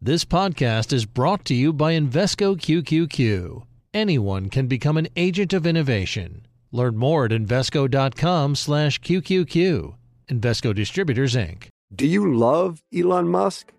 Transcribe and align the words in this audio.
This 0.00 0.24
podcast 0.24 0.92
is 0.92 1.04
brought 1.06 1.44
to 1.46 1.54
you 1.54 1.72
by 1.72 1.94
Invesco 1.98 2.56
QQQ. 2.56 3.64
Anyone 3.92 4.48
can 4.48 4.68
become 4.68 4.96
an 4.96 5.08
agent 5.16 5.52
of 5.52 5.66
innovation. 5.66 6.46
Learn 6.70 6.96
more 6.96 7.24
at 7.24 7.32
Invesco.com/QQQ. 7.32 9.94
Invesco 10.28 10.72
Distributors 10.72 11.34
Inc. 11.34 11.66
Do 11.92 12.06
you 12.06 12.32
love 12.38 12.80
Elon 12.96 13.26
Musk? 13.26 13.72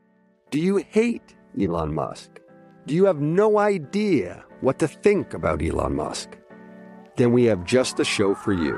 Do 0.52 0.60
you 0.60 0.84
hate 0.90 1.36
Elon 1.58 1.94
Musk? 1.96 2.42
Do 2.86 2.94
you 2.94 3.06
have 3.06 3.22
no 3.22 3.58
idea 3.58 4.44
what 4.60 4.78
to 4.80 4.90
think 4.90 5.34
about 5.34 5.62
Elon 5.64 5.96
Musk? 5.96 6.38
Then 7.16 7.32
we 7.32 7.46
have 7.46 7.64
just 7.64 7.96
the 7.96 8.04
show 8.04 8.36
for 8.36 8.52
you. 8.52 8.78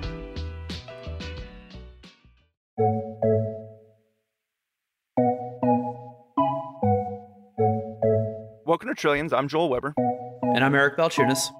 Welcome 8.65 8.89
to 8.89 8.95
Trillions. 8.97 9.31
I'm 9.33 9.47
Joel 9.47 9.69
Weber. 9.69 9.93
And 10.41 10.63
I'm 10.63 10.73
Eric 10.73 10.97
Balchunas. 10.97 11.51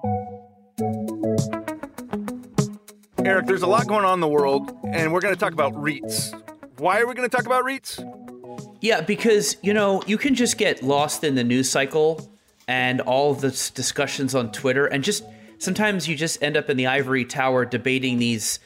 Eric, 3.24 3.46
there's 3.46 3.62
a 3.62 3.68
lot 3.68 3.86
going 3.86 4.04
on 4.04 4.14
in 4.14 4.20
the 4.20 4.26
world, 4.26 4.76
and 4.86 5.12
we're 5.12 5.20
going 5.20 5.32
to 5.32 5.38
talk 5.38 5.52
about 5.52 5.72
REITs. 5.74 6.32
Why 6.80 6.98
are 7.00 7.06
we 7.06 7.14
going 7.14 7.28
to 7.28 7.36
talk 7.36 7.46
about 7.46 7.64
REITs? 7.64 8.76
Yeah, 8.80 9.00
because, 9.00 9.56
you 9.62 9.72
know, 9.72 10.02
you 10.08 10.18
can 10.18 10.34
just 10.34 10.58
get 10.58 10.82
lost 10.82 11.22
in 11.22 11.36
the 11.36 11.44
news 11.44 11.70
cycle 11.70 12.28
and 12.66 13.00
all 13.00 13.34
the 13.34 13.50
discussions 13.50 14.34
on 14.34 14.50
Twitter, 14.50 14.86
and 14.86 15.04
just 15.04 15.22
sometimes 15.58 16.08
you 16.08 16.16
just 16.16 16.42
end 16.42 16.56
up 16.56 16.68
in 16.68 16.76
the 16.76 16.88
ivory 16.88 17.24
tower 17.24 17.64
debating 17.64 18.18
these 18.18 18.58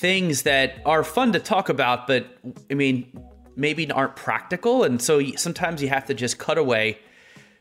things 0.00 0.42
that 0.42 0.76
are 0.86 1.04
fun 1.04 1.30
to 1.34 1.38
talk 1.38 1.68
about, 1.68 2.06
but 2.06 2.26
I 2.70 2.74
mean, 2.74 3.06
maybe 3.54 3.90
aren't 3.92 4.16
practical. 4.16 4.82
And 4.82 5.00
so 5.00 5.22
sometimes 5.36 5.82
you 5.82 5.90
have 5.90 6.06
to 6.06 6.14
just 6.14 6.38
cut 6.38 6.56
away, 6.56 6.98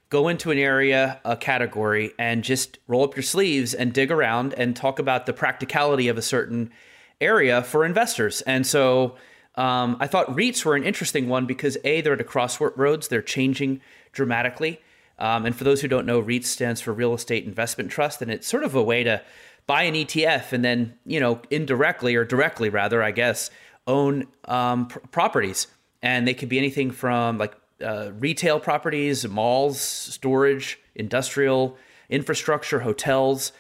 go 0.09 0.30
into 0.30 0.50
an 0.52 0.58
area, 0.58 1.20
a 1.26 1.36
category, 1.36 2.14
and 2.18 2.42
just 2.42 2.80
roll 2.88 3.04
up 3.04 3.14
your 3.18 3.23
sleeves 3.23 3.73
and 3.73 3.92
dig 3.94 4.09
around 4.09 4.54
and 4.54 4.73
talk 4.73 5.00
about 5.00 5.26
the 5.26 5.34
practicality 5.34 6.08
of 6.08 6.18
a 6.18 6.22
certain 6.22 6.72
area 7.20 7.62
for 7.62 7.84
investors. 7.84 8.40
And 8.44 8.66
so 8.66 9.18
um, 9.56 9.98
I 10.00 10.08
thought 10.08 10.28
REITs 10.28 10.64
were 10.64 10.76
an 10.76 10.86
interesting 10.86 11.28
one 11.28 11.46
because 11.46 11.78
A, 11.84 12.00
they're 12.00 12.14
at 12.14 12.22
a 12.22 12.24
crossroads, 12.24 13.09
they're 13.09 13.22
changing 13.22 13.81
dramatically. 14.14 14.80
Um, 15.18 15.46
and 15.46 15.53
for 15.53 15.66
those 15.66 15.81
who 15.81 15.90
don't 15.90 16.06
know, 16.06 16.22
REITs 16.22 16.46
stands 16.46 16.80
for 16.80 16.94
Real 16.94 17.14
Estate 17.14 17.44
Investment 17.44 17.92
Trust, 17.92 18.22
and 18.22 18.31
it's 18.31 18.48
sort 18.48 18.64
of 18.64 18.76
a 18.76 18.81
way 18.81 19.03
to 19.03 19.22
buy 19.70 19.84
an 19.84 19.94
ETF 19.94 20.52
and 20.52 20.66
then, 20.66 20.95
you 21.06 21.20
know, 21.20 21.39
indirectly 21.52 22.16
or 22.16 22.25
directly 22.25 22.70
rather, 22.70 23.03
I 23.03 23.12
guess, 23.12 23.52
own 23.86 24.25
um, 24.45 24.88
pr- 24.88 24.98
properties. 25.12 25.67
And 26.02 26.28
they 26.28 26.34
could 26.34 26.50
be 26.50 26.58
anything 26.58 26.89
from 26.89 27.38
like 27.38 27.53
uh, 27.80 28.09
retail 28.17 28.59
properties, 28.59 29.28
malls, 29.28 29.80
storage, 29.80 30.80
industrial, 30.95 31.78
infrastructure, 32.09 32.80
hotels, 32.80 33.52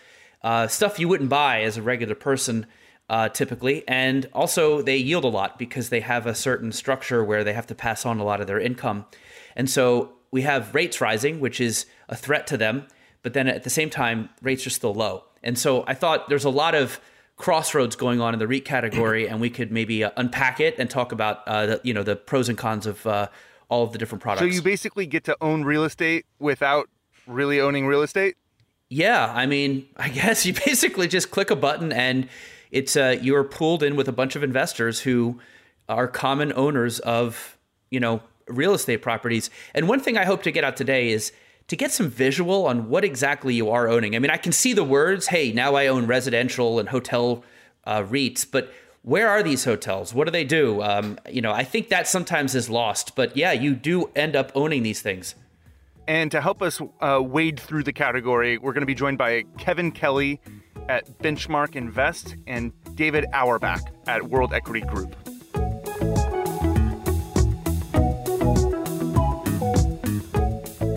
uh, 0.41 0.65
stuff 0.67 0.97
you 0.97 1.07
wouldn't 1.07 1.29
buy 1.29 1.61
as 1.61 1.77
a 1.77 1.81
regular 1.83 2.15
person 2.15 2.65
uh, 3.07 3.29
typically. 3.29 3.87
And 3.87 4.27
also, 4.33 4.81
they 4.81 4.97
yield 4.97 5.25
a 5.25 5.29
lot 5.29 5.59
because 5.59 5.89
they 5.89 5.99
have 5.99 6.25
a 6.25 6.33
certain 6.33 6.71
structure 6.71 7.23
where 7.23 7.43
they 7.43 7.53
have 7.53 7.67
to 7.67 7.75
pass 7.75 8.03
on 8.03 8.19
a 8.19 8.23
lot 8.23 8.41
of 8.41 8.47
their 8.47 8.59
income. 8.59 9.05
And 9.55 9.69
so 9.69 10.13
we 10.31 10.41
have 10.41 10.73
rates 10.73 11.01
rising, 11.01 11.39
which 11.39 11.61
is 11.61 11.85
a 12.07 12.15
threat 12.15 12.47
to 12.47 12.57
them. 12.57 12.87
But 13.21 13.33
then 13.33 13.47
at 13.47 13.63
the 13.63 13.69
same 13.69 13.91
time, 13.91 14.29
rates 14.41 14.65
are 14.65 14.69
still 14.71 14.93
low. 14.95 15.25
And 15.43 15.57
so 15.57 15.83
I 15.87 15.93
thought 15.93 16.29
there's 16.29 16.45
a 16.45 16.49
lot 16.49 16.75
of 16.75 16.99
crossroads 17.37 17.95
going 17.95 18.19
on 18.19 18.33
in 18.33 18.39
the 18.39 18.47
REIT 18.47 18.65
category, 18.65 19.27
and 19.27 19.39
we 19.39 19.49
could 19.49 19.71
maybe 19.71 20.03
uh, 20.03 20.11
unpack 20.17 20.59
it 20.59 20.75
and 20.77 20.89
talk 20.89 21.11
about 21.11 21.39
uh, 21.47 21.65
the, 21.65 21.81
you 21.83 21.93
know 21.93 22.03
the 22.03 22.15
pros 22.15 22.49
and 22.49 22.57
cons 22.57 22.85
of 22.85 23.05
uh, 23.07 23.27
all 23.69 23.83
of 23.83 23.91
the 23.93 23.97
different 23.97 24.21
products. 24.21 24.41
So 24.41 24.45
you 24.45 24.61
basically 24.61 25.05
get 25.05 25.23
to 25.25 25.37
own 25.41 25.63
real 25.63 25.83
estate 25.83 26.25
without 26.39 26.89
really 27.25 27.61
owning 27.61 27.87
real 27.87 28.01
estate. 28.01 28.35
Yeah, 28.89 29.31
I 29.33 29.45
mean, 29.45 29.87
I 29.97 30.09
guess 30.09 30.45
you 30.45 30.53
basically 30.53 31.07
just 31.07 31.31
click 31.31 31.51
a 31.51 31.55
button 31.55 31.91
and 31.93 32.27
it's 32.71 32.95
uh, 32.97 33.17
you 33.21 33.35
are 33.35 33.43
pulled 33.43 33.83
in 33.83 33.95
with 33.95 34.07
a 34.07 34.11
bunch 34.11 34.35
of 34.35 34.43
investors 34.43 34.99
who 34.99 35.39
are 35.87 36.07
common 36.07 36.51
owners 36.53 36.99
of 36.99 37.57
you 37.89 38.01
know 38.01 38.21
real 38.47 38.73
estate 38.73 38.97
properties. 38.97 39.49
And 39.73 39.87
one 39.87 40.01
thing 40.01 40.17
I 40.17 40.25
hope 40.25 40.43
to 40.43 40.51
get 40.51 40.65
out 40.65 40.75
today 40.75 41.09
is 41.09 41.31
to 41.69 41.75
get 41.75 41.91
some 41.91 42.09
visual 42.09 42.65
on 42.67 42.89
what 42.89 43.05
exactly 43.05 43.53
you 43.53 43.69
are 43.69 43.87
owning. 43.87 44.15
I 44.15 44.19
mean, 44.19 44.31
I 44.31 44.37
can 44.37 44.51
see 44.51 44.73
the 44.73 44.83
words, 44.83 45.27
hey, 45.27 45.51
now 45.51 45.75
I 45.75 45.87
own 45.87 46.07
residential 46.07 46.79
and 46.79 46.89
hotel 46.89 47.43
uh, 47.85 48.01
REITs, 48.01 48.45
but 48.49 48.73
where 49.03 49.29
are 49.29 49.41
these 49.41 49.63
hotels? 49.65 50.13
What 50.13 50.25
do 50.25 50.31
they 50.31 50.43
do? 50.43 50.81
Um, 50.81 51.19
you 51.29 51.41
know, 51.41 51.51
I 51.53 51.63
think 51.63 51.89
that 51.89 52.07
sometimes 52.07 52.55
is 52.55 52.69
lost, 52.69 53.15
but 53.15 53.37
yeah, 53.37 53.51
you 53.51 53.75
do 53.75 54.09
end 54.15 54.35
up 54.35 54.51
owning 54.55 54.83
these 54.83 55.01
things. 55.01 55.35
And 56.07 56.31
to 56.31 56.41
help 56.41 56.63
us 56.63 56.81
uh, 57.01 57.19
wade 57.21 57.59
through 57.59 57.83
the 57.83 57.93
category, 57.93 58.57
we're 58.57 58.73
going 58.73 58.81
to 58.81 58.87
be 58.87 58.95
joined 58.95 59.19
by 59.19 59.43
Kevin 59.59 59.91
Kelly 59.91 60.41
at 60.89 61.07
Benchmark 61.19 61.75
Invest 61.75 62.35
and 62.47 62.73
David 62.95 63.25
Auerbach 63.31 63.81
at 64.07 64.23
World 64.27 64.53
Equity 64.55 64.81
Group. 64.81 65.15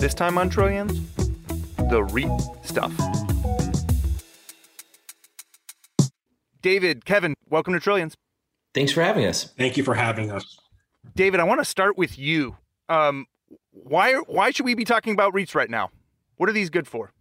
This 0.02 0.14
time 0.14 0.36
on 0.36 0.48
Trillions, 0.50 0.98
the 1.88 2.02
REIT 2.02 2.28
stuff. 2.64 2.92
David, 6.60 7.04
Kevin, 7.04 7.34
welcome 7.48 7.72
to 7.72 7.78
Trillions. 7.78 8.16
Thanks 8.74 8.90
for 8.90 9.00
having 9.00 9.24
us. 9.26 9.52
Thank 9.56 9.76
you 9.76 9.84
for 9.84 9.94
having 9.94 10.32
us. 10.32 10.58
David, 11.14 11.38
I 11.38 11.44
want 11.44 11.60
to 11.60 11.64
start 11.64 11.96
with 11.96 12.18
you. 12.18 12.56
Um, 12.88 13.26
why 13.70 14.14
why 14.26 14.50
should 14.50 14.64
we 14.66 14.74
be 14.74 14.84
talking 14.84 15.12
about 15.12 15.34
REITs 15.34 15.54
right 15.54 15.70
now? 15.70 15.90
What 16.34 16.48
are 16.48 16.52
these 16.52 16.68
good 16.68 16.88
for? 16.88 17.12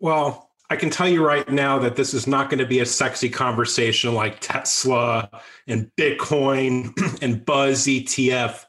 Well, 0.00 0.48
I 0.70 0.76
can 0.76 0.88
tell 0.88 1.10
you 1.10 1.22
right 1.22 1.46
now 1.50 1.78
that 1.78 1.96
this 1.96 2.14
is 2.14 2.26
not 2.26 2.48
going 2.48 2.60
to 2.60 2.66
be 2.66 2.80
a 2.80 2.86
sexy 2.86 3.28
conversation 3.28 4.14
like 4.14 4.40
Tesla 4.40 5.28
and 5.66 5.90
Bitcoin 6.00 6.96
and 7.20 7.44
Buzz 7.44 7.84
ETF 7.86 8.64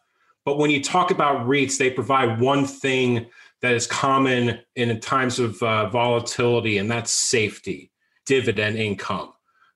but 0.49 0.57
when 0.57 0.71
you 0.71 0.81
talk 0.81 1.11
about 1.11 1.45
REITs, 1.47 1.77
they 1.77 1.91
provide 1.91 2.39
one 2.41 2.65
thing 2.65 3.27
that 3.61 3.73
is 3.73 3.85
common 3.85 4.57
in 4.75 4.99
times 4.99 5.37
of 5.37 5.61
uh, 5.61 5.89
volatility, 5.89 6.79
and 6.79 6.89
that's 6.89 7.11
safety, 7.11 7.91
dividend 8.25 8.75
income, 8.79 9.31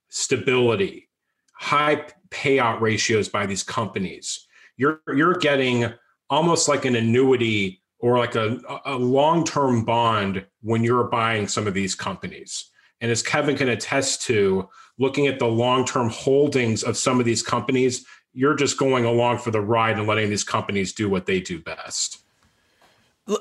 stability, 0.09 1.09
high 1.53 2.03
payout 2.31 2.81
ratios 2.81 3.29
by 3.29 3.45
these 3.45 3.61
companies. 3.61 4.47
You're, 4.75 4.99
you're 5.15 5.35
getting 5.35 5.93
almost 6.31 6.67
like 6.67 6.85
an 6.85 6.95
annuity 6.95 7.83
or 7.99 8.17
like 8.17 8.33
a, 8.33 8.59
a 8.85 8.95
long 8.95 9.43
term 9.43 9.85
bond 9.85 10.43
when 10.63 10.83
you're 10.83 11.03
buying 11.03 11.47
some 11.47 11.67
of 11.67 11.75
these 11.75 11.93
companies. 11.93 12.71
And 12.99 13.11
as 13.11 13.21
Kevin 13.21 13.55
can 13.55 13.69
attest 13.69 14.23
to, 14.23 14.67
looking 14.97 15.27
at 15.27 15.37
the 15.37 15.45
long 15.45 15.85
term 15.85 16.09
holdings 16.09 16.81
of 16.81 16.97
some 16.97 17.19
of 17.19 17.27
these 17.27 17.43
companies 17.43 18.03
you're 18.33 18.55
just 18.55 18.77
going 18.77 19.05
along 19.05 19.37
for 19.37 19.51
the 19.51 19.61
ride 19.61 19.97
and 19.97 20.07
letting 20.07 20.29
these 20.29 20.43
companies 20.43 20.91
do 20.91 21.07
what 21.09 21.25
they 21.25 21.39
do 21.39 21.59
best. 21.59 22.21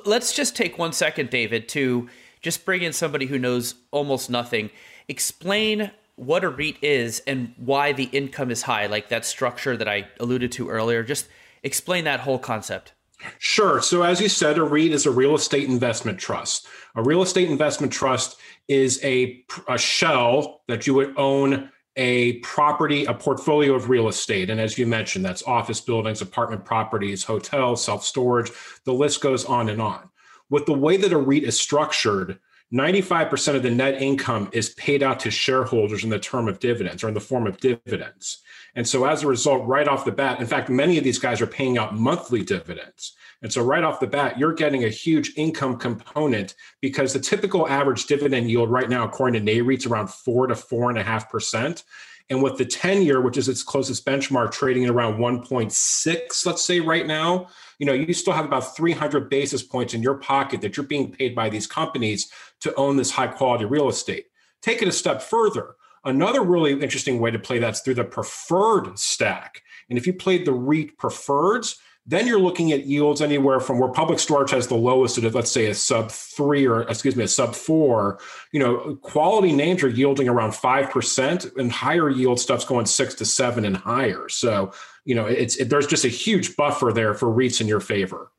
Let's 0.04 0.32
just 0.34 0.54
take 0.54 0.78
one 0.78 0.92
second, 0.92 1.30
David, 1.30 1.68
to 1.70 2.08
just 2.40 2.64
bring 2.64 2.82
in 2.82 2.92
somebody 2.92 3.26
who 3.26 3.38
knows 3.38 3.74
almost 3.90 4.30
nothing. 4.30 4.70
Explain 5.08 5.90
what 6.16 6.44
a 6.44 6.48
REIT 6.50 6.76
is 6.82 7.20
and 7.26 7.54
why 7.56 7.92
the 7.92 8.04
income 8.04 8.50
is 8.50 8.62
high, 8.62 8.86
like 8.86 9.08
that 9.08 9.24
structure 9.24 9.76
that 9.76 9.88
I 9.88 10.06
alluded 10.20 10.52
to 10.52 10.68
earlier. 10.68 11.02
Just 11.02 11.26
explain 11.62 12.04
that 12.04 12.20
whole 12.20 12.38
concept. 12.38 12.92
Sure. 13.38 13.80
So, 13.80 14.02
as 14.02 14.20
you 14.20 14.28
said, 14.28 14.58
a 14.58 14.62
REIT 14.64 14.90
is 14.90 15.06
a 15.06 15.10
real 15.10 15.34
estate 15.34 15.68
investment 15.68 16.18
trust. 16.18 16.66
A 16.96 17.02
real 17.02 17.22
estate 17.22 17.48
investment 17.50 17.92
trust 17.92 18.36
is 18.68 19.02
a, 19.02 19.42
a 19.68 19.78
shell 19.78 20.62
that 20.68 20.86
you 20.86 20.94
would 20.94 21.14
own 21.16 21.71
a 21.96 22.34
property, 22.38 23.04
a 23.04 23.14
portfolio 23.14 23.74
of 23.74 23.90
real 23.90 24.08
estate. 24.08 24.50
And 24.50 24.60
as 24.60 24.78
you 24.78 24.86
mentioned, 24.86 25.24
that's 25.24 25.42
office 25.42 25.80
buildings, 25.80 26.22
apartment 26.22 26.64
properties, 26.64 27.24
hotels, 27.24 27.84
self 27.84 28.04
storage, 28.04 28.50
the 28.84 28.94
list 28.94 29.20
goes 29.20 29.44
on 29.44 29.68
and 29.68 29.80
on. 29.80 30.08
With 30.50 30.66
the 30.66 30.72
way 30.72 30.96
that 30.96 31.12
a 31.12 31.18
REIT 31.18 31.44
is 31.44 31.58
structured, 31.58 32.38
95% 32.72 33.54
of 33.56 33.62
the 33.62 33.70
net 33.70 34.00
income 34.00 34.48
is 34.52 34.70
paid 34.70 35.02
out 35.02 35.20
to 35.20 35.30
shareholders 35.30 36.04
in 36.04 36.10
the 36.10 36.18
term 36.18 36.48
of 36.48 36.58
dividends 36.58 37.04
or 37.04 37.08
in 37.08 37.14
the 37.14 37.20
form 37.20 37.46
of 37.46 37.58
dividends. 37.58 38.38
And 38.74 38.88
so 38.88 39.04
as 39.04 39.22
a 39.22 39.26
result, 39.26 39.66
right 39.66 39.86
off 39.86 40.06
the 40.06 40.12
bat, 40.12 40.40
in 40.40 40.46
fact, 40.46 40.70
many 40.70 40.96
of 40.96 41.04
these 41.04 41.18
guys 41.18 41.42
are 41.42 41.46
paying 41.46 41.76
out 41.76 41.94
monthly 41.94 42.42
dividends. 42.42 43.12
And 43.42 43.52
so, 43.52 43.60
right 43.62 43.82
off 43.82 43.98
the 44.00 44.06
bat, 44.06 44.38
you're 44.38 44.54
getting 44.54 44.84
a 44.84 44.88
huge 44.88 45.32
income 45.36 45.76
component 45.76 46.54
because 46.80 47.12
the 47.12 47.18
typical 47.20 47.68
average 47.68 48.06
dividend 48.06 48.48
yield 48.48 48.70
right 48.70 48.88
now, 48.88 49.04
according 49.04 49.44
to 49.44 49.52
NAREIT, 49.52 49.78
is 49.78 49.86
around 49.86 50.10
four 50.10 50.46
to 50.46 50.54
four 50.54 50.90
and 50.90 50.98
a 50.98 51.02
half 51.02 51.28
percent. 51.28 51.82
And 52.30 52.40
with 52.40 52.56
the 52.56 52.64
10 52.64 53.02
year, 53.02 53.20
which 53.20 53.36
is 53.36 53.48
its 53.48 53.64
closest 53.64 54.06
benchmark, 54.06 54.52
trading 54.52 54.84
at 54.84 54.90
around 54.90 55.18
1.6, 55.18 56.46
let's 56.46 56.64
say 56.64 56.78
right 56.80 57.06
now, 57.06 57.48
you 57.80 57.84
know, 57.84 57.92
you 57.92 58.14
still 58.14 58.32
have 58.32 58.44
about 58.44 58.76
300 58.76 59.28
basis 59.28 59.62
points 59.62 59.92
in 59.92 60.02
your 60.04 60.14
pocket 60.14 60.60
that 60.60 60.76
you're 60.76 60.86
being 60.86 61.10
paid 61.10 61.34
by 61.34 61.50
these 61.50 61.66
companies 61.66 62.30
to 62.60 62.72
own 62.76 62.96
this 62.96 63.10
high 63.10 63.26
quality 63.26 63.64
real 63.64 63.88
estate. 63.88 64.26
Take 64.62 64.82
it 64.82 64.88
a 64.88 64.92
step 64.92 65.20
further. 65.20 65.74
Another 66.04 66.42
really 66.42 66.72
interesting 66.80 67.18
way 67.18 67.32
to 67.32 67.38
play 67.40 67.58
that's 67.58 67.80
through 67.80 67.94
the 67.94 68.04
preferred 68.04 68.96
stack. 69.00 69.62
And 69.88 69.98
if 69.98 70.06
you 70.06 70.12
played 70.12 70.44
the 70.46 70.52
REIT 70.52 70.96
preferreds, 70.96 71.76
then 72.04 72.26
you're 72.26 72.40
looking 72.40 72.72
at 72.72 72.84
yields 72.86 73.22
anywhere 73.22 73.60
from 73.60 73.78
where 73.78 73.88
public 73.88 74.18
storage 74.18 74.50
has 74.50 74.66
the 74.66 74.74
lowest 74.74 75.18
at 75.18 75.34
let's 75.34 75.50
say 75.50 75.66
a 75.66 75.74
sub 75.74 76.10
three 76.10 76.66
or 76.66 76.82
excuse 76.82 77.14
me 77.14 77.24
a 77.24 77.28
sub 77.28 77.54
four 77.54 78.18
you 78.52 78.60
know 78.60 78.96
quality 79.02 79.52
names 79.52 79.82
are 79.82 79.88
yielding 79.88 80.28
around 80.28 80.54
five 80.54 80.90
percent 80.90 81.46
and 81.56 81.72
higher 81.72 82.10
yield 82.10 82.38
stuff's 82.40 82.64
going 82.64 82.86
six 82.86 83.14
to 83.14 83.24
seven 83.24 83.64
and 83.64 83.76
higher 83.76 84.28
so 84.28 84.72
you 85.04 85.14
know 85.14 85.26
it's 85.26 85.56
it, 85.56 85.70
there's 85.70 85.86
just 85.86 86.04
a 86.04 86.08
huge 86.08 86.56
buffer 86.56 86.92
there 86.92 87.14
for 87.14 87.28
reits 87.32 87.60
in 87.60 87.66
your 87.68 87.80
favor 87.80 88.30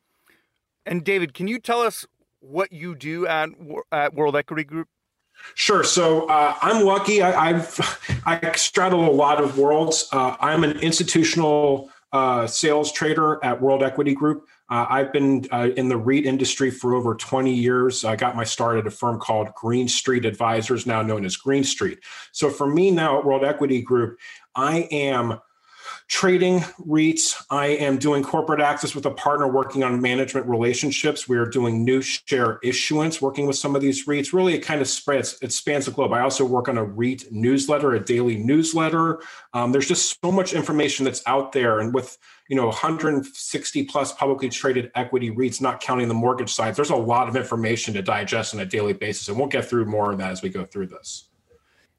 and 0.86 1.04
david 1.04 1.34
can 1.34 1.48
you 1.48 1.60
tell 1.60 1.82
us 1.82 2.06
what 2.40 2.74
you 2.74 2.94
do 2.96 3.26
at, 3.26 3.50
at 3.92 4.14
world 4.14 4.36
equity 4.36 4.64
group 4.64 4.88
Sure. 5.56 5.84
So 5.84 6.30
uh, 6.30 6.56
I'm 6.62 6.86
lucky. 6.86 7.22
I, 7.22 7.54
have 7.58 8.22
I 8.26 8.54
straddle 8.56 9.10
a 9.10 9.12
lot 9.12 9.44
of 9.44 9.58
worlds. 9.58 10.08
Uh, 10.14 10.38
I'm 10.40 10.64
an 10.64 10.78
institutional 10.80 11.90
uh, 12.14 12.46
sales 12.46 12.92
trader 12.92 13.44
at 13.44 13.60
World 13.60 13.84
Equity 13.84 14.14
Group. 14.14 14.48
Uh, 14.70 14.86
I've 14.88 15.12
been 15.12 15.46
uh, 15.52 15.70
in 15.76 15.90
the 15.90 15.98
REIT 15.98 16.26
industry 16.26 16.70
for 16.72 16.94
over 16.94 17.16
20 17.16 17.52
years. 17.54 18.06
I 18.06 18.16
got 18.16 18.36
my 18.36 18.44
start 18.44 18.78
at 18.78 18.88
a 18.88 18.92
firm 18.92 19.20
called 19.20 19.54
Green 19.56 19.88
Street 19.88 20.24
Advisors, 20.24 20.86
now 20.86 21.02
known 21.02 21.26
as 21.26 21.36
Green 21.36 21.64
Street. 21.64 22.00
So 22.32 22.50
for 22.50 22.68
me 22.68 22.92
now 22.92 23.20
at 23.20 23.26
World 23.26 23.44
Equity 23.44 23.82
Group, 23.82 24.20
I 24.56 24.82
am 24.92 25.40
trading 26.14 26.60
REITs. 26.88 27.44
I 27.50 27.66
am 27.70 27.98
doing 27.98 28.22
corporate 28.22 28.62
access 28.62 28.94
with 28.94 29.08
a 29.08 29.12
partner 29.12 29.48
working 29.48 29.82
on 29.84 30.00
management 30.00 30.46
relationships. 30.46 31.28
We 31.28 31.38
are 31.38 31.46
doing 31.48 31.84
new 31.84 32.04
share 32.04 32.60
issuance, 32.62 33.20
working 33.20 33.48
with 33.48 33.56
some 33.56 33.76
of 33.76 33.82
these 33.82 34.06
REITs. 34.06 34.32
Really, 34.32 34.54
it 34.54 34.60
kind 34.60 34.80
of 34.80 34.88
spreads, 34.88 35.40
it 35.42 35.52
spans 35.52 35.86
the 35.86 35.92
globe. 35.92 36.14
I 36.14 36.22
also 36.22 36.46
work 36.46 36.70
on 36.70 36.78
a 36.78 36.84
REIT 36.84 37.32
newsletter, 37.32 37.94
a 37.96 38.00
daily 38.00 38.36
newsletter. 38.38 39.24
Um, 39.56 39.72
there's 39.72 39.88
just 39.88 40.20
so 40.24 40.32
much 40.32 40.54
information 40.54 41.04
that's 41.04 41.24
out 41.26 41.52
there. 41.52 41.80
And 41.80 41.96
with 41.96 42.16
you 42.48 42.56
know 42.56 42.68
160 42.68 43.86
plus 43.86 44.14
publicly 44.14 44.50
traded 44.50 44.92
equity 44.94 45.32
REITs, 45.32 45.62
not 45.62 45.82
counting 45.82 46.10
the 46.10 46.14
mortgage 46.14 46.54
side, 46.54 46.76
there's 46.76 46.92
a 46.92 46.96
lot 46.96 47.28
of 47.28 47.36
information 47.36 47.92
to 47.96 48.04
digest 48.04 48.54
on 48.54 48.60
a 48.62 48.68
daily 48.68 48.94
basis. 48.94 49.30
And 49.30 49.38
we'll 49.40 49.48
get 49.48 49.66
through 49.68 49.86
more 49.86 50.12
of 50.12 50.20
that 50.20 50.30
as 50.30 50.44
we 50.44 50.50
go 50.50 50.64
through 50.64 50.88
this. 50.88 51.28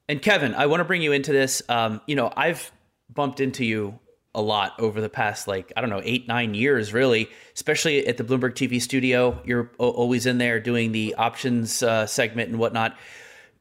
And 0.08 0.22
Kevin, 0.22 0.55
I 0.55 0.67
want 0.67 0.78
to 0.81 0.84
bring 0.84 1.02
you 1.02 1.10
into 1.10 1.32
this. 1.32 1.62
Um, 1.69 2.00
you 2.06 2.14
know, 2.14 2.32
I've 2.37 2.70
bumped 3.12 3.40
into 3.40 3.64
you 3.64 3.99
a 4.34 4.42
lot 4.42 4.75
over 4.81 5.00
the 5.00 5.08
past 5.08 5.46
like 5.46 5.72
I 5.76 5.81
don't 5.81 5.90
know 5.90 6.00
eight 6.04 6.26
nine 6.26 6.54
years 6.54 6.92
really, 6.92 7.28
especially 7.54 8.06
at 8.06 8.16
the 8.16 8.25
Bloomberg 8.25 8.52
TV 8.54 8.81
studio. 8.82 9.40
You're 9.44 9.70
always 9.78 10.26
in 10.26 10.38
there 10.38 10.58
doing 10.60 10.92
the 10.92 11.14
options 11.16 11.82
uh, 11.82 12.06
segment 12.06 12.50
and 12.50 12.58
whatnot 12.58 12.96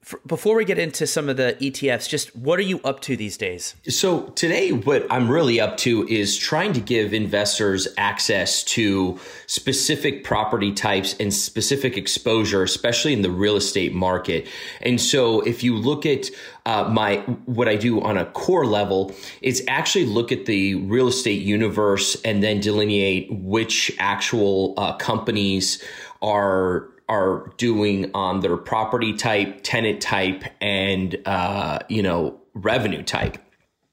for, 0.03 0.19
before 0.27 0.55
we 0.55 0.65
get 0.65 0.77
into 0.77 1.07
some 1.07 1.29
of 1.29 1.37
the 1.37 1.55
ETFs, 1.61 2.09
just 2.09 2.35
what 2.35 2.59
are 2.59 2.63
you 2.63 2.79
up 2.83 2.99
to 3.01 3.15
these 3.15 3.37
days? 3.37 3.75
So, 3.87 4.23
today, 4.31 4.71
what 4.71 5.07
I'm 5.09 5.29
really 5.29 5.59
up 5.61 5.77
to 5.77 6.05
is 6.09 6.37
trying 6.37 6.73
to 6.73 6.81
give 6.81 7.13
investors 7.13 7.87
access 7.97 8.63
to 8.65 9.17
specific 9.47 10.23
property 10.23 10.73
types 10.73 11.15
and 11.19 11.33
specific 11.33 11.97
exposure, 11.97 12.63
especially 12.63 13.13
in 13.13 13.21
the 13.21 13.31
real 13.31 13.55
estate 13.55 13.93
market. 13.93 14.47
And 14.81 14.99
so, 14.99 15.39
if 15.41 15.63
you 15.63 15.75
look 15.75 16.05
at 16.05 16.29
uh, 16.65 16.89
my 16.89 17.17
what 17.45 17.67
I 17.69 17.75
do 17.75 18.01
on 18.01 18.17
a 18.17 18.25
core 18.25 18.65
level 18.65 19.13
is 19.41 19.63
actually 19.67 20.05
look 20.05 20.31
at 20.31 20.45
the 20.45 20.75
real 20.75 21.07
estate 21.07 21.41
universe 21.41 22.15
and 22.23 22.41
then 22.43 22.59
delineate 22.59 23.27
which 23.31 23.91
actual 23.99 24.73
uh, 24.77 24.93
companies 24.97 25.81
are 26.21 26.89
are 27.09 27.51
doing 27.57 28.09
on 28.13 28.39
their 28.39 28.57
property 28.57 29.13
type, 29.13 29.59
tenant 29.63 30.01
type, 30.01 30.43
and 30.61 31.17
uh, 31.25 31.79
you 31.89 32.01
know 32.01 32.39
revenue 32.53 33.03
type. 33.03 33.37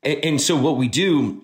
And, 0.03 0.25
and 0.25 0.41
so 0.41 0.57
what 0.57 0.77
we 0.77 0.89
do 0.89 1.43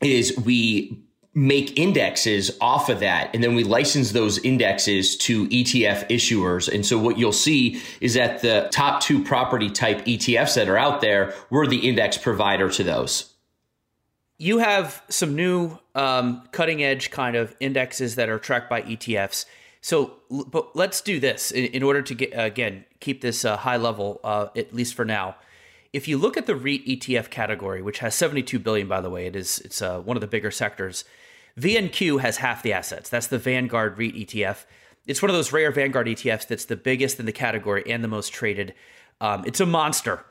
is 0.00 0.38
we 0.38 1.02
make 1.34 1.78
indexes 1.78 2.56
off 2.62 2.88
of 2.88 3.00
that 3.00 3.28
and 3.34 3.44
then 3.44 3.54
we 3.54 3.62
license 3.62 4.12
those 4.12 4.38
indexes 4.38 5.18
to 5.18 5.46
ETF 5.48 6.08
issuers 6.08 6.66
and 6.72 6.86
so 6.86 6.98
what 6.98 7.18
you'll 7.18 7.30
see 7.32 7.78
is 8.00 8.14
that 8.14 8.40
the 8.40 8.66
top 8.72 9.02
2 9.02 9.22
property 9.22 9.68
type 9.68 9.98
ETFs 10.06 10.54
that 10.54 10.66
are 10.66 10.78
out 10.78 11.02
there 11.02 11.34
we're 11.50 11.66
the 11.66 11.86
index 11.86 12.16
provider 12.16 12.70
to 12.70 12.82
those 12.82 13.34
you 14.38 14.58
have 14.60 15.02
some 15.10 15.36
new 15.36 15.76
um, 15.94 16.42
cutting 16.52 16.82
edge 16.82 17.10
kind 17.10 17.36
of 17.36 17.54
indexes 17.60 18.14
that 18.14 18.30
are 18.30 18.38
tracked 18.38 18.70
by 18.70 18.80
ETFs 18.80 19.44
so, 19.86 20.14
but 20.28 20.74
let's 20.74 21.00
do 21.00 21.20
this 21.20 21.52
in, 21.52 21.66
in 21.66 21.84
order 21.84 22.02
to 22.02 22.12
get 22.12 22.32
again 22.34 22.86
keep 22.98 23.20
this 23.20 23.44
uh, 23.44 23.56
high 23.58 23.76
level 23.76 24.18
uh, 24.24 24.48
at 24.56 24.74
least 24.74 24.94
for 24.94 25.04
now. 25.04 25.36
If 25.92 26.08
you 26.08 26.18
look 26.18 26.36
at 26.36 26.46
the 26.46 26.56
REIT 26.56 26.84
ETF 26.86 27.30
category, 27.30 27.82
which 27.82 28.00
has 28.00 28.12
72 28.16 28.58
billion, 28.58 28.88
by 28.88 29.00
the 29.00 29.08
way, 29.10 29.26
it 29.26 29.36
is 29.36 29.60
it's 29.60 29.80
uh, 29.80 30.00
one 30.00 30.16
of 30.16 30.22
the 30.22 30.26
bigger 30.26 30.50
sectors. 30.50 31.04
VNQ 31.56 32.18
has 32.20 32.38
half 32.38 32.64
the 32.64 32.72
assets. 32.72 33.08
That's 33.08 33.28
the 33.28 33.38
Vanguard 33.38 33.96
REIT 33.96 34.16
ETF. 34.16 34.64
It's 35.06 35.22
one 35.22 35.30
of 35.30 35.36
those 35.36 35.52
rare 35.52 35.70
Vanguard 35.70 36.08
ETFs 36.08 36.48
that's 36.48 36.64
the 36.64 36.74
biggest 36.74 37.20
in 37.20 37.26
the 37.26 37.30
category 37.32 37.84
and 37.88 38.02
the 38.02 38.08
most 38.08 38.32
traded. 38.32 38.74
Um, 39.20 39.44
it's 39.46 39.60
a 39.60 39.66
monster. 39.66 40.24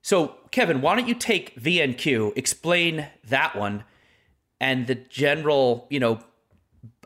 So, 0.00 0.36
Kevin, 0.52 0.80
why 0.80 0.96
don't 0.96 1.06
you 1.06 1.14
take 1.14 1.54
VNQ, 1.60 2.32
explain 2.34 3.08
that 3.28 3.54
one, 3.54 3.84
and 4.58 4.86
the 4.86 4.94
general, 4.94 5.86
you 5.90 6.00
know, 6.00 6.20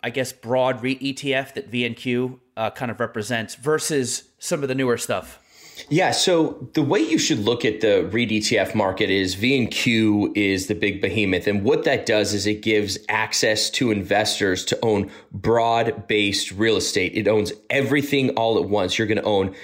I 0.04 0.10
guess, 0.10 0.34
broad 0.34 0.82
REIT 0.82 1.00
ETF 1.00 1.54
that 1.54 1.70
VNQ 1.70 2.38
uh, 2.58 2.70
kind 2.72 2.90
of 2.90 3.00
represents 3.00 3.54
versus 3.54 4.24
some 4.38 4.62
of 4.62 4.68
the 4.68 4.74
newer 4.74 4.98
stuff? 4.98 5.40
Yeah, 5.88 6.10
so 6.12 6.68
the 6.74 6.82
way 6.82 7.00
you 7.00 7.18
should 7.18 7.38
look 7.38 7.64
at 7.64 7.80
the 7.80 8.04
REIT 8.12 8.28
ETF 8.28 8.74
market 8.74 9.08
is 9.08 9.34
VNQ 9.34 10.36
is 10.36 10.66
the 10.66 10.74
big 10.74 11.00
behemoth. 11.00 11.46
And 11.46 11.64
what 11.64 11.84
that 11.84 12.04
does 12.04 12.34
is 12.34 12.46
it 12.46 12.60
gives 12.60 12.98
access 13.08 13.70
to 13.70 13.90
investors 13.90 14.62
to 14.66 14.78
own 14.84 15.10
broad 15.32 16.06
based 16.06 16.52
real 16.52 16.76
estate. 16.76 17.16
It 17.16 17.26
owns 17.26 17.52
everything 17.70 18.30
all 18.30 18.62
at 18.62 18.68
once. 18.68 18.98
You're 18.98 19.08
going 19.08 19.18
to 19.23 19.25
own 19.25 19.54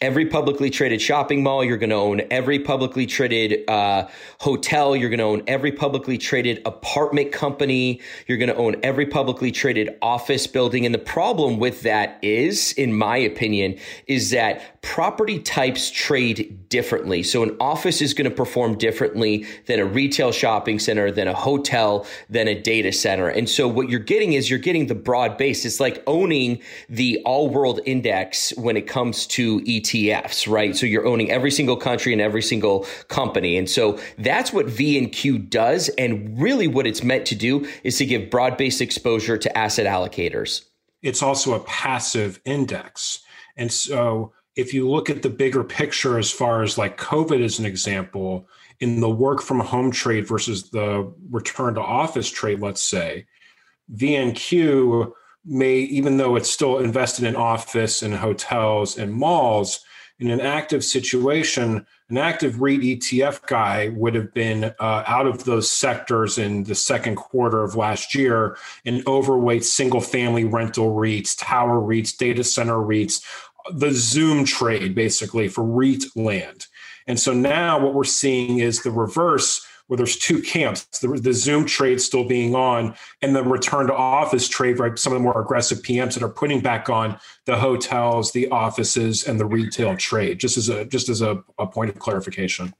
every 0.00 0.26
publicly 0.26 0.70
traded 0.70 1.00
shopping 1.02 1.42
mall. 1.42 1.64
You're 1.64 1.78
going 1.78 1.90
to 1.90 1.96
own 1.96 2.22
every 2.30 2.58
publicly 2.58 3.06
traded 3.06 3.68
uh, 3.68 4.08
hotel. 4.38 4.94
You're 4.94 5.08
going 5.10 5.18
to 5.18 5.24
own 5.24 5.42
every 5.46 5.72
publicly 5.72 6.18
traded 6.18 6.62
apartment 6.66 7.32
company. 7.32 8.00
You're 8.26 8.38
going 8.38 8.50
to 8.50 8.56
own 8.56 8.76
every 8.82 9.06
publicly 9.06 9.50
traded 9.50 9.96
office 10.02 10.46
building. 10.46 10.86
And 10.86 10.94
the 10.94 10.98
problem 11.00 11.58
with 11.58 11.82
that 11.82 12.18
is, 12.22 12.72
in 12.72 12.92
my 12.92 13.16
opinion, 13.16 13.78
is 14.06 14.30
that 14.30 14.62
property 14.82 15.38
types 15.38 15.92
trade 15.92 16.68
differently. 16.68 17.22
So 17.22 17.44
an 17.44 17.56
office 17.60 18.02
is 18.02 18.12
going 18.14 18.28
to 18.28 18.34
perform 18.36 18.76
differently 18.76 19.46
than 19.66 19.78
a 19.78 19.84
retail 19.84 20.32
shopping 20.32 20.80
center, 20.80 21.12
than 21.12 21.28
a 21.28 21.34
hotel, 21.34 22.04
than 22.28 22.48
a 22.48 22.60
data 22.60 22.92
center. 22.92 23.28
And 23.28 23.48
so 23.48 23.68
what 23.68 23.88
you're 23.88 24.00
getting 24.00 24.32
is 24.32 24.50
you're 24.50 24.58
getting 24.58 24.88
the 24.88 24.94
broad 24.96 25.38
base. 25.38 25.64
It's 25.64 25.78
like 25.78 26.02
owning 26.08 26.60
the 26.88 27.22
all 27.24 27.48
world 27.48 27.78
index 27.86 28.50
when 28.56 28.76
it 28.76 28.88
comes 28.88 29.26
to 29.28 29.60
ETFs, 29.60 30.50
right? 30.50 30.76
So 30.76 30.84
you're 30.86 31.06
owning 31.06 31.30
every 31.30 31.52
single 31.52 31.76
country 31.76 32.12
and 32.12 32.20
every 32.20 32.42
single 32.42 32.84
company. 33.06 33.56
And 33.56 33.70
so 33.70 34.00
that's 34.18 34.52
what 34.52 34.66
V 34.66 34.98
and 34.98 35.12
Q 35.12 35.38
does. 35.38 35.90
And 35.90 36.40
really 36.42 36.66
what 36.66 36.88
it's 36.88 37.04
meant 37.04 37.24
to 37.26 37.36
do 37.36 37.68
is 37.84 37.98
to 37.98 38.04
give 38.06 38.30
broad 38.30 38.56
based 38.56 38.80
exposure 38.80 39.38
to 39.38 39.56
asset 39.58 39.86
allocators. 39.86 40.64
It's 41.02 41.22
also 41.22 41.54
a 41.54 41.60
passive 41.60 42.40
index. 42.44 43.20
And 43.56 43.72
so 43.72 44.32
if 44.56 44.74
you 44.74 44.88
look 44.88 45.08
at 45.08 45.22
the 45.22 45.30
bigger 45.30 45.64
picture 45.64 46.18
as 46.18 46.30
far 46.30 46.62
as 46.62 46.76
like 46.76 46.98
COVID 46.98 47.42
as 47.42 47.58
an 47.58 47.64
example, 47.64 48.46
in 48.80 49.00
the 49.00 49.08
work 49.10 49.40
from 49.40 49.60
home 49.60 49.90
trade 49.90 50.26
versus 50.26 50.70
the 50.70 51.10
return 51.30 51.74
to 51.74 51.80
office 51.80 52.30
trade, 52.30 52.60
let's 52.60 52.82
say, 52.82 53.26
VNQ 53.94 55.12
may, 55.44 55.76
even 55.76 56.16
though 56.16 56.36
it's 56.36 56.50
still 56.50 56.78
invested 56.78 57.24
in 57.24 57.36
office 57.36 58.02
and 58.02 58.14
hotels 58.14 58.98
and 58.98 59.12
malls, 59.12 59.80
in 60.18 60.30
an 60.30 60.40
active 60.40 60.84
situation, 60.84 61.84
an 62.08 62.16
active 62.16 62.60
REIT 62.60 62.80
ETF 62.80 63.44
guy 63.46 63.88
would 63.88 64.14
have 64.14 64.32
been 64.32 64.64
uh, 64.78 65.02
out 65.06 65.26
of 65.26 65.44
those 65.44 65.72
sectors 65.72 66.38
in 66.38 66.62
the 66.64 66.76
second 66.76 67.16
quarter 67.16 67.64
of 67.64 67.74
last 67.74 68.14
year 68.14 68.56
and 68.84 69.04
overweight 69.08 69.64
single 69.64 70.00
family 70.00 70.44
rental 70.44 70.94
REITs, 70.94 71.34
tower 71.36 71.80
REITs, 71.80 72.16
data 72.16 72.44
center 72.44 72.74
REITs, 72.74 73.24
the 73.70 73.90
Zoom 73.92 74.44
trade 74.44 74.94
basically 74.94 75.48
for 75.48 75.62
REIT 75.64 76.04
land. 76.16 76.66
And 77.06 77.18
so 77.18 77.32
now 77.32 77.78
what 77.78 77.94
we're 77.94 78.04
seeing 78.04 78.58
is 78.58 78.82
the 78.82 78.90
reverse 78.90 79.66
where 79.88 79.96
there's 79.98 80.16
two 80.16 80.40
camps 80.40 80.84
the, 81.00 81.08
the, 81.08 81.32
Zoom 81.34 81.66
trade 81.66 82.00
still 82.00 82.24
being 82.24 82.54
on, 82.54 82.94
and 83.20 83.34
the 83.36 83.42
return 83.42 83.86
to 83.88 83.94
office 83.94 84.48
trade, 84.48 84.78
right? 84.78 84.98
Some 84.98 85.12
of 85.12 85.18
the 85.18 85.22
more 85.22 85.38
aggressive 85.40 85.78
PMs 85.78 86.14
that 86.14 86.22
are 86.22 86.28
putting 86.30 86.60
back 86.60 86.88
on 86.88 87.18
the 87.44 87.56
hotels, 87.56 88.32
the 88.32 88.48
offices, 88.48 89.26
and 89.26 89.38
the 89.38 89.44
retail 89.44 89.94
trade, 89.96 90.38
just 90.38 90.56
as 90.56 90.68
a 90.70 90.86
just 90.86 91.08
as 91.10 91.20
a, 91.20 91.42
a 91.58 91.66
point 91.66 91.90
of 91.90 91.98
clarification. 91.98 92.72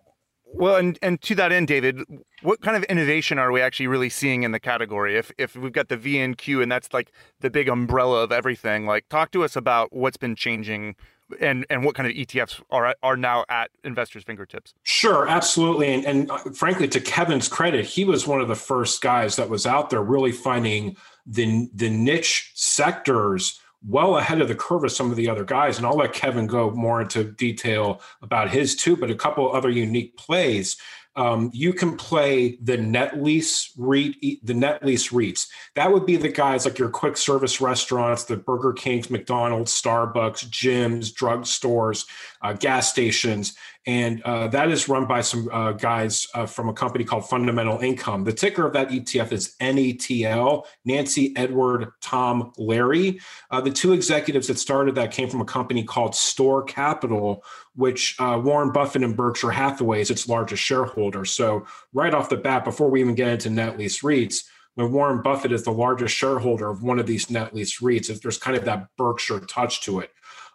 Well, 0.55 0.77
and, 0.77 0.99
and 1.03 1.21
to 1.23 1.35
that 1.37 1.51
end, 1.53 1.67
David, 1.69 2.01
what 2.43 2.61
kind 2.61 2.77
of 2.77 2.85
innovation 2.85 3.39
are 3.39 3.51
we 3.53 3.61
actually 3.63 3.87
really 3.87 4.11
seeing 4.11 4.43
in 4.43 4.53
the 4.53 4.61
category? 4.61 5.17
If 5.17 5.33
if 5.39 5.57
we've 5.57 5.73
got 5.73 5.89
the 5.89 5.97
V 5.97 6.21
and 6.21 6.37
Q, 6.37 6.61
and 6.63 6.71
that's 6.71 6.93
like 6.93 7.11
the 7.41 7.49
big 7.51 7.69
umbrella 7.69 8.23
of 8.23 8.33
everything, 8.33 8.85
like 8.87 9.09
talk 9.09 9.31
to 9.33 9.45
us 9.45 9.57
about 9.57 9.93
what's 9.93 10.17
been 10.19 10.37
changing 10.37 10.95
and 11.41 11.65
and 11.71 11.85
what 11.85 11.95
kind 11.95 12.07
of 12.09 12.15
ETFs 12.15 12.61
are 12.71 12.95
are 13.03 13.17
now 13.17 13.45
at 13.49 13.71
investors' 13.85 14.25
fingertips? 14.25 14.75
Sure, 14.83 15.27
absolutely, 15.27 15.89
and, 15.93 16.05
and 16.05 16.31
uh, 16.31 16.37
frankly, 16.55 16.89
to 16.89 17.01
Kevin's 17.01 17.49
credit, 17.49 17.87
he 17.87 18.05
was 18.05 18.27
one 18.27 18.41
of 18.43 18.49
the 18.49 18.55
first 18.55 19.01
guys 19.01 19.37
that 19.37 19.49
was 19.49 19.65
out 19.67 19.89
there 19.91 20.03
really 20.03 20.33
finding 20.33 20.97
the 21.27 21.71
the 21.73 21.89
niche 21.89 22.53
sectors 22.55 23.59
well 23.87 24.17
ahead 24.19 24.41
of 24.41 24.49
the 24.49 24.55
curve 24.55 24.85
of 24.85 24.93
some 24.93 25.11
of 25.11 25.17
the 25.17 25.29
other 25.29 25.45
guys. 25.45 25.79
And 25.79 25.87
I'll 25.87 25.97
let 25.97 26.13
Kevin 26.13 26.47
go 26.47 26.71
more 26.71 27.01
into 27.03 27.25
detail 27.25 28.01
about 28.21 28.51
his 28.51 28.77
too, 28.77 28.97
but 28.97 29.11
a 29.11 29.15
couple 29.15 29.51
other 29.53 29.71
unique 29.71 30.17
plays. 30.17 30.77
Um, 31.15 31.51
you 31.53 31.75
can 31.75 31.99
play 31.99 32.57
the 32.63 32.79
net 32.79 33.23
lease 33.23 33.71
REIT, 33.77 34.17
the 34.45 34.55
net 34.55 34.83
lease 34.83 35.11
REITs. 35.11 35.47
That 35.75 35.93
would 35.93 36.07
be 36.07 36.17
the 36.17 36.31
guys 36.31 36.65
like 36.65 36.79
your 36.79 36.89
quick 36.89 37.19
service 37.19 37.61
restaurants, 37.61 38.25
the 38.25 38.39
Burger 38.39 38.73
Kings, 38.73 39.11
McDonald's, 39.11 39.79
Starbucks, 39.79 40.49
gyms, 40.49 41.13
drugstores, 41.13 42.07
uh, 42.41 42.55
gas 42.55 42.89
stations 42.91 43.55
and 43.87 44.23
uh, 44.23 44.47
that 44.49 44.71
is 44.71 44.89
run 44.89 45.07
by 45.07 45.21
some 45.23 45.49
uh, 45.53 45.73
guys 45.73 46.29
uh, 46.35 46.47
from 46.47 46.69
a 46.69 46.73
company 46.73 47.03
called 47.03 47.29
Fundamental 47.29 47.81
Income. 47.81 48.23
The 48.25 48.33
ticker 48.33 48.65
of 48.65 48.73
that 48.75 48.91
ETF 48.91 49.33
is 49.33 49.55
NETL, 49.61 50.67
Nancy 50.85 51.37
Edward 51.37 51.89
Tom 52.01 52.53
Larry. 52.57 53.21
Uh, 53.51 53.61
the 53.61 53.73
two 53.73 53.93
executives 53.93 54.47
that 54.47 54.59
started 54.61 54.95
that 54.95 55.11
came 55.11 55.29
from 55.29 55.41
a 55.41 55.45
company 55.45 55.83
called 55.83 56.15
Store 56.15 56.63
Capital, 56.63 57.43
which 57.75 58.15
uh, 58.21 58.41
Warren 58.43 58.71
Buffett 58.71 59.03
and 59.03 59.17
Berkshire 59.17 59.51
Hathaway 59.51 60.01
is 60.01 60.11
its 60.13 60.29
largest 60.29 60.63
shareholder. 60.63 61.25
So, 61.25 61.67
right 61.93 62.15
off 62.15 62.29
the 62.29 62.37
bat, 62.37 62.65
before 62.65 62.89
we 62.89 63.01
even 63.01 63.17
get 63.17 63.29
into 63.29 63.51
net 63.51 63.79
lease 63.79 64.03
REITs, 64.03 64.45
when 64.75 64.93
Warren 64.93 65.23
Buffett 65.23 65.53
is 65.53 65.65
the 65.65 65.73
largest 65.73 66.15
shareholder 66.15 66.69
of 66.71 66.83
one 66.83 66.99
of 66.99 67.07
these 67.07 67.29
net 67.31 67.53
lease 67.53 67.81
REITs, 67.81 68.21
there's 68.23 68.39
kind 68.39 68.57
of 68.57 68.65
that 68.65 68.89
Berkshire 68.97 69.41
touch 69.41 69.83
to 69.83 69.99
it. 70.01 70.11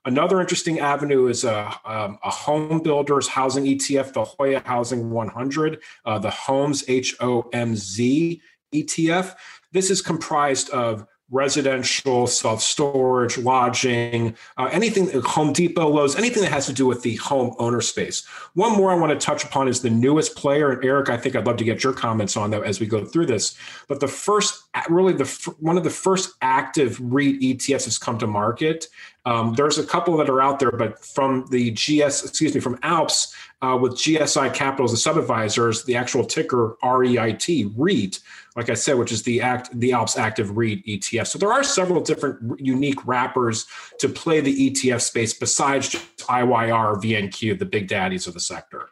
Another 0.08 0.40
interesting 0.40 0.80
avenue 0.80 1.28
is 1.28 1.44
a, 1.44 1.68
um, 1.84 2.18
a 2.24 2.30
home 2.30 2.80
builders 2.80 3.28
housing 3.28 3.66
ETF, 3.66 4.14
the 4.14 4.24
Hoya 4.24 4.64
Housing 4.66 5.10
100, 5.12 5.82
uh, 6.06 6.18
the 6.18 6.30
Homes 6.30 6.86
H 6.88 7.14
O 7.20 7.50
M 7.52 7.76
Z 7.76 8.42
ETF. 8.74 9.36
This 9.74 9.92
is 9.92 10.02
comprised 10.02 10.70
of 10.70 11.06
residential, 11.30 12.26
self 12.28 12.62
storage, 12.62 13.38
lodging, 13.38 14.36
uh, 14.58 14.70
anything, 14.72 15.10
Home 15.22 15.52
Depot, 15.54 15.88
Lowe's, 15.90 16.16
anything 16.16 16.42
that 16.44 16.52
has 16.52 16.66
to 16.68 16.74
do 16.74 16.86
with 16.86 17.02
the 17.02 17.16
home 17.18 17.54
owner 17.60 17.82
space. 17.82 18.26
One 18.54 18.74
more 18.74 18.92
I 18.92 18.96
want 18.96 19.18
to 19.20 19.24
touch 19.26 19.44
upon 19.44 19.68
is 19.68 19.82
the 19.82 19.90
newest 19.90 20.36
player. 20.36 20.72
And 20.72 20.84
Eric, 20.86 21.10
I 21.10 21.18
think 21.18 21.36
I'd 21.36 21.46
love 21.46 21.58
to 21.58 21.64
get 21.66 21.84
your 21.84 21.94
comments 21.94 22.38
on 22.38 22.52
that 22.52 22.64
as 22.64 22.80
we 22.80 22.86
go 22.88 23.04
through 23.06 23.26
this. 23.26 23.58
But 23.90 24.00
the 24.00 24.08
first, 24.08 24.64
really, 24.90 25.14
the 25.14 25.26
one 25.60 25.78
of 25.78 25.84
the 25.84 25.90
first 25.90 26.34
active 26.42 26.98
REIT 27.02 27.40
ETFs 27.42 27.86
has 27.86 27.98
come 27.98 28.18
to 28.20 28.28
market. 28.28 28.88
Um, 29.26 29.56
there's 29.56 29.78
a 29.78 29.86
couple 29.86 30.16
that 30.18 30.30
are 30.30 30.42
out 30.42 30.60
there, 30.60 30.72
but 30.72 31.04
from 31.04 31.48
the 31.52 31.72
GS, 31.72 32.24
excuse 32.24 32.56
me, 32.56 32.62
from 32.62 32.80
Alps 32.82 33.36
uh, 33.62 33.78
with 33.80 33.94
GSI 33.96 34.54
Capital 34.54 34.86
as 34.86 34.92
the 34.92 34.96
sub 34.98 35.18
the 35.18 35.96
actual 35.98 36.24
ticker 36.24 36.78
REIT, 36.82 37.50
REIT 37.76 38.20
like 38.58 38.70
I 38.72 38.74
said, 38.74 38.96
which 38.98 39.12
is 39.12 39.22
the 39.22 39.40
act 39.40 39.70
the 39.80 39.94
Alps 39.94 40.18
Active 40.18 40.58
REIT 40.58 40.84
ETF. 40.86 41.28
So 41.28 41.38
there 41.38 41.54
are 41.54 41.64
several 41.64 42.02
different 42.02 42.60
unique 42.60 43.06
wrappers 43.08 43.68
to 44.00 44.10
play 44.10 44.42
the 44.42 44.72
ETF 44.72 45.00
space 45.02 45.32
besides 45.34 45.90
just 45.90 46.06
IYR, 46.28 46.96
VNQ, 47.02 47.58
the 47.60 47.66
big 47.66 47.88
daddies 47.88 48.26
of 48.26 48.34
the 48.34 48.40
sector. 48.40 48.90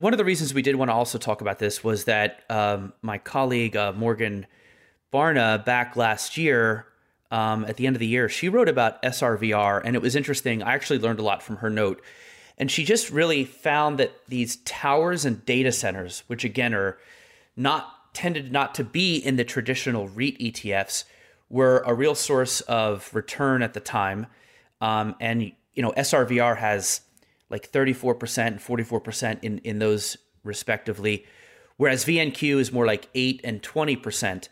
One 0.00 0.12
of 0.12 0.18
the 0.18 0.24
reasons 0.24 0.52
we 0.52 0.62
did 0.62 0.74
want 0.74 0.88
to 0.88 0.92
also 0.92 1.18
talk 1.18 1.40
about 1.40 1.60
this 1.60 1.84
was 1.84 2.04
that 2.04 2.40
um, 2.50 2.92
my 3.00 3.18
colleague 3.18 3.76
uh, 3.76 3.92
Morgan 3.92 4.46
Barna 5.12 5.64
back 5.64 5.96
last 5.96 6.36
year. 6.36 6.86
Um, 7.32 7.64
at 7.66 7.76
the 7.76 7.86
end 7.86 7.94
of 7.94 8.00
the 8.00 8.08
year, 8.08 8.28
she 8.28 8.48
wrote 8.48 8.68
about 8.68 9.00
SRVR, 9.04 9.80
and 9.84 9.94
it 9.94 10.02
was 10.02 10.16
interesting. 10.16 10.64
I 10.64 10.74
actually 10.74 10.98
learned 10.98 11.20
a 11.20 11.22
lot 11.22 11.44
from 11.44 11.58
her 11.58 11.70
note. 11.70 12.02
And 12.58 12.68
she 12.68 12.84
just 12.84 13.10
really 13.10 13.44
found 13.44 13.98
that 14.00 14.10
these 14.26 14.56
towers 14.64 15.24
and 15.24 15.44
data 15.46 15.70
centers, 15.70 16.24
which 16.26 16.42
again 16.42 16.74
are 16.74 16.98
not 17.56 17.88
tended 18.12 18.52
not 18.52 18.74
to 18.74 18.84
be 18.84 19.16
in 19.16 19.36
the 19.36 19.44
traditional 19.44 20.08
REIT 20.08 20.38
ETFs 20.38 21.04
were 21.48 21.82
a 21.86 21.94
real 21.94 22.14
source 22.14 22.60
of 22.62 23.10
return 23.12 23.62
at 23.62 23.72
the 23.74 23.80
time. 23.80 24.26
Um, 24.80 25.14
and 25.20 25.42
you 25.74 25.82
know, 25.82 25.92
SRVR 25.92 26.56
has 26.58 27.02
like 27.48 27.70
34% 27.70 28.46
and 28.46 28.58
44% 28.60 29.38
in, 29.42 29.58
in 29.58 29.78
those 29.78 30.16
respectively, 30.44 31.24
whereas 31.76 32.04
VNQ 32.04 32.58
is 32.58 32.72
more 32.72 32.86
like 32.86 33.08
8 33.14 33.40
and 33.44 33.62
20%. 33.62 34.48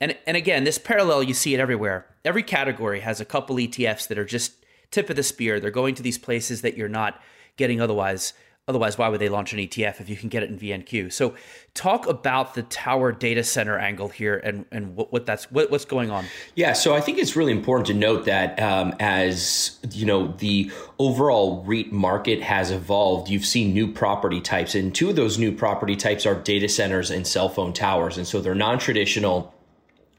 And, 0.00 0.16
and 0.26 0.36
again, 0.36 0.64
this 0.64 0.78
parallel, 0.78 1.22
you 1.22 1.34
see 1.34 1.54
it 1.54 1.60
everywhere. 1.60 2.06
Every 2.24 2.42
category 2.42 3.00
has 3.00 3.20
a 3.20 3.24
couple 3.24 3.56
ETFs 3.56 4.08
that 4.08 4.18
are 4.18 4.24
just 4.24 4.52
tip 4.90 5.08
of 5.10 5.16
the 5.16 5.22
spear. 5.22 5.60
They're 5.60 5.70
going 5.70 5.94
to 5.96 6.02
these 6.02 6.18
places 6.18 6.62
that 6.62 6.76
you're 6.76 6.88
not 6.88 7.20
getting 7.56 7.80
otherwise. 7.80 8.32
Otherwise, 8.66 8.96
why 8.96 9.08
would 9.08 9.20
they 9.20 9.28
launch 9.28 9.52
an 9.52 9.58
ETF 9.58 10.00
if 10.00 10.08
you 10.08 10.16
can 10.16 10.30
get 10.30 10.42
it 10.42 10.48
in 10.48 10.58
VNQ? 10.58 11.12
So, 11.12 11.34
talk 11.74 12.06
about 12.06 12.54
the 12.54 12.62
tower 12.62 13.12
data 13.12 13.44
center 13.44 13.78
angle 13.78 14.08
here 14.08 14.38
and 14.38 14.64
and 14.72 14.96
what, 14.96 15.12
what 15.12 15.26
that's 15.26 15.50
what, 15.52 15.70
what's 15.70 15.84
going 15.84 16.10
on. 16.10 16.24
Yeah, 16.54 16.72
so 16.72 16.94
I 16.94 17.02
think 17.02 17.18
it's 17.18 17.36
really 17.36 17.52
important 17.52 17.86
to 17.88 17.94
note 17.94 18.24
that 18.24 18.58
um, 18.58 18.94
as 18.98 19.78
you 19.90 20.06
know, 20.06 20.28
the 20.38 20.70
overall 20.98 21.62
REIT 21.64 21.92
market 21.92 22.40
has 22.40 22.70
evolved. 22.70 23.28
You've 23.30 23.44
seen 23.44 23.74
new 23.74 23.92
property 23.92 24.40
types, 24.40 24.74
and 24.74 24.94
two 24.94 25.10
of 25.10 25.16
those 25.16 25.38
new 25.38 25.52
property 25.52 25.94
types 25.94 26.24
are 26.24 26.34
data 26.34 26.68
centers 26.70 27.10
and 27.10 27.26
cell 27.26 27.50
phone 27.50 27.74
towers, 27.74 28.16
and 28.16 28.26
so 28.26 28.40
they're 28.40 28.54
non-traditional 28.54 29.52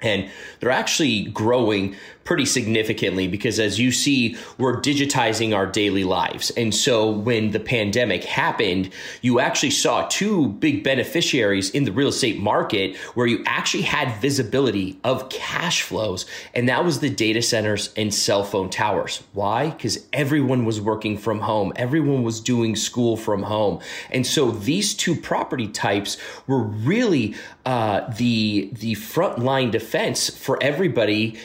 and 0.01 0.29
they're 0.59 0.69
actually 0.71 1.23
growing 1.23 1.95
pretty 2.25 2.43
significantly 2.45 3.27
because 3.27 3.59
as 3.59 3.79
you 3.79 3.91
see, 3.91 4.35
we're 4.57 4.81
digitizing 4.81 5.55
our 5.55 5.67
daily 5.67 6.03
lives. 6.03 6.49
And 6.57 6.73
so 6.73 7.09
when 7.11 7.51
the 7.51 7.59
pandemic 7.59 8.23
happened, 8.23 8.91
you 9.21 9.39
actually 9.39 9.69
saw 9.69 10.07
two 10.07 10.49
big 10.53 10.83
beneficiaries 10.83 11.69
in 11.69 11.83
the 11.85 11.91
real 11.91 12.07
estate 12.07 12.39
market 12.39 12.97
where 13.13 13.27
you 13.27 13.43
actually 13.45 13.83
had 13.83 14.19
visibility 14.19 14.99
of 15.03 15.29
cash 15.29 15.83
flows. 15.83 16.25
And 16.55 16.67
that 16.67 16.83
was 16.83 16.99
the 16.99 17.11
data 17.11 17.43
centers 17.43 17.93
and 17.95 18.11
cell 18.11 18.43
phone 18.43 18.71
towers. 18.71 19.21
Why? 19.33 19.69
Because 19.69 20.07
everyone 20.11 20.65
was 20.65 20.81
working 20.81 21.17
from 21.19 21.41
home. 21.41 21.73
Everyone 21.75 22.23
was 22.23 22.41
doing 22.41 22.75
school 22.75 23.17
from 23.17 23.43
home. 23.43 23.79
And 24.09 24.25
so 24.25 24.49
these 24.49 24.95
two 24.95 25.15
property 25.15 25.67
types 25.67 26.17
were 26.47 26.63
really 26.63 27.35
uh, 27.67 28.09
the, 28.17 28.71
the 28.73 28.93
frontline 28.95 29.69
defense 29.69 30.29
for 30.35 30.61
everybody 30.61 31.37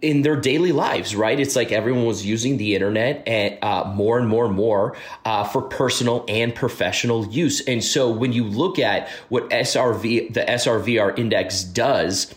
in 0.00 0.22
their 0.26 0.34
daily 0.34 0.72
lives, 0.72 1.14
right? 1.14 1.38
It's 1.38 1.54
like 1.54 1.70
everyone 1.70 2.04
was 2.04 2.26
using 2.26 2.56
the 2.56 2.74
internet 2.74 3.22
and 3.28 3.56
uh, 3.62 3.84
more 3.94 4.18
and 4.18 4.26
more 4.26 4.44
and 4.44 4.56
more 4.56 4.96
uh, 5.24 5.44
for 5.44 5.62
personal 5.62 6.24
and 6.26 6.52
professional 6.52 7.28
use. 7.28 7.60
And 7.60 7.82
so 7.82 8.10
when 8.10 8.32
you 8.32 8.42
look 8.42 8.80
at 8.80 9.08
what 9.28 9.48
SRV, 9.50 10.34
the 10.34 10.40
SRVR 10.40 11.16
index 11.16 11.62
does, 11.62 12.34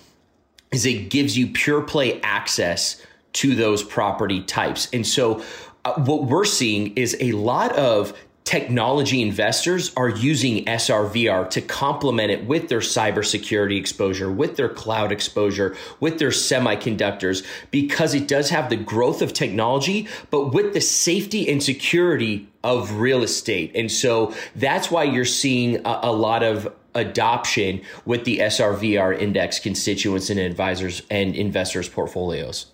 is 0.72 0.86
it 0.86 1.10
gives 1.10 1.36
you 1.36 1.48
pure 1.48 1.82
play 1.82 2.22
access 2.22 3.04
to 3.34 3.56
those 3.56 3.82
property 3.82 4.44
types. 4.44 4.88
And 4.94 5.06
so 5.08 5.44
uh, 5.84 5.94
what 5.96 6.26
we're 6.26 6.46
seeing 6.46 6.94
is 6.96 7.18
a 7.20 7.32
lot 7.32 7.76
of 7.76 8.14
technology 8.50 9.22
investors 9.22 9.92
are 9.96 10.10
using 10.10 10.66
SRVR 10.66 11.48
to 11.52 11.62
complement 11.62 12.32
it 12.32 12.48
with 12.48 12.68
their 12.68 12.80
cybersecurity 12.80 13.78
exposure, 13.78 14.32
with 14.32 14.56
their 14.56 14.68
cloud 14.68 15.12
exposure, 15.12 15.76
with 16.00 16.18
their 16.18 16.32
semiconductors, 16.32 17.46
because 17.70 18.16
it 18.16 18.28
does 18.28 18.50
have 18.50 18.72
the 18.72 18.76
growth 18.76 19.22
of 19.22 19.34
technology, 19.34 20.08
but 20.32 20.48
with 20.52 20.74
the 20.74 20.82
safety 20.82 21.48
and 21.48 21.62
security 21.62 22.48
of 22.64 22.94
real 22.94 23.22
estate. 23.22 23.72
And 23.76 23.92
so 23.92 24.34
that's 24.56 24.90
why 24.90 25.04
you're 25.04 25.26
seeing 25.26 25.76
a, 25.86 26.00
a 26.02 26.12
lot 26.12 26.42
of 26.42 26.74
adoption 26.96 27.80
with 28.08 28.26
the 28.26 28.40
SRVR 28.40 29.16
index 29.20 29.60
constituents 29.60 30.32
and 30.32 30.40
advisors 30.40 31.04
and 31.12 31.36
investors 31.36 31.88
portfolios. 31.88 32.66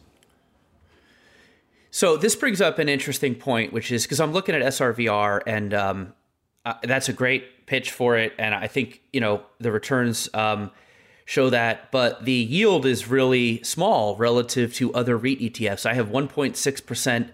So 1.96 2.18
this 2.18 2.36
brings 2.36 2.60
up 2.60 2.78
an 2.78 2.90
interesting 2.90 3.36
point, 3.36 3.72
which 3.72 3.90
is 3.90 4.04
because 4.04 4.20
I'm 4.20 4.34
looking 4.34 4.54
at 4.54 4.62
SRVR, 4.64 5.40
and 5.48 5.74
um, 5.74 6.14
uh, 6.66 6.74
that's 6.84 7.08
a 7.08 7.14
great 7.14 7.66
pitch 7.68 7.90
for 7.92 8.18
it, 8.18 8.34
and 8.38 8.54
I 8.54 8.68
think 8.68 9.00
you 9.14 9.22
know 9.22 9.44
the 9.62 9.72
returns 9.72 10.28
um, 10.34 10.72
show 11.24 11.50
that, 11.52 11.94
but 11.94 12.26
the 12.26 12.34
yield 12.34 12.86
is 12.86 13.08
really 13.08 13.64
small 13.64 14.18
relative 14.18 14.74
to 14.74 14.94
other 14.94 15.16
REIT 15.16 15.40
ETFs. 15.40 15.86
I 15.86 15.94
have 15.94 16.10
1.6 16.10 16.86
percent 16.86 17.30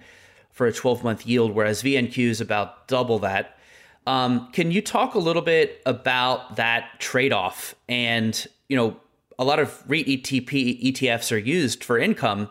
for 0.52 0.68
a 0.68 0.72
12 0.72 1.04
month 1.04 1.26
yield, 1.26 1.54
whereas 1.56 1.82
VNQ 1.82 2.18
is 2.28 2.40
about 2.40 2.88
double 2.88 3.18
that. 3.18 3.58
Um, 4.06 4.48
can 4.52 4.70
you 4.70 4.84
talk 4.84 5.16
a 5.16 5.20
little 5.20 5.42
bit 5.42 5.82
about 5.88 6.58
that 6.58 7.00
trade 7.00 7.34
off? 7.34 7.74
And 7.90 8.46
you 8.70 8.78
know, 8.78 8.98
a 9.40 9.44
lot 9.44 9.58
of 9.58 9.82
REIT 9.90 10.06
ETP 10.06 10.84
ETFs 10.84 11.32
are 11.36 11.40
used 11.40 11.84
for 11.84 11.98
income 11.98 12.48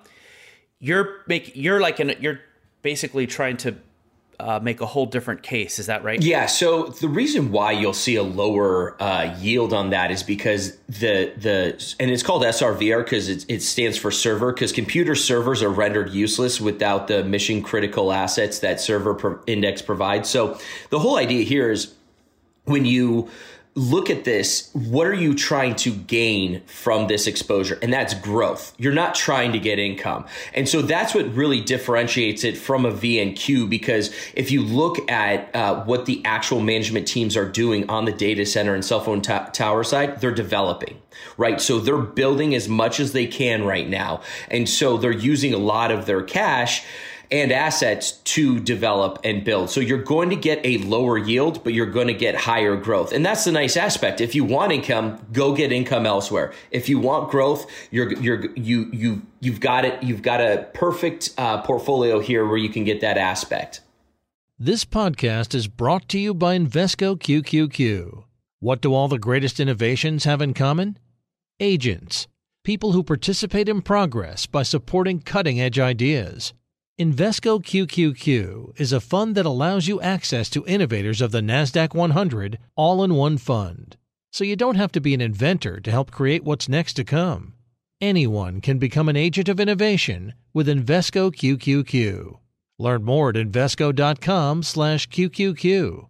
you're 0.81 1.19
make 1.29 1.53
you're 1.55 1.81
like 1.81 2.01
an 2.01 2.15
you're 2.21 2.41
basically 2.83 3.27
trying 3.27 3.57
to 3.59 3.77
uh, 4.41 4.59
make 4.59 4.81
a 4.81 4.87
whole 4.87 5.05
different 5.05 5.43
case. 5.43 5.79
Is 5.79 5.85
that 5.87 6.03
right? 6.03 6.21
Yeah. 6.23 6.47
So 6.47 6.85
the 6.87 7.09
reason 7.09 7.53
why 7.53 7.73
you'll 7.73 7.93
see 7.93 8.17
a 8.17 8.23
lower 8.23 9.01
uh, 9.01 9.37
yield 9.39 9.75
on 9.75 9.91
that 9.91 10.11
is 10.11 10.23
because 10.23 10.77
the 10.89 11.33
the 11.37 11.95
and 12.01 12.11
it's 12.11 12.23
called 12.23 12.43
SRVR 12.43 13.05
because 13.05 13.29
it, 13.29 13.45
it 13.49 13.61
stands 13.61 13.99
for 13.99 14.11
server 14.11 14.51
because 14.53 14.73
computer 14.73 15.15
servers 15.15 15.63
are 15.63 15.69
rendered 15.69 16.09
useless 16.11 16.59
without 16.59 17.07
the 17.07 17.23
mission 17.23 17.63
critical 17.63 18.13
assets 18.13 18.61
that 18.61 18.81
server 18.81 19.15
pro- 19.15 19.41
index 19.47 19.83
provides. 19.83 20.29
So 20.31 20.59
the 20.89 20.99
whole 20.99 21.19
idea 21.19 21.45
here 21.45 21.71
is 21.71 21.95
when 22.65 22.87
you 22.87 23.29
look 23.81 24.11
at 24.11 24.25
this 24.25 24.69
what 24.75 25.07
are 25.07 25.15
you 25.15 25.35
trying 25.35 25.75
to 25.75 25.91
gain 25.91 26.61
from 26.67 27.07
this 27.07 27.27
exposure 27.27 27.79
and 27.81 27.91
that's 27.91 28.13
growth 28.13 28.75
you're 28.77 28.93
not 28.93 29.15
trying 29.15 29.53
to 29.53 29.59
get 29.59 29.79
income 29.79 30.27
and 30.53 30.69
so 30.69 30.83
that's 30.83 31.15
what 31.15 31.27
really 31.35 31.63
differentiates 31.63 32.45
it 32.45 32.59
from 32.59 32.85
a 32.85 32.93
vnq 32.93 33.71
because 33.71 34.13
if 34.35 34.51
you 34.51 34.61
look 34.63 35.11
at 35.11 35.49
uh, 35.57 35.83
what 35.85 36.05
the 36.05 36.23
actual 36.27 36.61
management 36.61 37.09
teams 37.09 37.39
are 37.39 37.49
doing 37.49 37.89
on 37.89 38.05
the 38.05 38.13
data 38.13 38.45
center 38.45 38.75
and 38.75 38.85
cell 38.85 39.01
phone 39.01 39.23
t- 39.23 39.35
tower 39.55 39.83
side 39.83 40.21
they're 40.21 40.31
developing 40.31 41.01
right 41.39 41.59
so 41.59 41.79
they're 41.79 41.97
building 41.97 42.55
as 42.55 42.69
much 42.69 43.01
as 43.01 43.13
they 43.13 43.27
can 43.27 43.65
right 43.65 43.89
now 43.89 44.21
and 44.51 44.69
so 44.69 44.99
they're 44.99 45.11
using 45.11 45.55
a 45.55 45.59
lot 45.59 45.91
of 45.91 46.05
their 46.05 46.21
cash 46.23 46.85
and 47.33 47.53
assets 47.53 48.13
to 48.25 48.59
develop 48.59 49.19
and 49.23 49.45
build. 49.45 49.71
So 49.71 49.81
you're 49.81 50.03
going 50.03 50.31
to 50.31 50.37
get 50.37 50.61
a 50.65 50.79
lower 50.79 51.17
yield, 51.17 51.63
but 51.63 51.73
you're 51.73 51.87
going 51.91 52.09
to 52.09 52.15
get 52.15 52.35
higher 52.35 52.75
growth. 52.77 53.13
And 53.13 53.25
that's 53.25 53.45
the 53.45 53.53
nice 53.53 53.77
aspect. 53.77 54.21
If 54.21 54.35
you 54.35 54.45
want 54.45 54.73
income, 54.73 55.25
go 55.33 55.55
get 55.55 55.71
income 55.71 56.07
elsewhere. 56.07 56.53
If 56.71 56.89
you 56.89 56.99
want 56.99 57.31
growth, 57.31 57.71
you're, 57.93 58.13
you're, 58.15 58.47
you, 58.57 58.89
you, 58.93 59.23
you've 59.41 59.61
got 59.61 59.85
it. 59.85 60.03
You've 60.03 60.23
got 60.23 60.41
a 60.41 60.69
perfect 60.75 61.31
uh, 61.39 61.63
portfolio 61.63 62.19
here 62.19 62.45
where 62.47 62.59
you 62.59 62.69
can 62.69 62.85
get 62.85 63.01
that 63.03 63.17
aspect. 63.17 63.81
This 64.59 64.85
podcast 64.85 65.55
is 65.55 65.69
brought 65.69 66.09
to 66.11 66.19
you 66.19 66.35
by 66.35 66.59
Invesco 66.59 67.17
QQQ. 67.17 68.25
What 68.59 68.83
do 68.83 68.93
all 68.93 69.09
the 69.09 69.19
greatest 69.19 69.59
innovations 69.59 70.25
have 70.25 70.43
in 70.43 70.53
common? 70.53 70.99
Agents, 71.61 72.27
people 72.65 72.93
who 72.93 73.03
participate 73.03 73.69
in 73.71 73.81
progress 73.81 74.45
by 74.47 74.63
supporting 74.65 75.21
cutting 75.21 75.59
edge 75.61 75.79
ideas. 75.79 76.53
Invesco 77.01 77.59
QQQ 77.63 78.79
is 78.79 78.93
a 78.93 79.01
fund 79.01 79.35
that 79.35 79.47
allows 79.47 79.89
you 79.89 80.03
access 80.03 80.51
to 80.51 80.67
innovators 80.67 81.23
of 81.23 81.33
the 81.33 81.41
NASDAQ 81.41 81.95
100 81.95 82.59
all 82.77 83.03
in 83.03 83.15
one 83.15 83.39
fund. 83.39 83.97
So 84.31 84.45
you 84.45 84.55
don't 84.55 84.75
have 84.75 84.93
to 84.93 85.01
be 85.01 85.15
an 85.15 85.23
inventor 85.23 85.81
to 85.81 85.91
help 85.91 86.11
create 86.11 86.45
what's 86.45 86.69
next 86.69 86.93
to 86.97 87.05
come. 87.05 87.55
Anyone 88.03 88.61
can 88.61 88.79
become 88.79 89.09
an 89.09 89.17
agent 89.17 89.49
of 89.49 89.59
innovation 89.61 90.35
with 90.53 90.69
Invesco 90.69 91.35
QQQ. 91.35 92.37
Learn 92.79 93.03
more 93.03 93.31
at 93.31 93.35
Invesco.com 93.35 94.63
slash 94.63 95.09
QQQ 95.09 96.10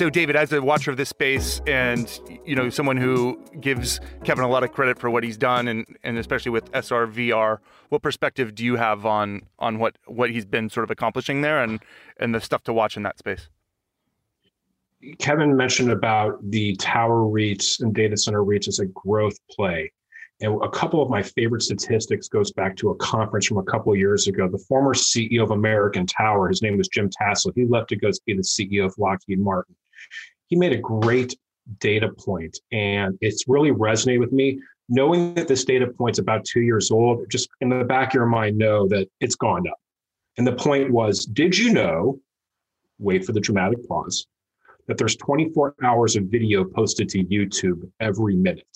so, 0.00 0.08
David, 0.08 0.34
as 0.34 0.50
a 0.54 0.62
watcher 0.62 0.90
of 0.90 0.96
this 0.96 1.10
space, 1.10 1.60
and 1.66 2.20
you 2.46 2.56
know, 2.56 2.70
someone 2.70 2.96
who 2.96 3.38
gives 3.60 4.00
Kevin 4.24 4.44
a 4.44 4.48
lot 4.48 4.64
of 4.64 4.72
credit 4.72 4.98
for 4.98 5.10
what 5.10 5.22
he's 5.22 5.36
done, 5.36 5.68
and 5.68 5.84
and 6.02 6.16
especially 6.16 6.50
with 6.50 6.72
SRVR, 6.72 7.58
what 7.90 8.00
perspective 8.00 8.54
do 8.54 8.64
you 8.64 8.76
have 8.76 9.04
on 9.04 9.42
on 9.58 9.78
what 9.78 9.98
what 10.06 10.30
he's 10.30 10.46
been 10.46 10.70
sort 10.70 10.84
of 10.84 10.90
accomplishing 10.90 11.42
there, 11.42 11.62
and 11.62 11.82
and 12.18 12.34
the 12.34 12.40
stuff 12.40 12.62
to 12.62 12.72
watch 12.72 12.96
in 12.96 13.02
that 13.02 13.18
space? 13.18 13.50
Kevin 15.18 15.54
mentioned 15.54 15.90
about 15.90 16.38
the 16.50 16.76
tower 16.76 17.26
reach 17.28 17.80
and 17.80 17.94
data 17.94 18.16
center 18.16 18.42
reach 18.42 18.68
as 18.68 18.78
a 18.78 18.86
growth 18.86 19.36
play. 19.50 19.92
And 20.40 20.58
a 20.64 20.70
couple 20.70 21.02
of 21.02 21.10
my 21.10 21.22
favorite 21.22 21.60
statistics 21.60 22.26
goes 22.26 22.50
back 22.52 22.74
to 22.76 22.88
a 22.88 22.94
conference 22.96 23.44
from 23.46 23.58
a 23.58 23.62
couple 23.64 23.94
years 23.94 24.26
ago. 24.28 24.48
The 24.48 24.64
former 24.66 24.94
CEO 24.94 25.42
of 25.42 25.50
American 25.50 26.06
Tower, 26.06 26.48
his 26.48 26.62
name 26.62 26.78
was 26.78 26.88
Jim 26.88 27.10
Tassel, 27.10 27.52
he 27.54 27.66
left 27.66 27.90
to 27.90 27.96
go 27.96 28.08
be 28.24 28.32
the 28.34 28.40
CEO 28.40 28.86
of 28.86 28.94
Lockheed 28.96 29.38
Martin 29.38 29.74
he 30.46 30.56
made 30.56 30.72
a 30.72 30.78
great 30.78 31.36
data 31.78 32.08
point, 32.18 32.58
and 32.72 33.16
it's 33.20 33.44
really 33.48 33.70
resonated 33.70 34.20
with 34.20 34.32
me. 34.32 34.60
Knowing 34.88 35.34
that 35.34 35.46
this 35.46 35.64
data 35.64 35.86
point's 35.86 36.18
about 36.18 36.44
two 36.44 36.62
years 36.62 36.90
old, 36.90 37.24
just 37.30 37.48
in 37.60 37.68
the 37.68 37.84
back 37.84 38.08
of 38.08 38.14
your 38.14 38.26
mind, 38.26 38.58
know 38.58 38.88
that 38.88 39.08
it's 39.20 39.36
gone 39.36 39.68
up. 39.68 39.78
And 40.36 40.46
the 40.46 40.52
point 40.54 40.90
was, 40.90 41.26
did 41.26 41.56
you 41.56 41.72
know? 41.72 42.18
Wait 42.98 43.24
for 43.24 43.32
the 43.32 43.40
dramatic 43.40 43.86
pause. 43.88 44.26
That 44.88 44.98
there's 44.98 45.14
24 45.16 45.76
hours 45.84 46.16
of 46.16 46.24
video 46.24 46.64
posted 46.64 47.08
to 47.10 47.22
YouTube 47.24 47.88
every 48.00 48.34
minute 48.36 48.66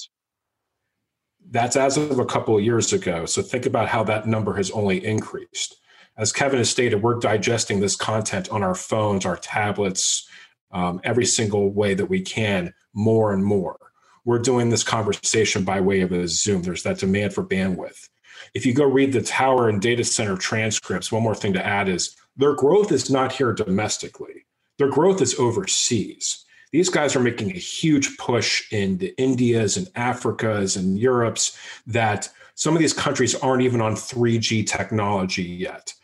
that's 1.50 1.76
as 1.76 1.98
of 1.98 2.18
a 2.18 2.24
couple 2.24 2.56
of 2.56 2.64
years 2.64 2.94
ago. 2.94 3.26
So 3.26 3.42
think 3.42 3.66
about 3.66 3.86
how 3.86 4.02
that 4.04 4.26
number 4.26 4.54
has 4.54 4.70
only 4.70 5.04
increased. 5.04 5.76
As 6.16 6.32
Kevin 6.32 6.56
has 6.58 6.70
stated, 6.70 7.02
we're 7.02 7.18
digesting 7.18 7.80
this 7.80 7.96
content 7.96 8.48
on 8.48 8.62
our 8.64 8.74
phones, 8.74 9.26
our 9.26 9.36
tablets, 9.36 10.26
um, 10.74 11.00
every 11.04 11.24
single 11.24 11.70
way 11.70 11.94
that 11.94 12.06
we 12.06 12.20
can 12.20 12.74
more 12.92 13.32
and 13.32 13.44
more. 13.44 13.78
We're 14.26 14.40
doing 14.40 14.68
this 14.68 14.82
conversation 14.82 15.64
by 15.64 15.80
way 15.80 16.00
of 16.00 16.12
a 16.12 16.26
Zoom. 16.28 16.62
There's 16.62 16.82
that 16.82 16.98
demand 16.98 17.32
for 17.32 17.44
bandwidth. 17.44 18.08
If 18.52 18.66
you 18.66 18.74
go 18.74 18.84
read 18.84 19.12
the 19.12 19.22
tower 19.22 19.68
and 19.68 19.80
data 19.80 20.04
center 20.04 20.36
transcripts, 20.36 21.12
one 21.12 21.22
more 21.22 21.34
thing 21.34 21.52
to 21.54 21.64
add 21.64 21.88
is 21.88 22.16
their 22.36 22.54
growth 22.54 22.90
is 22.92 23.08
not 23.08 23.32
here 23.32 23.52
domestically, 23.52 24.44
their 24.78 24.90
growth 24.90 25.22
is 25.22 25.38
overseas. 25.38 26.44
These 26.72 26.88
guys 26.88 27.14
are 27.14 27.20
making 27.20 27.50
a 27.50 27.54
huge 27.58 28.16
push 28.16 28.64
in 28.72 28.98
the 28.98 29.14
Indias 29.16 29.76
and 29.76 29.86
Africas 29.94 30.76
and 30.76 30.98
Europe's 30.98 31.56
that 31.86 32.28
some 32.56 32.74
of 32.74 32.80
these 32.80 32.92
countries 32.92 33.36
aren't 33.36 33.62
even 33.62 33.80
on 33.80 33.94
3G 33.94 34.66
technology 34.66 35.44
yet 35.44 35.94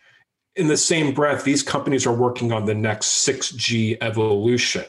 in 0.57 0.69
the 0.69 0.77
same 0.77 1.15
breath, 1.15 1.45
these 1.45 1.63
companies 1.63 2.07
are 2.07 2.13
working 2.13 2.53
on 2.53 2.65
the 2.65 2.75
next 2.75 3.27
6G 3.27 3.99
evolution. 4.01 4.85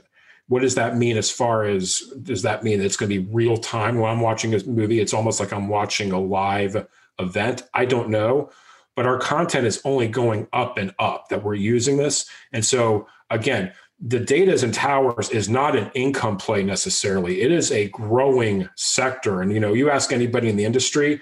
What 0.48 0.62
does 0.62 0.76
that 0.76 0.98
mean 0.98 1.18
as 1.18 1.30
far 1.32 1.64
as 1.64 2.00
does 2.24 2.42
that 2.42 2.64
mean 2.64 2.80
that 2.80 2.86
it's 2.86 2.98
going 2.98 3.10
to 3.10 3.20
be 3.22 3.32
real 3.34 3.56
time 3.58 4.00
when 4.00 4.12
I'm 4.12 4.20
watching 4.22 4.54
a 4.54 4.64
movie? 4.66 5.00
It's 5.00 5.14
almost 5.14 5.40
like 5.40 5.54
I'm 5.54 5.70
watching 5.70 6.12
a 6.12 6.20
live 6.20 6.88
event. 7.20 7.64
I 7.74 7.86
don't 7.86 8.10
know, 8.10 8.50
but 8.96 9.06
our 9.06 9.18
content 9.18 9.66
is 9.66 9.82
only 9.86 10.08
going 10.10 10.48
up 10.52 10.78
and 10.78 10.94
up 11.00 11.30
that 11.30 11.44
we're 11.44 11.54
using 11.54 11.96
this. 11.96 12.26
And 12.52 12.66
so, 12.66 13.08
again, 13.30 13.72
the 14.04 14.20
data 14.20 14.62
and 14.62 14.74
towers 14.74 15.30
is 15.30 15.48
not 15.48 15.78
an 15.78 15.90
income 15.94 16.36
play 16.36 16.64
necessarily. 16.64 17.42
It 17.44 17.52
is 17.52 17.72
a 17.72 17.88
growing 17.90 18.68
sector. 18.76 19.42
And 19.42 19.54
you 19.54 19.60
know, 19.60 19.74
you 19.74 19.90
ask 19.92 20.12
anybody 20.12 20.50
in 20.50 20.58
the 20.58 20.66
industry, 20.66 21.22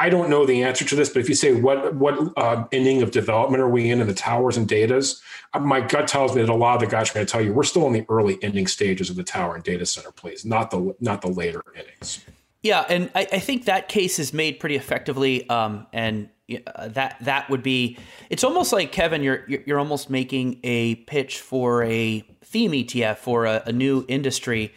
I 0.00 0.08
don't 0.08 0.30
know 0.30 0.46
the 0.46 0.62
answer 0.62 0.82
to 0.86 0.94
this, 0.96 1.10
but 1.10 1.20
if 1.20 1.28
you 1.28 1.34
say 1.34 1.52
what 1.52 1.94
what 1.94 2.14
uh, 2.38 2.64
ending 2.72 3.02
of 3.02 3.10
development 3.10 3.62
are 3.62 3.68
we 3.68 3.90
in 3.90 4.00
in 4.00 4.06
the 4.06 4.14
towers 4.14 4.56
and 4.56 4.66
datas, 4.66 5.20
uh, 5.52 5.58
my 5.58 5.82
gut 5.82 6.08
tells 6.08 6.34
me 6.34 6.40
that 6.40 6.48
a 6.50 6.54
lot 6.54 6.74
of 6.74 6.80
the 6.80 6.86
guys 6.86 7.10
are 7.10 7.14
going 7.14 7.26
to 7.26 7.30
tell 7.30 7.42
you 7.42 7.52
we're 7.52 7.64
still 7.64 7.86
in 7.86 7.92
the 7.92 8.06
early 8.08 8.38
ending 8.42 8.66
stages 8.66 9.10
of 9.10 9.16
the 9.16 9.22
tower 9.22 9.56
and 9.56 9.62
data 9.62 9.84
center 9.84 10.10
plays, 10.10 10.42
not 10.46 10.70
the 10.70 10.96
not 11.00 11.20
the 11.20 11.28
later 11.28 11.62
innings. 11.74 12.24
Yeah, 12.62 12.86
and 12.88 13.10
I, 13.14 13.22
I 13.30 13.38
think 13.40 13.66
that 13.66 13.88
case 13.90 14.18
is 14.18 14.32
made 14.32 14.58
pretty 14.58 14.76
effectively, 14.76 15.46
um, 15.50 15.86
and 15.92 16.30
uh, 16.66 16.88
that 16.88 17.18
that 17.20 17.50
would 17.50 17.62
be. 17.62 17.98
It's 18.30 18.42
almost 18.42 18.72
like 18.72 18.92
Kevin, 18.92 19.22
you're 19.22 19.44
you're 19.48 19.78
almost 19.78 20.08
making 20.08 20.60
a 20.64 20.94
pitch 20.94 21.40
for 21.40 21.82
a 21.84 22.20
theme 22.42 22.72
ETF 22.72 23.18
for 23.18 23.44
a, 23.44 23.62
a 23.66 23.72
new 23.72 24.06
industry 24.08 24.72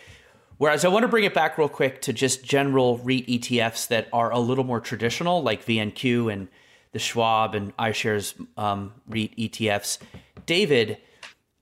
Whereas 0.58 0.86
I 0.86 0.88
want 0.88 1.04
to 1.04 1.08
bring 1.08 1.24
it 1.24 1.34
back 1.34 1.58
real 1.58 1.70
quick 1.70 2.02
to 2.02 2.13
just 2.13 2.44
general 2.44 2.98
REIT 3.00 3.26
ETFs 3.28 3.88
that 3.88 4.08
are 4.13 4.32
a 4.32 4.39
little 4.39 4.63
more 4.63 4.80
traditional, 4.80 5.42
like 5.42 5.66
VNQ 5.66 6.32
and 6.32 6.48
the 6.92 7.00
Schwab 7.00 7.56
and 7.56 7.76
iShares 7.78 8.36
um, 8.58 8.94
REIT 9.08 9.36
ETFs. 9.36 9.98
David, 10.46 10.98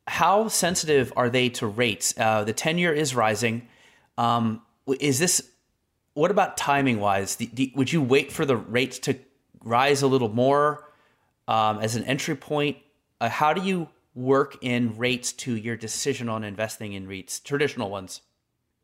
how 0.07 0.49
sensitive 0.49 1.13
are 1.15 1.29
they 1.29 1.49
to 1.49 1.67
rates? 1.67 2.13
Uh, 2.17 2.43
the 2.43 2.53
10 2.53 2.77
year 2.77 2.91
is 2.93 3.15
rising. 3.15 3.67
Um, 4.17 4.61
is 4.99 5.19
this, 5.19 5.41
what 6.13 6.31
about 6.31 6.57
timing 6.57 6.99
wise? 6.99 7.37
would 7.75 7.93
you 7.93 8.01
wait 8.01 8.31
for 8.31 8.45
the 8.45 8.57
rates 8.57 8.99
to 8.99 9.17
rise 9.63 10.01
a 10.01 10.07
little 10.07 10.27
more 10.29 10.89
um, 11.47 11.79
as 11.79 11.95
an 11.95 12.03
entry 12.03 12.35
point? 12.35 12.75
Uh, 13.21 13.29
how 13.29 13.53
do 13.53 13.61
you 13.61 13.87
work 14.15 14.57
in 14.59 14.97
rates 14.97 15.31
to 15.31 15.55
your 15.55 15.77
decision 15.77 16.27
on 16.27 16.43
investing 16.43 16.91
in 16.91 17.07
REITs, 17.07 17.41
traditional 17.41 17.89
ones? 17.89 18.19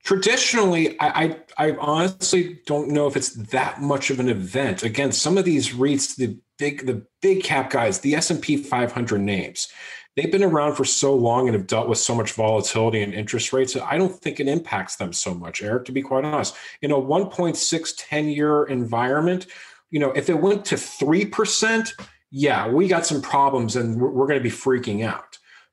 traditionally 0.08 0.98
I, 1.02 1.08
I, 1.10 1.36
I 1.58 1.72
honestly 1.76 2.60
don't 2.66 2.90
know 2.92 3.08
if 3.08 3.18
it's 3.18 3.34
that 3.52 3.82
much 3.82 4.10
of 4.10 4.22
an 4.22 4.30
event 4.30 4.82
again 4.84 5.12
some 5.12 5.38
of 5.38 5.44
these 5.44 5.72
reits 5.76 6.16
the 6.16 6.38
big 6.58 6.86
the 6.86 7.06
big 7.22 7.44
cap 7.44 7.70
guys 7.70 8.00
the 8.00 8.16
s&p 8.16 8.56
500 8.56 9.20
names 9.20 9.68
they've 10.16 10.32
been 10.32 10.46
around 10.46 10.76
for 10.76 10.86
so 10.86 11.14
long 11.14 11.48
and 11.50 11.58
have 11.58 11.68
dealt 11.68 11.90
with 11.90 11.98
so 11.98 12.16
much 12.16 12.32
volatility 12.32 13.02
and 13.02 13.14
interest 13.14 13.52
rates 13.52 13.76
i 13.76 13.98
don't 13.98 14.16
think 14.22 14.40
it 14.40 14.48
impacts 14.48 14.96
them 14.96 15.12
so 15.12 15.34
much 15.34 15.62
eric 15.62 15.84
to 15.84 15.92
be 15.92 16.02
quite 16.02 16.24
honest 16.24 16.56
in 16.82 16.92
a 16.92 16.96
1.6 16.96 17.94
10 17.98 18.30
year 18.30 18.64
environment 18.64 19.48
you 19.92 20.00
know 20.00 20.12
if 20.12 20.30
it 20.30 20.40
went 20.40 20.64
to 20.64 20.76
3% 20.76 21.92
yeah 22.32 22.66
we 22.66 22.88
got 22.88 23.06
some 23.06 23.22
problems 23.22 23.76
and 23.76 24.00
we're, 24.00 24.10
we're 24.10 24.28
going 24.28 24.40
to 24.40 24.44
be 24.44 24.50
freaking 24.64 25.06
out 25.06 25.27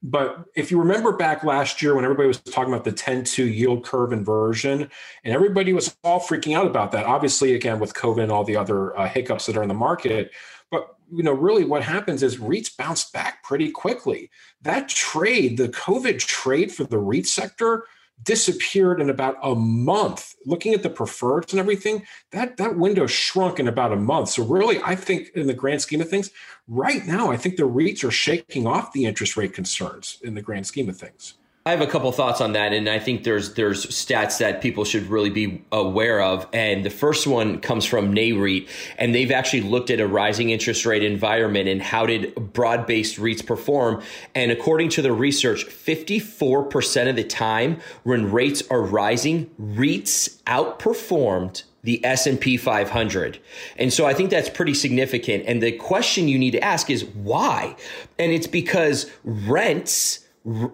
but 0.06 0.44
if 0.54 0.70
you 0.70 0.78
remember 0.78 1.12
back 1.16 1.44
last 1.44 1.80
year 1.80 1.94
when 1.94 2.04
everybody 2.04 2.28
was 2.28 2.38
talking 2.38 2.70
about 2.70 2.84
the 2.84 2.92
10 2.92 3.24
2 3.24 3.44
yield 3.46 3.84
curve 3.86 4.12
inversion, 4.12 4.82
and 5.24 5.34
everybody 5.34 5.72
was 5.72 5.96
all 6.04 6.20
freaking 6.20 6.54
out 6.54 6.66
about 6.66 6.92
that, 6.92 7.06
obviously, 7.06 7.54
again, 7.54 7.80
with 7.80 7.94
COVID 7.94 8.22
and 8.24 8.30
all 8.30 8.44
the 8.44 8.54
other 8.56 8.96
uh, 8.98 9.08
hiccups 9.08 9.46
that 9.46 9.56
are 9.56 9.62
in 9.62 9.68
the 9.68 9.74
market. 9.74 10.30
But 10.70 10.94
you 11.10 11.22
know, 11.22 11.32
really 11.32 11.64
what 11.64 11.82
happens 11.82 12.22
is 12.22 12.36
REITs 12.36 12.76
bounce 12.76 13.10
back 13.12 13.42
pretty 13.44 13.70
quickly. 13.70 14.30
That 14.60 14.90
trade, 14.90 15.56
the 15.56 15.70
COVID 15.70 16.18
trade 16.18 16.70
for 16.70 16.84
the 16.84 16.98
REIT 16.98 17.26
sector, 17.26 17.84
disappeared 18.22 19.00
in 19.00 19.10
about 19.10 19.36
a 19.42 19.54
month. 19.54 20.34
Looking 20.46 20.72
at 20.74 20.82
the 20.82 20.90
preferreds 20.90 21.50
and 21.50 21.60
everything, 21.60 22.06
that 22.30 22.56
that 22.58 22.76
window 22.76 23.06
shrunk 23.06 23.58
in 23.58 23.68
about 23.68 23.92
a 23.92 23.96
month. 23.96 24.30
So 24.30 24.44
really, 24.44 24.80
I 24.82 24.94
think 24.96 25.28
in 25.34 25.46
the 25.46 25.54
grand 25.54 25.82
scheme 25.82 26.00
of 26.00 26.08
things, 26.08 26.30
right 26.68 27.04
now, 27.06 27.30
I 27.30 27.36
think 27.36 27.56
the 27.56 27.62
REITs 27.64 28.04
are 28.06 28.10
shaking 28.10 28.66
off 28.66 28.92
the 28.92 29.04
interest 29.04 29.36
rate 29.36 29.52
concerns 29.52 30.18
in 30.22 30.34
the 30.34 30.42
grand 30.42 30.66
scheme 30.66 30.88
of 30.88 30.96
things. 30.96 31.34
I 31.66 31.70
have 31.70 31.80
a 31.80 31.86
couple 31.86 32.12
thoughts 32.12 32.42
on 32.42 32.52
that, 32.52 32.74
and 32.74 32.90
I 32.90 32.98
think 32.98 33.24
there's 33.24 33.54
there's 33.54 33.86
stats 33.86 34.36
that 34.36 34.60
people 34.60 34.84
should 34.84 35.06
really 35.08 35.30
be 35.30 35.64
aware 35.72 36.20
of. 36.20 36.46
And 36.52 36.84
the 36.84 36.90
first 36.90 37.26
one 37.26 37.58
comes 37.58 37.86
from 37.86 38.14
NAREIT, 38.14 38.68
and 38.98 39.14
they've 39.14 39.30
actually 39.30 39.62
looked 39.62 39.88
at 39.88 39.98
a 39.98 40.06
rising 40.06 40.50
interest 40.50 40.84
rate 40.84 41.02
environment 41.02 41.66
and 41.70 41.80
how 41.80 42.04
did 42.04 42.52
broad 42.52 42.86
based 42.86 43.16
REITs 43.18 43.46
perform. 43.46 44.02
And 44.34 44.52
according 44.52 44.90
to 44.90 45.00
the 45.00 45.14
research, 45.14 45.64
54% 45.66 47.08
of 47.08 47.16
the 47.16 47.24
time 47.24 47.80
when 48.02 48.30
rates 48.30 48.62
are 48.70 48.82
rising, 48.82 49.50
REITs 49.58 50.42
outperformed 50.42 51.62
the 51.82 52.04
S&P 52.04 52.58
500. 52.58 53.38
And 53.78 53.90
so 53.90 54.04
I 54.04 54.12
think 54.12 54.28
that's 54.28 54.50
pretty 54.50 54.74
significant 54.74 55.44
and 55.46 55.62
the 55.62 55.72
question 55.72 56.28
you 56.28 56.38
need 56.38 56.50
to 56.52 56.62
ask 56.62 56.90
is 56.90 57.04
why? 57.06 57.74
And 58.18 58.32
it's 58.32 58.46
because 58.46 59.10
rents 59.22 60.23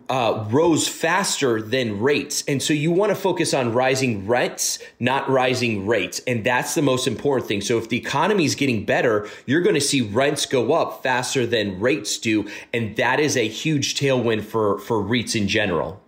uh, 0.08 0.46
rose 0.50 0.88
faster 0.88 1.62
than 1.62 2.00
rates. 2.00 2.42
And 2.48 2.60
so 2.62 2.74
you 2.74 2.90
want 2.90 3.10
to 3.10 3.14
focus 3.14 3.54
on 3.54 3.72
rising 3.72 4.26
rents, 4.26 4.80
not 4.98 5.28
rising 5.30 5.86
rates. 5.86 6.20
And 6.26 6.42
that's 6.42 6.74
the 6.74 6.82
most 6.82 7.06
important 7.06 7.46
thing. 7.46 7.60
So 7.60 7.78
if 7.78 7.88
the 7.88 7.96
economy 7.96 8.44
is 8.44 8.54
getting 8.56 8.84
better, 8.84 9.28
you're 9.46 9.62
going 9.62 9.76
to 9.76 9.80
see 9.80 10.00
rents 10.00 10.44
go 10.44 10.72
up 10.72 11.02
faster 11.04 11.46
than 11.46 11.78
rates 11.78 12.18
do. 12.18 12.48
And 12.72 12.96
that 12.96 13.20
is 13.20 13.36
a 13.36 13.46
huge 13.46 13.94
tailwind 13.94 14.42
for, 14.44 14.78
for 14.80 14.96
REITs 14.98 15.36
in 15.40 15.46
general. 15.46 15.99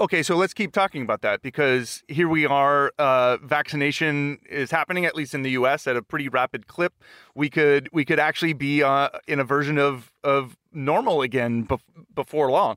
Okay, 0.00 0.22
so 0.22 0.36
let's 0.36 0.54
keep 0.54 0.72
talking 0.72 1.02
about 1.02 1.22
that 1.22 1.42
because 1.42 2.04
here 2.06 2.28
we 2.28 2.46
are. 2.46 2.92
Uh, 3.00 3.36
vaccination 3.38 4.38
is 4.48 4.70
happening, 4.70 5.04
at 5.04 5.16
least 5.16 5.34
in 5.34 5.42
the 5.42 5.50
U.S., 5.52 5.88
at 5.88 5.96
a 5.96 6.02
pretty 6.02 6.28
rapid 6.28 6.68
clip. 6.68 6.92
We 7.34 7.50
could 7.50 7.88
we 7.92 8.04
could 8.04 8.20
actually 8.20 8.52
be 8.52 8.82
uh, 8.84 9.08
in 9.26 9.40
a 9.40 9.44
version 9.44 9.76
of 9.76 10.12
of 10.22 10.56
normal 10.72 11.20
again 11.20 11.66
bef- 11.66 11.80
before 12.14 12.48
long. 12.48 12.76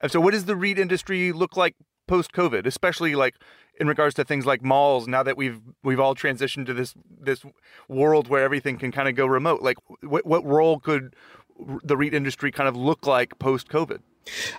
And 0.00 0.10
so, 0.10 0.18
what 0.18 0.30
does 0.30 0.46
the 0.46 0.56
REIT 0.56 0.78
industry 0.78 1.30
look 1.32 1.58
like 1.58 1.74
post 2.08 2.32
COVID, 2.32 2.64
especially 2.64 3.14
like 3.16 3.34
in 3.78 3.86
regards 3.86 4.14
to 4.14 4.24
things 4.24 4.46
like 4.46 4.62
malls? 4.64 5.06
Now 5.06 5.22
that 5.24 5.36
we've 5.36 5.60
we've 5.82 6.00
all 6.00 6.14
transitioned 6.14 6.64
to 6.66 6.72
this 6.74 6.94
this 7.06 7.44
world 7.88 8.28
where 8.28 8.42
everything 8.44 8.78
can 8.78 8.92
kind 8.92 9.10
of 9.10 9.14
go 9.14 9.26
remote, 9.26 9.60
like 9.60 9.76
what 10.02 10.24
what 10.24 10.42
role 10.42 10.80
could 10.80 11.14
the 11.84 11.98
REIT 11.98 12.14
industry 12.14 12.50
kind 12.50 12.66
of 12.66 12.74
look 12.76 13.06
like 13.06 13.38
post 13.38 13.68
COVID? 13.68 13.98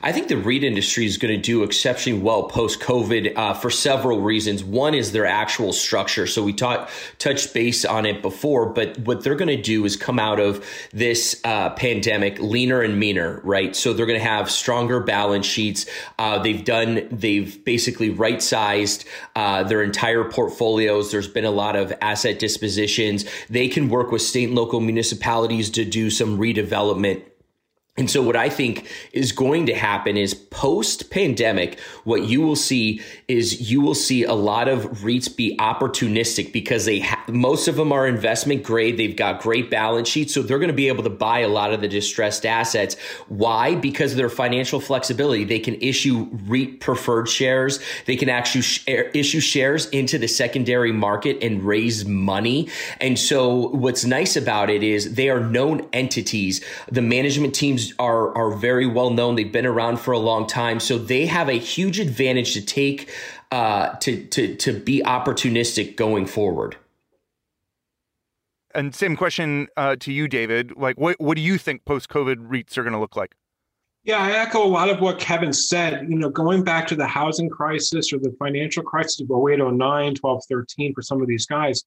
I 0.01 0.11
think 0.11 0.27
the 0.27 0.35
REIT 0.35 0.65
industry 0.65 1.05
is 1.05 1.17
going 1.17 1.33
to 1.33 1.41
do 1.41 1.63
exceptionally 1.63 2.19
well 2.21 2.43
post 2.43 2.81
COVID 2.81 3.35
uh, 3.37 3.53
for 3.53 3.69
several 3.69 4.19
reasons. 4.19 4.61
One 4.63 4.93
is 4.93 5.13
their 5.13 5.25
actual 5.25 5.71
structure. 5.71 6.27
So 6.27 6.43
we 6.43 6.51
taught, 6.51 6.89
touched 7.17 7.53
base 7.53 7.85
on 7.85 8.05
it 8.05 8.21
before, 8.21 8.65
but 8.67 8.99
what 8.99 9.23
they're 9.23 9.35
going 9.37 9.55
to 9.55 9.61
do 9.61 9.85
is 9.85 9.95
come 9.95 10.19
out 10.19 10.39
of 10.41 10.65
this 10.91 11.39
uh, 11.45 11.69
pandemic 11.71 12.39
leaner 12.39 12.81
and 12.81 12.99
meaner, 12.99 13.39
right? 13.43 13.73
So 13.73 13.93
they're 13.93 14.05
going 14.05 14.19
to 14.19 14.25
have 14.25 14.51
stronger 14.51 14.99
balance 14.99 15.45
sheets. 15.45 15.85
Uh, 16.19 16.39
they've 16.39 16.63
done, 16.63 17.07
they've 17.09 17.63
basically 17.63 18.09
right 18.09 18.41
sized 18.41 19.05
uh, 19.35 19.63
their 19.63 19.81
entire 19.81 20.25
portfolios. 20.29 21.09
There's 21.11 21.27
been 21.29 21.45
a 21.45 21.51
lot 21.51 21.77
of 21.77 21.93
asset 22.01 22.37
dispositions. 22.37 23.23
They 23.49 23.69
can 23.69 23.87
work 23.87 24.11
with 24.11 24.21
state 24.23 24.49
and 24.49 24.55
local 24.55 24.81
municipalities 24.81 25.69
to 25.71 25.85
do 25.85 26.09
some 26.09 26.37
redevelopment 26.37 27.23
and 27.95 28.09
so, 28.09 28.23
what 28.23 28.35
I 28.35 28.49
think 28.49 28.89
is 29.11 29.31
going 29.31 29.67
to 29.67 29.75
happen 29.75 30.17
is 30.17 30.33
post 30.33 31.11
pandemic, 31.11 31.79
what 32.05 32.23
you 32.23 32.41
will 32.41 32.55
see 32.55 33.01
is 33.27 33.69
you 33.71 33.81
will 33.81 33.93
see 33.93 34.23
a 34.23 34.33
lot 34.33 34.67
of 34.67 35.01
REITs 35.03 35.35
be 35.37 35.55
opportunistic 35.57 36.51
because 36.53 36.85
they 36.85 37.01
ha- 37.01 37.23
most 37.27 37.67
of 37.67 37.75
them 37.75 37.91
are 37.91 38.07
investment 38.07 38.63
grade. 38.63 38.97
They've 38.97 39.15
got 39.15 39.41
great 39.43 39.69
balance 39.69 40.07
sheets, 40.09 40.33
so 40.33 40.41
they're 40.41 40.57
going 40.57 40.69
to 40.69 40.73
be 40.73 40.87
able 40.87 41.03
to 41.03 41.11
buy 41.11 41.41
a 41.41 41.47
lot 41.47 41.71
of 41.71 41.81
the 41.81 41.87
distressed 41.87 42.47
assets. 42.47 42.95
Why? 43.27 43.75
Because 43.75 44.13
of 44.13 44.17
their 44.17 44.27
financial 44.31 44.79
flexibility. 44.79 45.43
They 45.43 45.59
can 45.59 45.75
issue 45.75 46.27
REIT 46.47 46.79
preferred 46.79 47.29
shares. 47.29 47.79
They 48.07 48.15
can 48.15 48.27
actually 48.27 48.63
sh- 48.63 48.83
er, 48.87 49.11
issue 49.13 49.39
shares 49.39 49.85
into 49.89 50.17
the 50.17 50.27
secondary 50.27 50.91
market 50.91 51.37
and 51.43 51.61
raise 51.61 52.05
money. 52.05 52.69
And 52.99 53.19
so, 53.19 53.67
what's 53.67 54.03
nice 54.03 54.35
about 54.35 54.71
it 54.71 54.81
is 54.81 55.13
they 55.13 55.29
are 55.29 55.39
known 55.41 55.87
entities. 55.93 56.59
The 56.91 57.03
management 57.03 57.53
teams 57.53 57.82
are 57.99 58.35
are 58.37 58.51
very 58.51 58.85
well 58.85 59.09
known. 59.09 59.35
They've 59.35 59.51
been 59.51 59.65
around 59.65 59.97
for 59.99 60.11
a 60.13 60.19
long 60.19 60.47
time, 60.47 60.79
so 60.79 60.97
they 60.97 61.25
have 61.25 61.49
a 61.49 61.53
huge 61.57 61.99
advantage 61.99 62.53
to 62.53 62.61
take 62.63 63.09
uh, 63.51 63.95
to 63.97 64.25
to 64.27 64.55
to 64.55 64.79
be 64.79 65.01
opportunistic 65.03 65.95
going 65.95 66.27
forward. 66.27 66.77
And 68.75 68.95
same 68.95 69.15
question 69.15 69.67
uh, 69.77 69.97
to 69.99 70.11
you, 70.13 70.27
David. 70.27 70.75
Like, 70.77 70.97
what 70.99 71.19
what 71.19 71.35
do 71.35 71.41
you 71.41 71.57
think 71.57 71.83
post 71.85 72.09
COVID 72.09 72.47
REITs 72.47 72.77
are 72.77 72.83
going 72.83 72.93
to 72.93 72.99
look 72.99 73.15
like? 73.15 73.35
Yeah, 74.03 74.17
I 74.17 74.31
echo 74.33 74.65
a 74.65 74.67
lot 74.67 74.89
of 74.89 74.99
what 74.99 75.17
Kevin 75.19 75.53
said. 75.53 76.09
You 76.09 76.15
know, 76.17 76.29
going 76.29 76.63
back 76.63 76.87
to 76.87 76.95
the 76.95 77.07
housing 77.07 77.49
crisis 77.49 78.11
or 78.11 78.19
the 78.19 78.35
financial 78.37 78.83
crisis 78.83 79.21
of 79.21 79.31
08, 79.49 79.59
09, 79.59 80.15
12, 80.15 80.41
13 80.49 80.93
for 80.93 81.01
some 81.01 81.21
of 81.21 81.27
these 81.29 81.45
guys, 81.45 81.83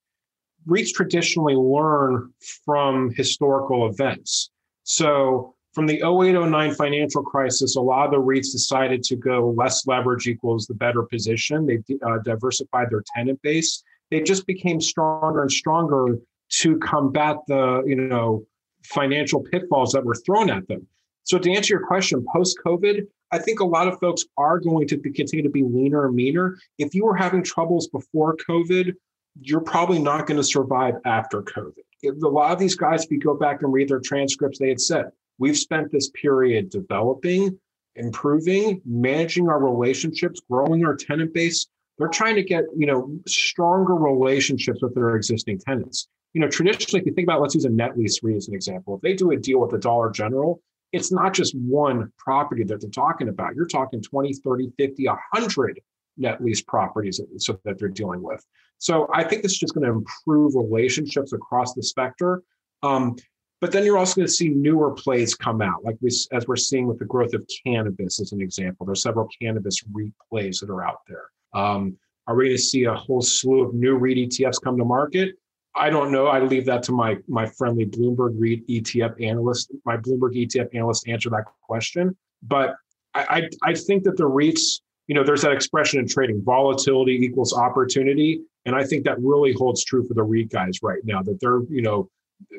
REITs 0.66 0.92
traditionally 0.92 1.54
learn 1.54 2.32
from 2.64 3.12
historical 3.14 3.86
events. 3.90 4.48
So 4.84 5.55
from 5.76 5.84
the 5.86 5.96
0809 5.96 6.72
financial 6.74 7.22
crisis, 7.22 7.76
a 7.76 7.80
lot 7.82 8.06
of 8.06 8.10
the 8.12 8.16
REITs 8.16 8.50
decided 8.50 9.02
to 9.02 9.14
go 9.14 9.52
less 9.58 9.86
leverage 9.86 10.26
equals 10.26 10.66
the 10.66 10.72
better 10.72 11.02
position. 11.02 11.66
They 11.66 11.80
uh, 12.02 12.16
diversified 12.24 12.86
their 12.88 13.04
tenant 13.14 13.42
base. 13.42 13.84
They 14.10 14.22
just 14.22 14.46
became 14.46 14.80
stronger 14.80 15.42
and 15.42 15.52
stronger 15.52 16.16
to 16.62 16.78
combat 16.78 17.36
the 17.46 17.82
you 17.84 17.94
know 17.94 18.46
financial 18.86 19.42
pitfalls 19.52 19.92
that 19.92 20.02
were 20.02 20.14
thrown 20.14 20.48
at 20.48 20.66
them. 20.66 20.86
So 21.24 21.36
to 21.38 21.50
answer 21.52 21.74
your 21.74 21.86
question, 21.86 22.24
post 22.32 22.56
COVID, 22.64 23.02
I 23.30 23.38
think 23.38 23.60
a 23.60 23.66
lot 23.66 23.86
of 23.86 23.98
folks 24.00 24.24
are 24.38 24.58
going 24.58 24.88
to 24.88 24.96
be, 24.96 25.12
continue 25.12 25.42
to 25.42 25.50
be 25.50 25.62
leaner 25.62 26.06
and 26.06 26.16
meaner. 26.16 26.56
If 26.78 26.94
you 26.94 27.04
were 27.04 27.16
having 27.16 27.42
troubles 27.44 27.88
before 27.88 28.34
COVID, 28.48 28.94
you're 29.42 29.60
probably 29.60 29.98
not 29.98 30.26
going 30.26 30.38
to 30.38 30.44
survive 30.44 30.94
after 31.04 31.42
COVID. 31.42 31.82
If 32.00 32.22
a 32.22 32.28
lot 32.28 32.52
of 32.52 32.58
these 32.58 32.76
guys, 32.76 33.04
if 33.04 33.10
you 33.10 33.20
go 33.20 33.34
back 33.36 33.60
and 33.60 33.70
read 33.70 33.88
their 33.90 34.00
transcripts, 34.00 34.58
they 34.58 34.70
had 34.70 34.80
said 34.80 35.06
We've 35.38 35.56
spent 35.56 35.90
this 35.92 36.10
period 36.10 36.70
developing, 36.70 37.58
improving, 37.96 38.80
managing 38.86 39.48
our 39.48 39.62
relationships, 39.62 40.40
growing 40.50 40.84
our 40.84 40.96
tenant 40.96 41.34
base. 41.34 41.66
They're 41.98 42.08
trying 42.08 42.36
to 42.36 42.42
get, 42.42 42.64
you 42.76 42.86
know, 42.86 43.14
stronger 43.26 43.94
relationships 43.94 44.80
with 44.82 44.94
their 44.94 45.14
existing 45.16 45.58
tenants. 45.58 46.08
You 46.32 46.40
know, 46.42 46.48
traditionally, 46.48 47.00
if 47.00 47.06
you 47.06 47.12
think 47.14 47.26
about, 47.26 47.40
let's 47.40 47.54
use 47.54 47.64
a 47.64 47.70
net 47.70 47.96
lease 47.98 48.20
REIT 48.22 48.36
as 48.36 48.48
an 48.48 48.54
example. 48.54 48.96
If 48.96 49.02
they 49.02 49.14
do 49.14 49.30
a 49.30 49.36
deal 49.36 49.60
with 49.60 49.70
the 49.70 49.78
Dollar 49.78 50.10
General, 50.10 50.60
it's 50.92 51.10
not 51.10 51.32
just 51.34 51.54
one 51.58 52.12
property 52.18 52.64
that 52.64 52.80
they're 52.80 52.90
talking 52.90 53.28
about. 53.28 53.54
You're 53.54 53.66
talking 53.66 54.02
20, 54.02 54.34
30, 54.44 54.72
50, 54.78 55.06
100 55.06 55.80
net 56.18 56.42
lease 56.42 56.62
properties 56.62 57.18
that, 57.18 57.42
so 57.42 57.58
that 57.64 57.78
they're 57.78 57.88
dealing 57.88 58.22
with. 58.22 58.44
So 58.78 59.08
I 59.12 59.24
think 59.24 59.42
this 59.42 59.52
is 59.52 59.58
just 59.58 59.74
going 59.74 59.86
to 59.86 59.92
improve 59.92 60.54
relationships 60.54 61.32
across 61.32 61.72
the 61.74 61.82
spectrum. 61.82 62.42
Um, 62.82 63.16
but 63.60 63.72
then 63.72 63.84
you're 63.84 63.96
also 63.96 64.14
going 64.16 64.26
to 64.26 64.32
see 64.32 64.48
newer 64.50 64.92
plays 64.92 65.34
come 65.34 65.62
out, 65.62 65.82
like 65.82 65.96
we 66.02 66.10
as 66.32 66.46
we're 66.46 66.56
seeing 66.56 66.86
with 66.86 66.98
the 66.98 67.06
growth 67.06 67.32
of 67.32 67.48
cannabis 67.64 68.20
as 68.20 68.32
an 68.32 68.40
example. 68.42 68.84
There's 68.84 69.02
several 69.02 69.28
cannabis 69.40 69.78
REIT 69.92 70.12
plays 70.30 70.60
that 70.60 70.70
are 70.70 70.84
out 70.86 71.00
there. 71.08 71.24
Um, 71.54 71.96
are 72.26 72.34
we 72.34 72.46
going 72.46 72.56
to 72.56 72.62
see 72.62 72.84
a 72.84 72.94
whole 72.94 73.22
slew 73.22 73.62
of 73.66 73.74
new 73.74 73.96
REIT 73.96 74.16
ETFs 74.18 74.60
come 74.62 74.76
to 74.76 74.84
market? 74.84 75.36
I 75.74 75.90
don't 75.90 76.10
know. 76.12 76.26
I 76.26 76.42
leave 76.42 76.66
that 76.66 76.82
to 76.84 76.92
my 76.92 77.16
my 77.28 77.46
friendly 77.46 77.86
Bloomberg 77.86 78.34
REIT 78.38 78.66
ETF 78.68 79.22
analyst, 79.24 79.72
my 79.86 79.96
Bloomberg 79.96 80.34
ETF 80.36 80.74
analyst 80.74 81.08
answer 81.08 81.30
that 81.30 81.44
question. 81.62 82.14
But 82.42 82.74
I, 83.14 83.48
I, 83.64 83.70
I 83.70 83.74
think 83.74 84.04
that 84.04 84.18
the 84.18 84.24
REITs, 84.28 84.80
you 85.06 85.14
know, 85.14 85.24
there's 85.24 85.42
that 85.42 85.52
expression 85.52 85.98
in 85.98 86.06
trading, 86.06 86.42
volatility 86.44 87.12
equals 87.22 87.54
opportunity. 87.54 88.40
And 88.66 88.74
I 88.76 88.84
think 88.84 89.04
that 89.04 89.18
really 89.20 89.54
holds 89.54 89.82
true 89.82 90.06
for 90.06 90.12
the 90.12 90.22
REIT 90.22 90.50
guys 90.50 90.80
right 90.82 91.00
now, 91.04 91.22
that 91.22 91.40
they're, 91.40 91.62
you 91.70 91.80
know, 91.80 92.10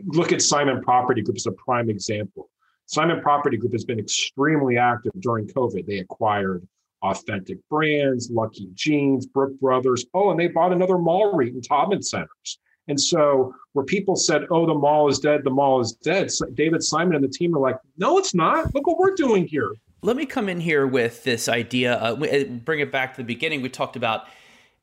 look 0.05 0.31
at 0.31 0.41
Simon 0.41 0.81
Property 0.83 1.21
Group 1.21 1.37
as 1.37 1.45
a 1.45 1.51
prime 1.53 1.89
example. 1.89 2.49
Simon 2.85 3.19
Property 3.21 3.57
Group 3.57 3.73
has 3.73 3.83
been 3.85 3.99
extremely 3.99 4.77
active 4.77 5.11
during 5.19 5.47
COVID. 5.47 5.85
They 5.85 5.99
acquired 5.99 6.65
Authentic 7.03 7.57
Brands, 7.69 8.29
Lucky 8.31 8.69
Jeans, 8.73 9.25
Brook 9.25 9.59
Brothers. 9.59 10.05
Oh, 10.13 10.31
and 10.31 10.39
they 10.39 10.47
bought 10.47 10.71
another 10.73 10.97
mall 10.97 11.35
REIT 11.35 11.49
in 11.53 11.61
Taubman 11.61 12.03
Centers. 12.03 12.59
And 12.89 12.99
so, 12.99 13.53
where 13.73 13.83
people 13.83 14.15
said, 14.15 14.43
"Oh, 14.49 14.65
the 14.65 14.73
mall 14.73 15.09
is 15.09 15.19
dead, 15.19 15.41
the 15.43 15.49
mall 15.49 15.81
is 15.81 15.91
dead," 15.91 16.31
so 16.31 16.45
David 16.45 16.81
Simon 16.81 17.15
and 17.15 17.23
the 17.23 17.27
team 17.27 17.53
are 17.53 17.59
like, 17.59 17.75
"No, 17.97 18.17
it's 18.17 18.33
not. 18.33 18.73
Look 18.73 18.87
what 18.87 18.97
we're 18.97 19.13
doing 19.13 19.45
here." 19.45 19.73
Let 20.03 20.15
me 20.15 20.25
come 20.25 20.47
in 20.47 20.61
here 20.61 20.87
with 20.87 21.23
this 21.25 21.49
idea. 21.49 21.95
Uh, 21.95 22.13
uh 22.25 22.43
bring 22.45 22.79
it 22.79 22.89
back 22.91 23.13
to 23.15 23.17
the 23.17 23.25
beginning. 23.25 23.61
We 23.61 23.67
talked 23.67 23.97
about 23.97 24.27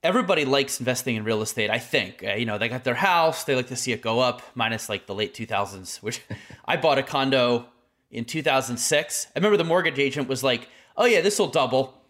everybody 0.05 0.45
likes 0.45 0.79
investing 0.79 1.17
in 1.17 1.25
real 1.25 1.41
estate. 1.43 1.71
I 1.71 1.79
think 1.79 2.23
uh, 2.23 2.35
you 2.35 2.45
know 2.45 2.59
they 2.59 2.69
got 2.69 2.85
their 2.85 2.95
house, 2.95 3.45
they 3.45 3.57
like 3.57 3.69
to 3.69 3.77
see 3.77 3.91
it 3.93 4.03
go 4.03 4.21
up. 4.21 4.43
Minus 4.55 4.89
like 4.89 5.07
the 5.07 5.15
late 5.15 5.35
2000s, 5.35 6.01
which 6.03 6.21
I 6.67 6.77
bought 6.77 6.99
a 6.99 7.03
condo 7.03 7.67
in 8.11 8.25
2006. 8.25 9.27
I 9.27 9.31
remember 9.39 9.57
the 9.57 9.65
mortgage 9.65 9.99
agent 9.99 10.29
was 10.29 10.45
like, 10.45 10.69
"Oh 10.97 11.07
yeah, 11.07 11.23
this 11.23 11.39
will 11.39 11.49
double." 11.49 12.01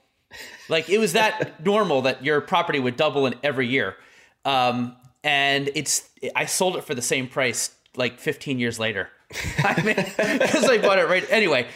Like 0.68 0.90
it 0.90 0.98
was 0.98 1.14
that 1.14 1.64
normal 1.64 2.02
that 2.02 2.24
your 2.24 2.40
property 2.42 2.80
would 2.80 2.96
double 2.96 3.24
in 3.26 3.36
every 3.42 3.68
year. 3.68 3.96
Um, 4.44 4.96
and 5.22 5.70
it's 5.74 6.08
I 6.36 6.44
sold 6.46 6.76
it 6.76 6.84
for 6.84 6.94
the 6.94 7.00
same 7.02 7.28
price 7.28 7.70
like 7.96 8.18
15 8.18 8.58
years 8.58 8.78
later. 8.78 9.08
I 9.60 9.80
mean, 9.82 9.96
because 10.38 10.64
I 10.64 10.78
bought 10.78 10.98
it 10.98 11.06
right 11.08 11.24
anyway. 11.30 11.66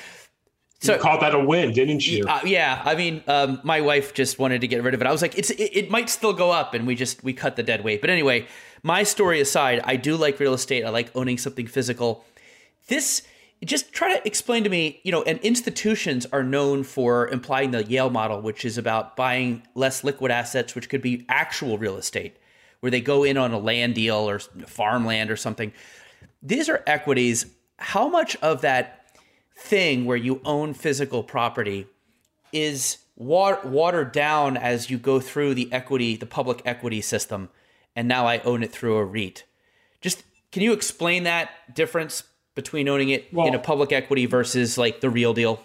So 0.81 0.95
you 0.95 1.01
called 1.01 1.23
that 1.23 1.35
a 1.35 1.41
win, 1.43 1.73
didn't 1.73 2.07
you? 2.07 2.25
Uh, 2.29 2.41
yeah, 2.45 2.81
I 2.85 2.95
mean, 2.95 3.25
um, 3.27 3.61
my 3.65 3.81
wife 3.81 4.15
just 4.15 4.39
wanted 4.39 4.61
to 4.61 4.69
get 4.69 4.81
rid 4.81 4.95
of 4.95 5.01
it. 5.01 5.07
I 5.09 5.13
was 5.13 5.23
like, 5.23 5.37
it's 5.37 5.51
it, 5.51 5.61
it, 5.77 5.91
might 5.91 6.09
still 6.09 6.33
go 6.33 6.53
up, 6.53 6.73
and 6.73 6.87
we 6.87 6.95
just 6.95 7.25
we 7.25 7.33
cut 7.33 7.57
the 7.57 7.65
dead 7.65 7.83
weight. 7.83 8.01
But 8.01 8.11
anyway, 8.11 8.47
my 8.85 9.03
story 9.03 9.41
aside, 9.41 9.81
I 9.83 9.97
do 9.97 10.17
like 10.17 10.39
real 10.39 10.55
estate. 10.55 10.85
I 10.85 10.91
like 10.91 11.15
owning 11.17 11.37
something 11.37 11.67
physical. 11.67 12.25
This 12.87 13.23
just 13.65 13.93
try 13.93 14.15
to 14.17 14.25
explain 14.25 14.63
to 14.63 14.71
me, 14.71 15.01
you 15.03 15.11
know, 15.11 15.23
and 15.25 15.41
institutions 15.41 16.27
are 16.33 16.45
known 16.45 16.85
for 16.85 17.27
implying 17.29 17.73
the 17.73 17.83
Yale 17.85 18.09
model, 18.11 18.41
which 18.41 18.65
is 18.65 18.79
about 18.79 19.17
buying 19.17 19.63
less 19.75 20.05
liquid 20.05 20.31
assets, 20.31 20.77
which 20.77 20.89
could 20.89 21.03
be 21.03 21.27
actual 21.29 21.77
real 21.77 21.97
estate, 21.97 22.37
where 22.81 22.91
they 22.93 23.01
go 23.01 23.25
in 23.25 23.37
on 23.37 23.51
a 23.53 23.59
land 23.59 23.97
deal 23.97 24.31
or 24.31 24.39
farmland 24.39 25.29
or 25.29 25.37
something. 25.37 25.73
These 26.41 26.69
are 26.69 26.85
equities. 26.87 27.47
How 27.79 28.09
much 28.09 28.37
of 28.37 28.61
that 28.61 28.98
thing 29.59 30.05
where 30.05 30.17
you 30.17 30.41
own 30.45 30.73
physical 30.73 31.23
property 31.23 31.87
is 32.53 32.99
water, 33.17 33.59
watered 33.69 34.13
down 34.13 34.57
as 34.57 34.89
you 34.89 34.97
go 34.97 35.21
through 35.21 35.55
the 35.55 35.69
equity, 35.73 36.17
the 36.17 36.27
public 36.27 36.63
equity 36.65 37.01
system, 37.01 37.49
and 37.97 38.07
now 38.07 38.27
I 38.27 38.39
own 38.41 38.63
it 38.63 38.71
through 38.71 38.97
a 38.97 39.05
REIT. 39.05 39.45
Just 40.01 40.23
can 40.53 40.63
you 40.63 40.73
explain 40.73 41.25
that 41.25 41.51
difference 41.75 42.23
between 42.55 42.89
owning 42.89 43.11
it 43.11 43.33
well, 43.35 43.47
in 43.47 43.55
a 43.55 43.59
public 43.59 43.93
equity 43.93 44.27
versus 44.27 44.79
like 44.79 45.01
the 45.01 45.11
real 45.11 45.35
deal? 45.35 45.61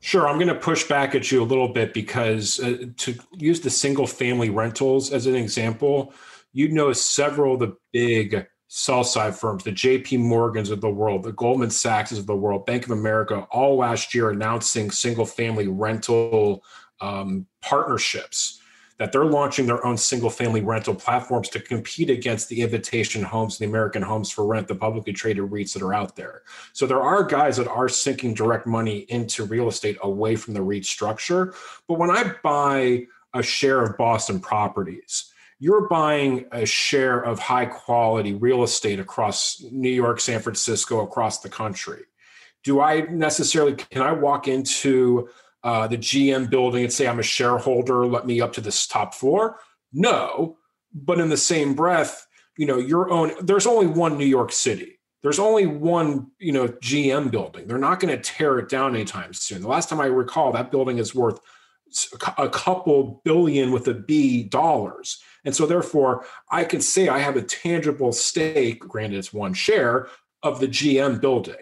Sure, 0.00 0.28
I'm 0.28 0.36
going 0.36 0.48
to 0.48 0.54
push 0.54 0.84
back 0.84 1.14
at 1.14 1.30
you 1.32 1.42
a 1.42 1.44
little 1.44 1.68
bit 1.68 1.92
because 1.92 2.60
uh, 2.60 2.76
to 2.98 3.14
use 3.32 3.60
the 3.60 3.70
single 3.70 4.06
family 4.06 4.50
rentals 4.50 5.10
as 5.12 5.26
an 5.26 5.34
example, 5.34 6.14
you 6.52 6.68
know 6.70 6.92
several 6.92 7.54
of 7.54 7.60
the 7.60 7.76
big 7.92 8.46
sell 8.78 9.02
side 9.02 9.34
firms, 9.34 9.64
the 9.64 9.72
JP 9.72 10.18
Morgans 10.18 10.68
of 10.68 10.82
the 10.82 10.90
world, 10.90 11.22
the 11.22 11.32
Goldman 11.32 11.70
Sachs 11.70 12.12
of 12.12 12.26
the 12.26 12.36
world, 12.36 12.66
Bank 12.66 12.84
of 12.84 12.90
America, 12.90 13.48
all 13.50 13.78
last 13.78 14.14
year 14.14 14.28
announcing 14.28 14.90
single 14.90 15.24
family 15.24 15.66
rental 15.66 16.62
um, 17.00 17.46
partnerships 17.62 18.60
that 18.98 19.12
they're 19.12 19.24
launching 19.24 19.64
their 19.64 19.82
own 19.86 19.96
single 19.96 20.28
family 20.28 20.60
rental 20.60 20.94
platforms 20.94 21.48
to 21.48 21.58
compete 21.58 22.10
against 22.10 22.50
the 22.50 22.60
invitation 22.60 23.22
homes, 23.22 23.56
the 23.56 23.64
American 23.64 24.02
homes 24.02 24.30
for 24.30 24.44
rent, 24.44 24.68
the 24.68 24.74
publicly 24.74 25.12
traded 25.14 25.44
REITs 25.44 25.72
that 25.72 25.80
are 25.80 25.94
out 25.94 26.14
there. 26.14 26.42
So 26.74 26.86
there 26.86 27.00
are 27.02 27.24
guys 27.24 27.56
that 27.56 27.68
are 27.68 27.88
sinking 27.88 28.34
direct 28.34 28.66
money 28.66 29.06
into 29.08 29.46
real 29.46 29.68
estate 29.68 29.96
away 30.02 30.36
from 30.36 30.52
the 30.52 30.60
REIT 30.60 30.84
structure. 30.84 31.54
But 31.88 31.98
when 31.98 32.10
I 32.10 32.30
buy 32.42 33.06
a 33.32 33.42
share 33.42 33.82
of 33.82 33.96
Boston 33.96 34.38
properties, 34.38 35.32
you're 35.58 35.88
buying 35.88 36.46
a 36.52 36.66
share 36.66 37.20
of 37.20 37.38
high 37.38 37.66
quality 37.66 38.34
real 38.34 38.62
estate 38.62 39.00
across 39.00 39.62
New 39.70 39.90
York, 39.90 40.20
San 40.20 40.40
Francisco, 40.40 41.00
across 41.00 41.40
the 41.40 41.48
country. 41.48 42.02
Do 42.62 42.80
I 42.80 43.02
necessarily, 43.02 43.74
can 43.74 44.02
I 44.02 44.12
walk 44.12 44.48
into 44.48 45.28
uh, 45.64 45.86
the 45.86 45.96
GM 45.96 46.50
building 46.50 46.84
and 46.84 46.92
say, 46.92 47.06
I'm 47.08 47.18
a 47.18 47.22
shareholder, 47.24 48.06
let 48.06 48.26
me 48.26 48.40
up 48.40 48.52
to 48.54 48.60
this 48.60 48.86
top 48.86 49.14
floor? 49.14 49.58
No. 49.92 50.58
But 50.92 51.20
in 51.20 51.28
the 51.30 51.36
same 51.36 51.74
breath, 51.74 52.26
you 52.58 52.66
know, 52.66 52.78
your 52.78 53.10
own, 53.10 53.32
there's 53.40 53.66
only 53.66 53.86
one 53.86 54.18
New 54.18 54.26
York 54.26 54.52
City. 54.52 54.98
There's 55.22 55.38
only 55.38 55.66
one, 55.66 56.28
you 56.38 56.52
know, 56.52 56.68
GM 56.68 57.30
building. 57.30 57.66
They're 57.66 57.78
not 57.78 58.00
going 58.00 58.14
to 58.14 58.22
tear 58.22 58.58
it 58.58 58.68
down 58.68 58.94
anytime 58.94 59.32
soon. 59.32 59.62
The 59.62 59.68
last 59.68 59.88
time 59.88 60.00
I 60.00 60.06
recall, 60.06 60.52
that 60.52 60.70
building 60.70 60.98
is 60.98 61.14
worth 61.14 61.40
a 62.38 62.48
couple 62.48 63.22
billion 63.24 63.72
with 63.72 63.86
a 63.88 63.94
B 63.94 64.42
dollars 64.42 65.20
and 65.46 65.54
so, 65.54 65.64
therefore, 65.64 66.26
I 66.50 66.64
can 66.64 66.80
say 66.82 67.08
I 67.08 67.18
have 67.20 67.36
a 67.36 67.42
tangible 67.42 68.12
stake, 68.12 68.80
granted 68.80 69.18
it's 69.18 69.32
one 69.32 69.54
share, 69.54 70.08
of 70.42 70.58
the 70.60 70.66
GM 70.68 71.20
building. 71.20 71.54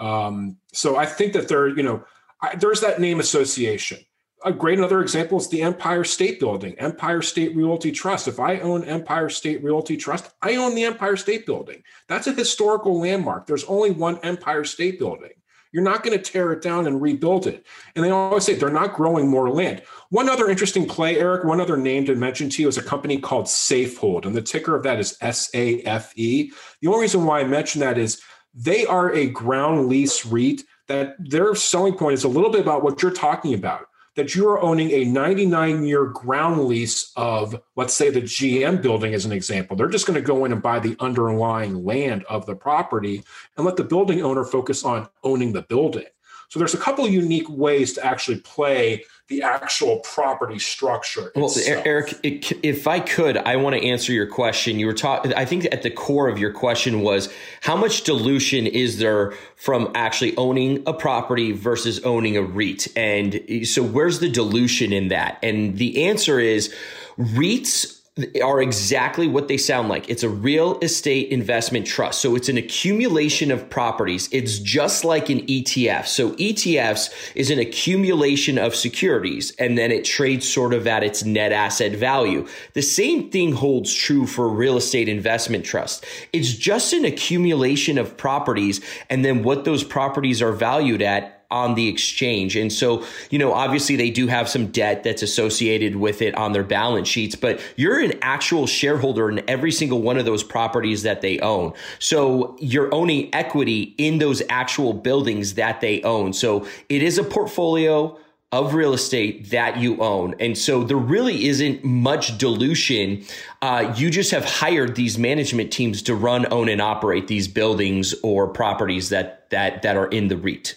Um, 0.00 0.56
so 0.72 0.96
I 0.96 1.06
think 1.06 1.34
that 1.34 1.46
there, 1.46 1.68
you 1.68 1.82
know, 1.82 2.02
I, 2.42 2.56
there's 2.56 2.80
that 2.80 3.00
name 3.00 3.20
association. 3.20 3.98
A 4.44 4.52
great 4.52 4.78
another 4.78 5.00
example 5.00 5.38
is 5.38 5.48
the 5.48 5.62
Empire 5.62 6.04
State 6.04 6.40
Building, 6.40 6.74
Empire 6.78 7.20
State 7.22 7.54
Realty 7.56 7.90
Trust. 7.92 8.26
If 8.28 8.40
I 8.40 8.58
own 8.60 8.84
Empire 8.84 9.28
State 9.28 9.62
Realty 9.62 9.96
Trust, 9.96 10.30
I 10.40 10.56
own 10.56 10.74
the 10.74 10.84
Empire 10.84 11.16
State 11.16 11.46
Building. 11.46 11.82
That's 12.08 12.26
a 12.26 12.32
historical 12.32 13.00
landmark. 13.00 13.46
There's 13.46 13.64
only 13.64 13.90
one 13.90 14.18
Empire 14.22 14.64
State 14.64 14.98
Building. 14.98 15.32
You're 15.76 15.84
not 15.84 16.02
going 16.02 16.18
to 16.18 16.32
tear 16.32 16.54
it 16.54 16.62
down 16.62 16.86
and 16.86 17.02
rebuild 17.02 17.46
it. 17.46 17.66
And 17.94 18.02
they 18.02 18.08
always 18.08 18.44
say 18.44 18.54
they're 18.54 18.70
not 18.70 18.94
growing 18.94 19.28
more 19.28 19.50
land. 19.50 19.82
One 20.08 20.26
other 20.26 20.48
interesting 20.48 20.88
play, 20.88 21.18
Eric, 21.20 21.44
one 21.44 21.60
other 21.60 21.76
name 21.76 22.06
to 22.06 22.14
mention 22.14 22.48
to 22.48 22.62
you 22.62 22.68
is 22.68 22.78
a 22.78 22.82
company 22.82 23.18
called 23.18 23.44
Safehold. 23.44 24.24
And 24.24 24.34
the 24.34 24.40
ticker 24.40 24.74
of 24.74 24.82
that 24.84 24.98
is 24.98 25.18
S 25.20 25.50
A 25.54 25.82
F 25.82 26.14
E. 26.16 26.50
The 26.80 26.88
only 26.88 27.02
reason 27.02 27.26
why 27.26 27.40
I 27.40 27.44
mention 27.44 27.82
that 27.82 27.98
is 27.98 28.22
they 28.54 28.86
are 28.86 29.12
a 29.12 29.26
ground 29.26 29.86
lease 29.90 30.24
REIT 30.24 30.62
that 30.88 31.14
their 31.18 31.54
selling 31.54 31.92
point 31.94 32.14
is 32.14 32.24
a 32.24 32.28
little 32.28 32.48
bit 32.50 32.62
about 32.62 32.82
what 32.82 33.02
you're 33.02 33.10
talking 33.10 33.52
about 33.52 33.84
that 34.16 34.34
you 34.34 34.48
are 34.48 34.60
owning 34.60 34.90
a 34.90 35.04
99 35.04 35.84
year 35.84 36.06
ground 36.06 36.64
lease 36.64 37.12
of, 37.16 37.60
let's 37.76 37.94
say, 37.94 38.10
the 38.10 38.22
GM 38.22 38.82
building 38.82 39.14
as 39.14 39.24
an 39.26 39.32
example. 39.32 39.76
They're 39.76 39.88
just 39.88 40.06
going 40.06 40.18
to 40.20 40.26
go 40.26 40.44
in 40.44 40.52
and 40.52 40.62
buy 40.62 40.80
the 40.80 40.96
underlying 40.98 41.84
land 41.84 42.24
of 42.28 42.46
the 42.46 42.56
property 42.56 43.22
and 43.56 43.64
let 43.64 43.76
the 43.76 43.84
building 43.84 44.22
owner 44.22 44.42
focus 44.44 44.84
on 44.84 45.06
owning 45.22 45.52
the 45.52 45.62
building. 45.62 46.06
So 46.48 46.58
there's 46.58 46.74
a 46.74 46.78
couple 46.78 47.08
unique 47.08 47.48
ways 47.48 47.92
to 47.94 48.04
actually 48.06 48.40
play 48.40 49.04
the 49.28 49.42
actual 49.42 49.98
property 50.00 50.58
structure. 50.60 51.32
Well, 51.34 51.46
itself. 51.46 51.82
Eric, 51.84 52.14
if 52.22 52.86
I 52.86 53.00
could, 53.00 53.36
I 53.36 53.56
want 53.56 53.74
to 53.74 53.84
answer 53.84 54.12
your 54.12 54.26
question. 54.28 54.78
You 54.78 54.86
were 54.86 54.92
talking. 54.94 55.34
I 55.34 55.44
think 55.44 55.64
at 55.72 55.82
the 55.82 55.90
core 55.90 56.28
of 56.28 56.38
your 56.38 56.52
question 56.52 57.00
was 57.00 57.28
how 57.60 57.74
much 57.76 58.02
dilution 58.04 58.66
is 58.68 58.98
there 58.98 59.32
from 59.56 59.90
actually 59.96 60.36
owning 60.36 60.84
a 60.86 60.92
property 60.92 61.50
versus 61.50 61.98
owning 62.04 62.36
a 62.36 62.42
REIT, 62.42 62.86
and 62.96 63.40
so 63.66 63.82
where's 63.82 64.20
the 64.20 64.30
dilution 64.30 64.92
in 64.92 65.08
that? 65.08 65.38
And 65.42 65.76
the 65.76 66.06
answer 66.06 66.38
is 66.38 66.72
REITs 67.18 67.95
are 68.42 68.62
exactly 68.62 69.28
what 69.28 69.46
they 69.46 69.58
sound 69.58 69.90
like. 69.90 70.08
It's 70.08 70.22
a 70.22 70.28
real 70.28 70.78
estate 70.80 71.28
investment 71.28 71.86
trust. 71.86 72.22
So 72.22 72.34
it's 72.34 72.48
an 72.48 72.56
accumulation 72.56 73.50
of 73.50 73.68
properties. 73.68 74.30
It's 74.32 74.58
just 74.58 75.04
like 75.04 75.28
an 75.28 75.40
ETF. 75.46 76.06
So 76.06 76.30
ETFs 76.32 77.10
is 77.34 77.50
an 77.50 77.58
accumulation 77.58 78.56
of 78.56 78.74
securities 78.74 79.50
and 79.58 79.76
then 79.76 79.92
it 79.92 80.06
trades 80.06 80.48
sort 80.48 80.72
of 80.72 80.86
at 80.86 81.02
its 81.04 81.24
net 81.24 81.52
asset 81.52 81.92
value. 81.92 82.46
The 82.72 82.80
same 82.82 83.28
thing 83.30 83.52
holds 83.52 83.92
true 83.92 84.26
for 84.26 84.48
real 84.48 84.78
estate 84.78 85.10
investment 85.10 85.66
trust. 85.66 86.02
It's 86.32 86.54
just 86.54 86.94
an 86.94 87.04
accumulation 87.04 87.98
of 87.98 88.16
properties 88.16 88.80
and 89.10 89.26
then 89.26 89.42
what 89.42 89.66
those 89.66 89.84
properties 89.84 90.40
are 90.40 90.52
valued 90.52 91.02
at 91.02 91.35
on 91.50 91.74
the 91.74 91.88
exchange. 91.88 92.56
And 92.56 92.72
so, 92.72 93.04
you 93.30 93.38
know, 93.38 93.52
obviously 93.52 93.96
they 93.96 94.10
do 94.10 94.26
have 94.26 94.48
some 94.48 94.68
debt 94.68 95.04
that's 95.04 95.22
associated 95.22 95.96
with 95.96 96.20
it 96.22 96.34
on 96.36 96.52
their 96.52 96.64
balance 96.64 97.08
sheets, 97.08 97.34
but 97.36 97.60
you're 97.76 98.00
an 98.00 98.14
actual 98.22 98.66
shareholder 98.66 99.30
in 99.30 99.42
every 99.48 99.70
single 99.72 100.02
one 100.02 100.18
of 100.18 100.24
those 100.24 100.42
properties 100.42 101.02
that 101.04 101.20
they 101.20 101.38
own. 101.40 101.72
So 101.98 102.56
you're 102.58 102.92
owning 102.94 103.32
equity 103.34 103.94
in 103.96 104.18
those 104.18 104.42
actual 104.48 104.92
buildings 104.92 105.54
that 105.54 105.80
they 105.80 106.02
own. 106.02 106.32
So 106.32 106.66
it 106.88 107.02
is 107.02 107.16
a 107.18 107.24
portfolio 107.24 108.18
of 108.52 108.74
real 108.74 108.94
estate 108.94 109.50
that 109.50 109.76
you 109.76 109.98
own. 110.00 110.34
And 110.38 110.56
so 110.56 110.84
there 110.84 110.96
really 110.96 111.46
isn't 111.46 111.84
much 111.84 112.38
dilution. 112.38 113.24
Uh, 113.60 113.92
you 113.96 114.08
just 114.08 114.30
have 114.30 114.44
hired 114.44 114.94
these 114.94 115.18
management 115.18 115.72
teams 115.72 116.00
to 116.02 116.14
run, 116.14 116.46
own, 116.52 116.68
and 116.68 116.80
operate 116.80 117.26
these 117.26 117.48
buildings 117.48 118.14
or 118.22 118.46
properties 118.48 119.10
that 119.10 119.50
that 119.50 119.82
that 119.82 119.96
are 119.96 120.06
in 120.06 120.28
the 120.28 120.36
REIT. 120.36 120.76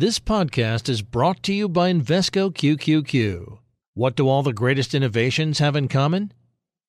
This 0.00 0.20
podcast 0.20 0.88
is 0.88 1.02
brought 1.02 1.42
to 1.42 1.52
you 1.52 1.68
by 1.68 1.92
Invesco 1.92 2.54
QQQ. 2.54 3.58
What 3.94 4.14
do 4.14 4.28
all 4.28 4.44
the 4.44 4.52
greatest 4.52 4.94
innovations 4.94 5.58
have 5.58 5.74
in 5.74 5.88
common? 5.88 6.30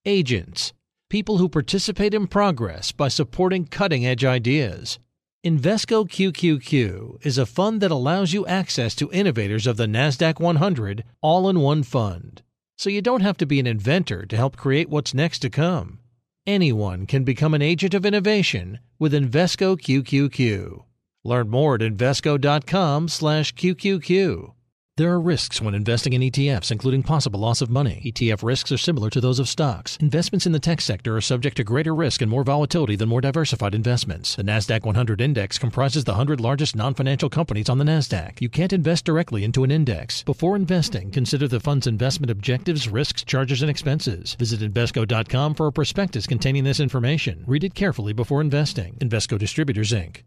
Agents, 0.06 0.74
people 1.10 1.38
who 1.38 1.50
participate 1.50 2.14
in 2.14 2.28
progress 2.28 2.92
by 2.92 3.08
supporting 3.08 3.66
cutting 3.66 4.06
edge 4.06 4.24
ideas. 4.24 5.00
Invesco 5.44 6.08
QQQ 6.08 7.26
is 7.26 7.40
a 7.40 7.48
fund 7.48 7.82
that 7.82 7.90
allows 7.90 8.32
you 8.32 8.46
access 8.46 8.94
to 8.94 9.12
innovators 9.12 9.66
of 9.66 9.78
the 9.78 9.88
NASDAQ 9.88 10.40
100 10.40 11.04
all 11.24 11.50
in 11.50 11.62
one 11.62 11.82
fund. 11.82 12.44
So 12.78 12.92
you 12.92 13.02
don't 13.02 13.22
have 13.22 13.38
to 13.38 13.48
be 13.48 13.60
an 13.60 13.66
inventor 13.66 14.28
to 14.28 14.38
help 14.38 14.56
create 14.56 14.88
what's 14.88 15.16
next 15.16 15.40
to 15.40 15.50
come. 15.50 15.98
Anyone 16.46 17.08
can 17.08 17.24
become 17.24 17.56
an 17.56 17.64
agent 17.64 17.96
of 17.96 18.06
innovation 18.06 18.78
with 19.00 19.14
Investco 19.14 19.76
QQQ. 19.82 20.84
Learn 21.30 21.48
more 21.50 21.76
at 21.76 21.82
Invesco.com/QQQ. 21.82 24.52
There 24.98 25.12
are 25.12 25.22
risks 25.22 25.62
when 25.62 25.76
investing 25.76 26.14
in 26.14 26.24
ETFs, 26.24 26.72
including 26.72 27.04
possible 27.04 27.40
loss 27.42 27.62
of 27.62 27.70
money. 27.70 28.02
ETF 28.04 28.42
risks 28.42 28.72
are 28.72 28.80
similar 28.80 29.12
to 29.12 29.22
those 29.22 29.38
of 29.38 29.48
stocks. 29.48 29.96
Investments 30.02 30.48
in 30.48 30.54
the 30.54 30.60
tech 30.60 30.82
sector 30.82 31.16
are 31.16 31.22
subject 31.22 31.56
to 31.58 31.64
greater 31.64 31.94
risk 31.94 32.22
and 32.24 32.32
more 32.32 32.44
volatility 32.44 32.96
than 32.96 33.08
more 33.10 33.22
diversified 33.22 33.76
investments. 33.76 34.36
The 34.38 34.44
NASDAQ 34.44 34.84
100 34.86 35.22
index 35.22 35.60
comprises 35.60 36.04
the 36.04 36.14
100 36.14 36.42
largest 36.42 36.76
non 36.76 36.96
financial 36.96 37.30
companies 37.30 37.70
on 37.70 37.78
the 37.78 37.86
NASDAQ. 37.86 38.42
You 38.42 38.50
can't 38.50 38.74
invest 38.74 39.06
directly 39.06 39.44
into 39.44 39.64
an 39.64 39.70
index. 39.72 40.24
Before 40.24 40.56
investing, 40.56 41.12
consider 41.12 41.48
the 41.48 41.60
fund's 41.60 41.86
investment 41.86 42.32
objectives, 42.32 42.90
risks, 42.90 43.24
charges, 43.24 43.62
and 43.62 43.70
expenses. 43.70 44.34
Visit 44.40 44.62
Invesco.com 44.62 45.54
for 45.54 45.68
a 45.68 45.72
prospectus 45.72 46.26
containing 46.26 46.64
this 46.64 46.80
information. 46.80 47.44
Read 47.46 47.64
it 47.64 47.76
carefully 47.76 48.14
before 48.14 48.42
investing. 48.42 48.96
Invesco 49.00 49.38
Distributors, 49.38 49.92
Inc. 49.92 50.24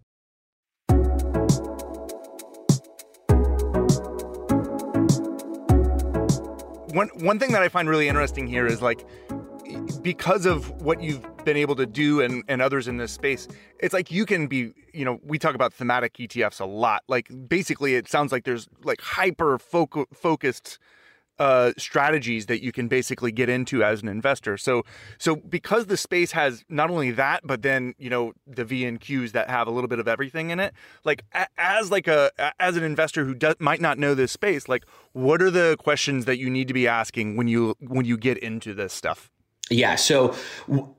one 6.93 7.09
one 7.21 7.39
thing 7.39 7.53
that 7.53 7.63
I 7.63 7.69
find 7.69 7.89
really 7.89 8.09
interesting 8.09 8.47
here 8.47 8.67
is 8.67 8.83
like 8.83 9.05
because 10.03 10.45
of 10.45 10.71
what 10.83 11.03
you've 11.03 11.25
been 11.45 11.57
able 11.57 11.75
to 11.77 11.87
do 11.87 12.21
and, 12.21 12.45
and 12.47 12.61
others 12.61 12.87
in 12.87 12.99
this 12.99 13.11
space, 13.11 13.49
it's 13.79 13.95
like 13.95 14.11
you 14.11 14.27
can 14.27 14.47
be, 14.47 14.73
you 14.93 15.03
know, 15.05 15.19
we 15.25 15.39
talk 15.39 15.55
about 15.55 15.73
thematic 15.73 16.15
ETFs 16.19 16.61
a 16.61 16.67
lot. 16.67 17.03
Like 17.09 17.31
basically, 17.49 17.95
it 17.95 18.07
sounds 18.09 18.33
like 18.33 18.45
there's 18.45 18.69
like 18.85 19.01
hyper 19.01 19.59
focused 19.59 20.79
uh, 21.43 21.73
strategies 21.77 22.47
that 22.47 22.63
you 22.63 22.71
can 22.71 22.87
basically 22.87 23.33
get 23.33 23.49
into 23.49 23.83
as 23.83 24.01
an 24.01 24.07
investor. 24.07 24.57
So, 24.57 24.85
so 25.19 25.35
because 25.37 25.87
the 25.87 25.97
space 25.97 26.31
has 26.33 26.65
not 26.69 26.89
only 26.89 27.11
that, 27.11 27.41
but 27.45 27.63
then 27.63 27.95
you 27.99 28.09
know 28.09 28.33
the 28.47 28.65
VNQs 28.65 29.33
that 29.33 29.51
have 29.51 29.67
a 29.67 29.73
little 29.73 29.89
bit 29.89 29.99
of 29.99 30.07
everything 30.07 30.51
in 30.51 30.61
it. 30.61 30.73
Like 31.05 31.25
a, 31.33 31.49
as 31.59 31.91
like 31.91 32.07
a 32.07 32.31
as 32.61 32.77
an 32.77 32.85
investor 32.85 33.25
who 33.25 33.35
does, 33.35 33.57
might 33.59 33.81
not 33.81 33.99
know 33.99 34.15
this 34.15 34.31
space, 34.31 34.69
like 34.69 34.85
what 35.15 35.43
are 35.43 35.51
the 35.51 35.77
questions 35.81 36.27
that 36.27 36.39
you 36.39 36.49
need 36.49 36.69
to 36.69 36.75
be 36.75 36.87
asking 36.87 37.37
when 37.37 37.49
you 37.49 37.75
when 37.81 38.05
you 38.07 38.17
get 38.17 38.39
into 38.39 38.73
this 38.73 38.93
stuff? 38.93 39.29
Yeah. 39.73 39.95
So 39.97 40.35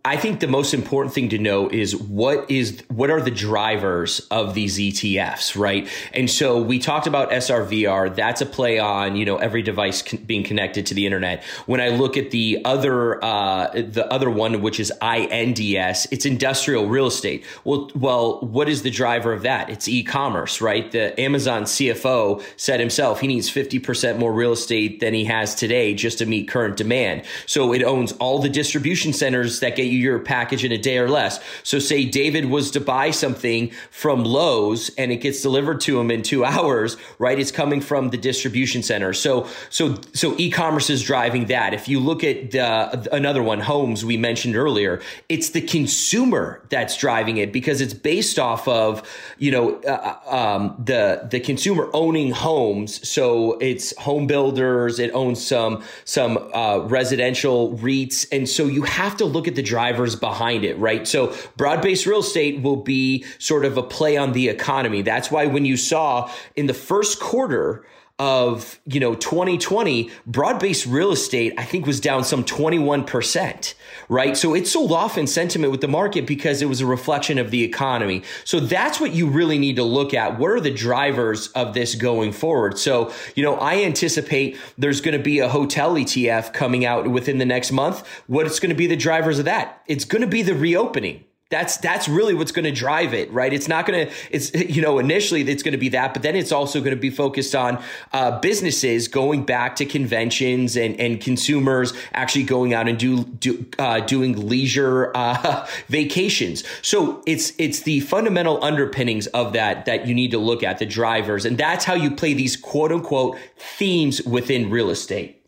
I 0.04 0.18
think 0.18 0.40
the 0.40 0.48
most 0.48 0.74
important 0.74 1.14
thing 1.14 1.30
to 1.30 1.38
know 1.38 1.70
is 1.70 1.96
what 1.96 2.50
is, 2.50 2.84
what 2.90 3.10
are 3.10 3.22
the 3.22 3.32
drivers 3.32 4.20
of 4.32 4.54
these 4.54 4.78
ETFs, 4.78 5.58
right? 5.60 5.88
And 6.14 6.30
so 6.30 6.62
we 6.62 6.80
talked 6.80 7.08
about 7.08 7.32
SRVR. 7.32 8.14
That's 8.16 8.42
a 8.42 8.46
play 8.46 8.80
on, 8.80 9.16
you 9.16 9.26
know, 9.26 9.38
every 9.38 9.62
device 9.62 10.02
con- 10.02 10.20
being 10.24 10.44
connected 10.44 10.88
to 10.88 10.94
the 10.94 11.06
internet. 11.06 11.44
When 11.66 11.80
I 11.80 11.90
look 11.90 12.18
at 12.18 12.32
the 12.32 12.62
other, 12.66 13.24
uh, 13.24 13.70
the 13.74 14.08
other 14.12 14.30
one, 14.30 14.62
which 14.62 14.80
is 14.80 14.92
INDS, 15.02 16.08
it's 16.12 16.26
industrial 16.26 16.88
real 16.88 17.08
estate. 17.08 17.46
Well, 17.64 17.92
well, 17.96 18.40
what 18.42 18.68
is 18.68 18.82
the 18.82 18.90
driver 18.92 19.32
of 19.34 19.44
that? 19.44 19.70
It's 19.70 19.88
e-commerce, 19.88 20.60
right? 20.62 20.92
The 20.92 21.20
Amazon 21.20 21.64
CFO 21.64 22.44
said 22.58 22.80
himself, 22.80 23.22
he 23.22 23.28
needs 23.28 23.50
50% 23.50 24.18
more 24.18 24.34
real 24.34 24.52
estate 24.54 25.00
than 25.00 25.14
he 25.14 25.26
has 25.26 25.56
today 25.56 25.94
just 25.94 26.18
to 26.18 26.26
meet 26.26 26.48
current 26.48 26.76
demand. 26.78 27.24
So 27.46 27.74
it 27.74 27.84
owns 27.84 28.12
all 28.14 28.40
the 28.40 28.50
distribution 28.64 29.12
centers 29.12 29.60
that 29.60 29.76
get 29.76 29.88
you 29.88 30.00
your 30.00 30.20
package 30.20 30.64
in 30.64 30.72
a 30.72 30.78
day 30.78 30.98
or 30.98 31.10
less. 31.10 31.38
So 31.64 31.80
say 31.80 32.06
David 32.06 32.46
was 32.46 32.72
to 32.72 32.80
buy 32.80 33.12
something 33.12 33.72
from 33.92 34.24
Lowe's 34.24 34.90
and 34.98 35.12
it 35.12 35.18
gets 35.18 35.42
delivered 35.42 35.82
to 35.82 36.00
him 36.00 36.10
in 36.10 36.22
two 36.22 36.46
hours, 36.46 36.96
right? 37.20 37.38
It's 37.38 37.52
coming 37.52 37.82
from 37.82 38.12
the 38.12 38.18
distribution 38.18 38.82
center. 38.82 39.12
So, 39.12 39.48
so, 39.70 40.00
so 40.14 40.34
e-commerce 40.38 40.90
is 40.90 41.04
driving 41.04 41.48
that. 41.48 41.74
If 41.74 41.90
you 41.90 42.00
look 42.00 42.24
at 42.24 42.52
the, 42.52 43.10
another 43.14 43.44
one, 43.44 43.60
homes 43.60 44.06
we 44.06 44.16
mentioned 44.16 44.56
earlier, 44.56 45.02
it's 45.28 45.50
the 45.50 45.62
consumer 45.62 46.62
that's 46.70 46.96
driving 46.96 47.36
it 47.38 47.52
because 47.52 47.82
it's 47.82 47.94
based 47.94 48.40
off 48.40 48.66
of, 48.70 49.04
you 49.40 49.52
know, 49.52 49.76
uh, 49.84 50.18
uh 50.32 50.40
um, 50.54 50.76
the, 50.86 51.28
the 51.32 51.40
consumer 51.40 51.90
owning 51.94 52.32
homes. 52.32 53.08
So 53.08 53.58
it's 53.60 53.98
home 53.98 54.28
builders. 54.28 55.00
It 55.00 55.12
owns 55.14 55.46
some, 55.46 55.84
some, 56.06 56.38
uh, 56.54 56.80
residential 56.84 57.74
REITs 57.78 58.28
and 58.32 58.43
and 58.44 58.50
so 58.50 58.66
you 58.66 58.82
have 58.82 59.16
to 59.18 59.26
look 59.26 59.48
at 59.48 59.56
the 59.56 59.62
drivers 59.62 60.18
behind 60.18 60.66
it, 60.66 60.78
right? 60.78 61.08
So 61.08 61.34
broad 61.56 61.82
based 61.82 62.06
real 62.06 62.20
estate 62.20 62.62
will 62.62 62.76
be 62.76 63.24
sort 63.40 63.64
of 63.64 63.78
a 63.78 63.84
play 63.84 64.18
on 64.18 64.34
the 64.34 64.50
economy. 64.50 65.02
That's 65.02 65.32
why 65.32 65.46
when 65.46 65.64
you 65.64 65.78
saw 65.78 66.30
in 66.58 66.66
the 66.66 66.74
first 66.74 67.22
quarter, 67.22 67.86
of, 68.20 68.80
you 68.86 69.00
know, 69.00 69.16
2020, 69.16 70.12
broad-based 70.28 70.86
real 70.86 71.12
estate, 71.12 71.52
I 71.58 71.64
think 71.66 71.88
was 71.88 72.00
down 72.00 72.24
some 72.24 72.44
21%, 72.44 73.74
right? 74.08 74.38
So 74.38 74.54
it 74.54 74.68
sold 74.68 74.92
off 74.92 75.18
in 75.18 75.26
sentiment 75.26 75.72
with 75.72 75.82
the 75.82 75.88
market 75.88 76.28
because 76.28 76.62
it 76.62 76.68
was 76.68 76.80
a 76.80 76.86
reflection 76.86 77.40
of 77.40 77.50
the 77.50 77.64
economy. 77.64 78.22
So 78.46 78.60
that's 78.60 79.00
what 79.00 79.14
you 79.16 79.28
really 79.28 79.58
need 79.58 79.78
to 79.78 79.84
look 79.84 80.14
at. 80.14 80.38
What 80.38 80.52
are 80.52 80.60
the 80.60 80.70
drivers 80.74 81.48
of 81.50 81.74
this 81.74 81.96
going 81.96 82.34
forward? 82.34 82.78
So, 82.78 83.12
you 83.36 83.42
know, 83.42 83.56
I 83.56 83.82
anticipate 83.84 84.58
there's 84.78 85.02
going 85.02 85.18
to 85.18 85.24
be 85.24 85.40
a 85.40 85.50
hotel 85.50 85.96
ETF 85.96 86.54
coming 86.54 86.86
out 86.86 87.08
within 87.10 87.40
the 87.40 87.46
next 87.46 87.72
month. 87.72 88.06
What's 88.28 88.60
going 88.60 88.70
to 88.70 88.76
be 88.76 88.86
the 88.86 88.96
drivers 88.96 89.40
of 89.40 89.46
that? 89.46 89.82
It's 89.88 90.06
going 90.06 90.22
to 90.22 90.28
be 90.28 90.44
the 90.44 90.54
reopening 90.54 91.24
that's 91.54 91.78
that's 91.78 92.10
really 92.10 92.34
what's 92.34 92.52
going 92.52 92.66
to 92.66 92.72
drive 92.72 93.14
it, 93.14 93.32
right? 93.32 93.54
It's 93.54 93.68
not 93.68 93.86
going 93.86 94.08
to 94.08 94.14
it's 94.32 94.52
you 94.56 94.82
know 94.82 94.98
initially 94.98 95.42
it's 95.44 95.62
going 95.62 95.74
to 95.74 95.78
be 95.78 95.90
that, 95.90 96.12
but 96.12 96.24
then 96.24 96.36
it's 96.36 96.52
also 96.52 96.80
going 96.80 96.96
to 96.96 97.00
be 97.00 97.12
focused 97.12 97.54
on 97.54 97.80
uh, 98.12 98.40
businesses 98.40 99.08
going 99.08 99.44
back 99.46 99.76
to 99.76 99.86
conventions 99.86 100.76
and 100.76 101.00
and 101.00 101.22
consumers 101.22 101.94
actually 102.16 102.46
going 102.46 102.74
out 102.74 102.88
and 102.88 102.98
do, 102.98 103.24
do 103.26 103.64
uh, 103.78 104.00
doing 104.00 104.48
leisure 104.50 105.12
uh, 105.14 105.68
vacations. 105.90 106.64
So 106.82 107.22
it's 107.28 107.54
it's 107.60 107.82
the 107.84 108.00
fundamental 108.00 108.58
underpinnings 108.64 109.28
of 109.28 109.54
that 109.54 109.86
that 109.86 110.08
you 110.08 110.16
need 110.16 110.32
to 110.32 110.40
look 110.40 110.64
at 110.64 110.80
the 110.80 110.88
drivers, 110.88 111.46
and 111.46 111.56
that's 111.56 111.86
how 111.86 111.94
you 111.94 112.10
play 112.10 112.34
these 112.34 112.58
quote 112.58 112.92
unquote 112.92 113.38
themes 113.58 114.24
within 114.24 114.72
real 114.72 114.90
estate. 114.90 115.40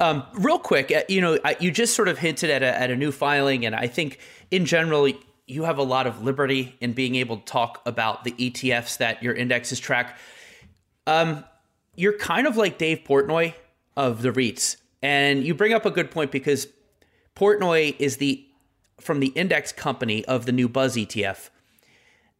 Um, 0.00 0.22
real 0.34 0.60
quick, 0.60 0.92
uh, 0.92 1.00
you 1.08 1.20
know, 1.20 1.40
you 1.58 1.72
just 1.72 1.96
sort 1.96 2.06
of 2.06 2.18
hinted 2.18 2.50
at 2.50 2.62
a, 2.62 2.80
at 2.80 2.88
a 2.92 2.94
new 2.94 3.10
filing, 3.10 3.66
and 3.66 3.74
I 3.74 3.88
think 3.88 4.20
in 4.50 4.64
general, 4.64 5.10
you 5.46 5.64
have 5.64 5.78
a 5.78 5.82
lot 5.82 6.06
of 6.06 6.22
liberty 6.22 6.76
in 6.80 6.92
being 6.92 7.14
able 7.14 7.38
to 7.38 7.44
talk 7.44 7.82
about 7.86 8.24
the 8.24 8.32
ETFs 8.32 8.98
that 8.98 9.22
your 9.22 9.34
indexes 9.34 9.80
track. 9.80 10.18
Um, 11.06 11.44
you're 11.96 12.16
kind 12.18 12.46
of 12.46 12.56
like 12.56 12.78
Dave 12.78 13.00
Portnoy 13.06 13.54
of 13.96 14.22
the 14.22 14.30
REITs. 14.30 14.76
And 15.02 15.44
you 15.44 15.54
bring 15.54 15.72
up 15.72 15.86
a 15.86 15.90
good 15.90 16.10
point 16.10 16.30
because 16.30 16.66
Portnoy 17.36 17.94
is 17.98 18.16
the 18.18 18.44
from 19.00 19.20
the 19.20 19.28
index 19.28 19.70
company 19.70 20.24
of 20.24 20.44
the 20.44 20.50
new 20.50 20.68
Buzz 20.68 20.96
ETF. 20.96 21.50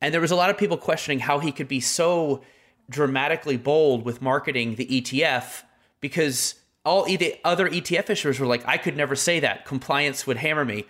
And 0.00 0.12
there 0.12 0.20
was 0.20 0.32
a 0.32 0.36
lot 0.36 0.50
of 0.50 0.58
people 0.58 0.76
questioning 0.76 1.20
how 1.20 1.38
he 1.38 1.52
could 1.52 1.68
be 1.68 1.78
so 1.78 2.42
dramatically 2.90 3.56
bold 3.56 4.04
with 4.04 4.20
marketing 4.20 4.74
the 4.74 4.86
ETF 5.00 5.62
because 6.00 6.56
all 6.84 7.04
the 7.04 7.36
other 7.44 7.68
ETF 7.68 8.06
issuers 8.06 8.40
were 8.40 8.46
like, 8.46 8.66
I 8.66 8.76
could 8.76 8.96
never 8.96 9.14
say 9.14 9.38
that. 9.38 9.66
Compliance 9.66 10.26
would 10.26 10.38
hammer 10.38 10.64
me. 10.64 10.84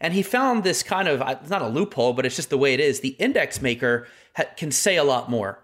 And 0.00 0.14
he 0.14 0.22
found 0.22 0.64
this 0.64 0.82
kind 0.82 1.08
of, 1.08 1.20
it's 1.40 1.50
not 1.50 1.62
a 1.62 1.68
loophole, 1.68 2.12
but 2.12 2.26
it's 2.26 2.36
just 2.36 2.50
the 2.50 2.58
way 2.58 2.74
it 2.74 2.80
is. 2.80 3.00
The 3.00 3.10
index 3.18 3.60
maker 3.62 4.06
ha- 4.36 4.44
can 4.56 4.70
say 4.70 4.96
a 4.96 5.04
lot 5.04 5.30
more 5.30 5.60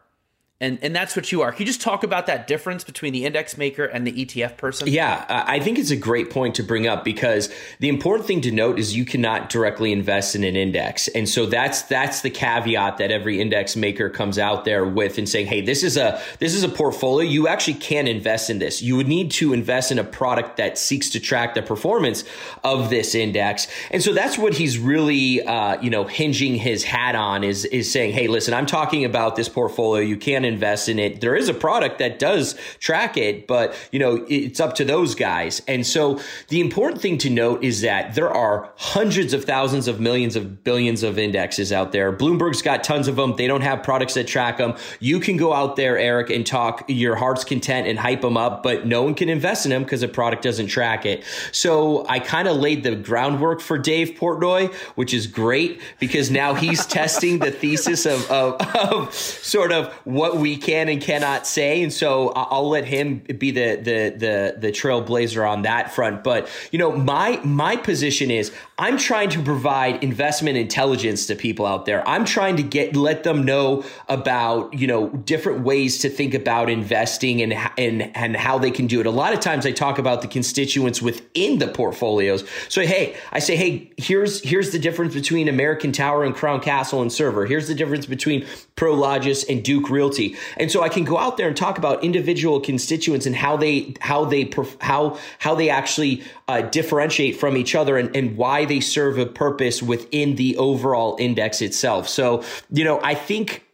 and 0.63 0.79
and 0.83 0.95
that's 0.95 1.17
what 1.17 1.33
you 1.33 1.41
are. 1.41 1.53
Can 1.53 1.61
you 1.61 1.67
just 1.67 1.81
talk 1.81 2.05
about 2.05 2.27
that 2.27 2.47
difference 2.47 2.85
between 2.85 3.15
the 3.15 3.25
index 3.25 3.57
maker 3.57 3.85
and 3.87 4.07
the 4.07 4.13
ETF 4.27 4.59
person? 4.59 4.89
Yeah, 4.89 5.25
uh, 5.31 5.43
I 5.47 5.59
think 5.59 5.79
it's 5.79 5.91
a 5.91 5.97
great 5.97 6.29
point 6.29 6.55
to 6.57 6.63
bring 6.63 6.87
up 6.87 7.03
because 7.03 7.49
the 7.79 7.89
important 7.89 8.27
thing 8.27 8.43
to 8.43 8.51
note 8.51 8.79
is 8.79 8.95
you 8.95 9.07
cannot 9.07 9.49
directly 9.49 9.91
invest 9.91 10.37
in 10.37 10.45
an 10.45 10.57
index, 10.57 11.09
and 11.09 11.27
so 11.29 11.47
that's 11.47 11.83
that's 11.83 12.21
the 12.21 12.29
caveat 12.29 12.99
that 12.99 13.11
every 13.11 13.41
index 13.41 13.75
maker 13.75 14.11
comes 14.11 14.39
out 14.39 14.67
there 14.67 14.85
with 14.85 15.17
and 15.17 15.27
saying, 15.29 15.47
hey, 15.47 15.63
this 15.63 15.83
is 15.83 15.97
a 15.97 16.21
this 16.41 16.55
is 16.55 16.63
a 16.63 16.69
portfolio. 16.69 17.27
You 17.29 17.49
actually 17.49 17.75
can 17.75 18.07
invest 18.07 18.51
in 18.51 18.59
this. 18.59 18.83
You 18.83 18.97
would 18.97 19.09
need 19.09 19.31
to 19.33 19.55
invest 19.55 19.91
in 19.91 19.99
a 19.99 20.05
product 20.05 20.59
that 20.59 20.77
seeks 20.77 21.09
to 21.11 21.21
track 21.21 21.55
the 21.55 21.63
performance 21.63 22.25
of 22.65 22.91
this 22.91 23.15
index, 23.15 23.67
and 23.91 24.03
so 24.03 24.13
that's 24.13 24.37
what 24.37 24.53
he's 24.53 24.79
really 24.79 25.41
uh, 25.41 25.81
you 25.81 25.89
know 25.89 26.05
hinging 26.05 26.55
his 26.57 26.85
hat 26.85 27.15
on 27.15 27.45
is 27.45 27.65
is 27.65 27.91
saying, 27.91 28.13
hey, 28.13 28.29
listen, 28.29 28.53
I'm 28.53 28.67
talking 28.67 29.07
about 29.07 29.37
this 29.37 29.49
portfolio. 29.49 30.03
You 30.07 30.19
can 30.19 30.50
invest 30.51 30.89
in 30.89 30.99
it. 30.99 31.21
There 31.21 31.35
is 31.35 31.49
a 31.49 31.55
product 31.55 31.99
that 31.99 32.19
does 32.19 32.55
track 32.81 33.17
it, 33.17 33.47
but 33.47 33.75
you 33.93 33.99
know, 33.99 34.27
it's 34.29 34.61
up 34.61 34.75
to 34.77 34.85
those 34.85 35.15
guys. 35.15 35.63
And 35.67 35.87
so 35.87 36.21
the 36.49 36.61
important 36.61 37.01
thing 37.01 37.17
to 37.19 37.31
note 37.31 37.63
is 37.65 37.81
that 37.83 38.15
there 38.15 38.31
are 38.31 38.71
hundreds 38.77 39.33
of 39.33 39.45
thousands 39.45 39.89
of 39.89 40.01
millions 40.01 40.37
of 40.37 40.65
billions 40.65 41.03
of 41.03 41.19
indexes 41.19 41.73
out 41.73 41.93
there. 41.93 42.13
Bloomberg's 42.13 42.63
got 42.63 42.83
tons 42.85 43.09
of 43.09 43.17
them. 43.17 43.37
They 43.37 43.47
don't 43.47 43.61
have 43.63 43.83
products 43.83 44.15
that 44.15 44.27
track 44.27 44.59
them. 44.59 44.75
You 44.99 45.21
can 45.21 45.37
go 45.37 45.53
out 45.55 45.77
there, 45.77 45.97
Eric, 45.99 46.31
and 46.31 46.45
talk 46.47 46.85
your 46.89 47.17
heart's 47.17 47.45
content 47.45 47.87
and 47.87 47.99
hype 47.99 48.21
them 48.21 48.37
up, 48.37 48.63
but 48.63 48.87
no 48.87 49.03
one 49.03 49.15
can 49.15 49.29
invest 49.29 49.65
in 49.65 49.71
them 49.71 49.85
because 49.85 50.01
the 50.01 50.09
product 50.09 50.43
doesn't 50.43 50.67
track 50.67 51.07
it. 51.07 51.25
So 51.53 52.07
I 52.09 52.19
kind 52.19 52.49
of 52.49 52.57
laid 52.57 52.83
the 52.83 52.97
groundwork 52.97 53.61
for 53.61 53.79
Dave 53.79 54.11
Portnoy, 54.19 54.73
which 54.97 55.15
is 55.15 55.27
great 55.27 55.81
because 56.01 56.31
now 56.31 56.55
he's 56.55 56.85
testing 56.87 57.39
the 57.39 57.53
thesis 57.53 58.07
of, 58.07 58.29
of, 58.31 58.61
of 58.77 59.15
sort 59.15 59.71
of 59.73 59.93
what 60.05 60.40
we 60.41 60.57
can 60.57 60.89
and 60.89 61.01
cannot 61.01 61.47
say, 61.47 61.83
and 61.83 61.93
so 61.93 62.31
I'll 62.31 62.69
let 62.69 62.85
him 62.85 63.19
be 63.19 63.51
the 63.53 63.77
the 63.77 64.15
the 64.17 64.55
the 64.59 64.73
trailblazer 64.73 65.49
on 65.49 65.63
that 65.63 65.93
front. 65.95 66.25
But 66.25 66.49
you 66.73 66.79
know, 66.79 66.91
my 66.91 67.41
my 67.45 67.77
position 67.77 68.31
is 68.31 68.51
I'm 68.81 68.97
trying 68.97 69.29
to 69.31 69.43
provide 69.43 70.03
investment 70.03 70.57
intelligence 70.57 71.27
to 71.27 71.37
people 71.37 71.67
out 71.67 71.85
there. 71.85 72.07
I'm 72.09 72.25
trying 72.25 72.57
to 72.57 72.63
get 72.63 72.97
let 72.97 73.25
them 73.25 73.45
know 73.45 73.85
about 74.09 74.73
you 74.73 74.87
know 74.87 75.11
different 75.11 75.61
ways 75.65 75.99
to 75.99 76.09
think 76.09 76.33
about 76.33 76.71
investing 76.71 77.43
and 77.43 77.53
and 77.77 78.11
and 78.17 78.35
how 78.35 78.57
they 78.59 78.71
can 78.71 78.87
do 78.87 78.99
it. 79.01 79.05
A 79.07 79.11
lot 79.11 79.35
of 79.35 79.41
times 79.41 79.67
I 79.67 79.73
talk 79.73 79.99
about 79.99 80.23
the 80.23 80.29
constituents 80.29 81.03
within 81.03 81.59
the 81.59 81.69
portfolios. 81.69 82.43
So 82.71 82.81
hey, 82.81 83.17
I 83.33 83.41
say 83.41 83.55
hey, 83.55 83.91
here's 83.99 84.41
here's 84.43 84.71
the 84.73 84.79
difference 84.79 85.13
between 85.13 85.47
American 85.49 85.93
Tower 85.93 86.25
and 86.25 86.35
Crown 86.35 86.61
Castle 86.61 87.03
and 87.03 87.13
Server. 87.13 87.45
Here's 87.45 87.69
the 87.69 87.75
difference 87.75 88.07
between 88.07 88.47
Prologis 88.77 89.45
and 89.47 89.63
Duke 89.63 89.91
Realty. 89.91 90.37
And 90.57 90.73
so 90.73 90.81
I 90.83 90.89
can 90.89 91.05
go 91.05 91.19
out 91.19 91.37
there 91.37 91.49
and 91.49 91.57
talk 91.57 91.77
about 91.77 92.03
individual 92.03 92.61
constituents 92.61 93.27
and 93.27 93.37
how 93.37 93.59
they 93.59 93.93
how 94.01 94.25
they 94.25 94.49
how 94.81 95.19
how 95.39 95.55
they 95.55 95.69
actually 95.69 96.23
uh, 96.49 96.63
differentiate 96.63 97.37
from 97.37 97.59
each 97.59 97.75
other 97.75 97.99
and, 97.99 98.17
and 98.17 98.39
why 98.39 98.65
they 98.71 98.81
serve 98.81 99.19
a 99.19 99.27
purpose 99.27 99.83
within 99.83 100.37
the 100.37 100.57
overall 100.57 101.17
index 101.19 101.61
itself. 101.61 102.09
So, 102.09 102.43
you 102.71 102.85
know, 102.85 103.01
I 103.03 103.15
think 103.15 103.65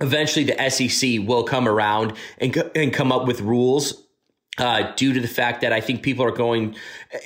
eventually 0.00 0.46
the 0.46 0.70
SEC 0.70 1.20
will 1.24 1.44
come 1.44 1.68
around 1.68 2.14
and, 2.38 2.56
and 2.74 2.90
come 2.92 3.12
up 3.12 3.26
with 3.26 3.42
rules 3.42 4.02
uh, 4.56 4.92
due 4.96 5.12
to 5.12 5.20
the 5.20 5.28
fact 5.28 5.60
that 5.60 5.72
I 5.74 5.80
think 5.82 6.02
people 6.02 6.24
are 6.24 6.30
going, 6.32 6.74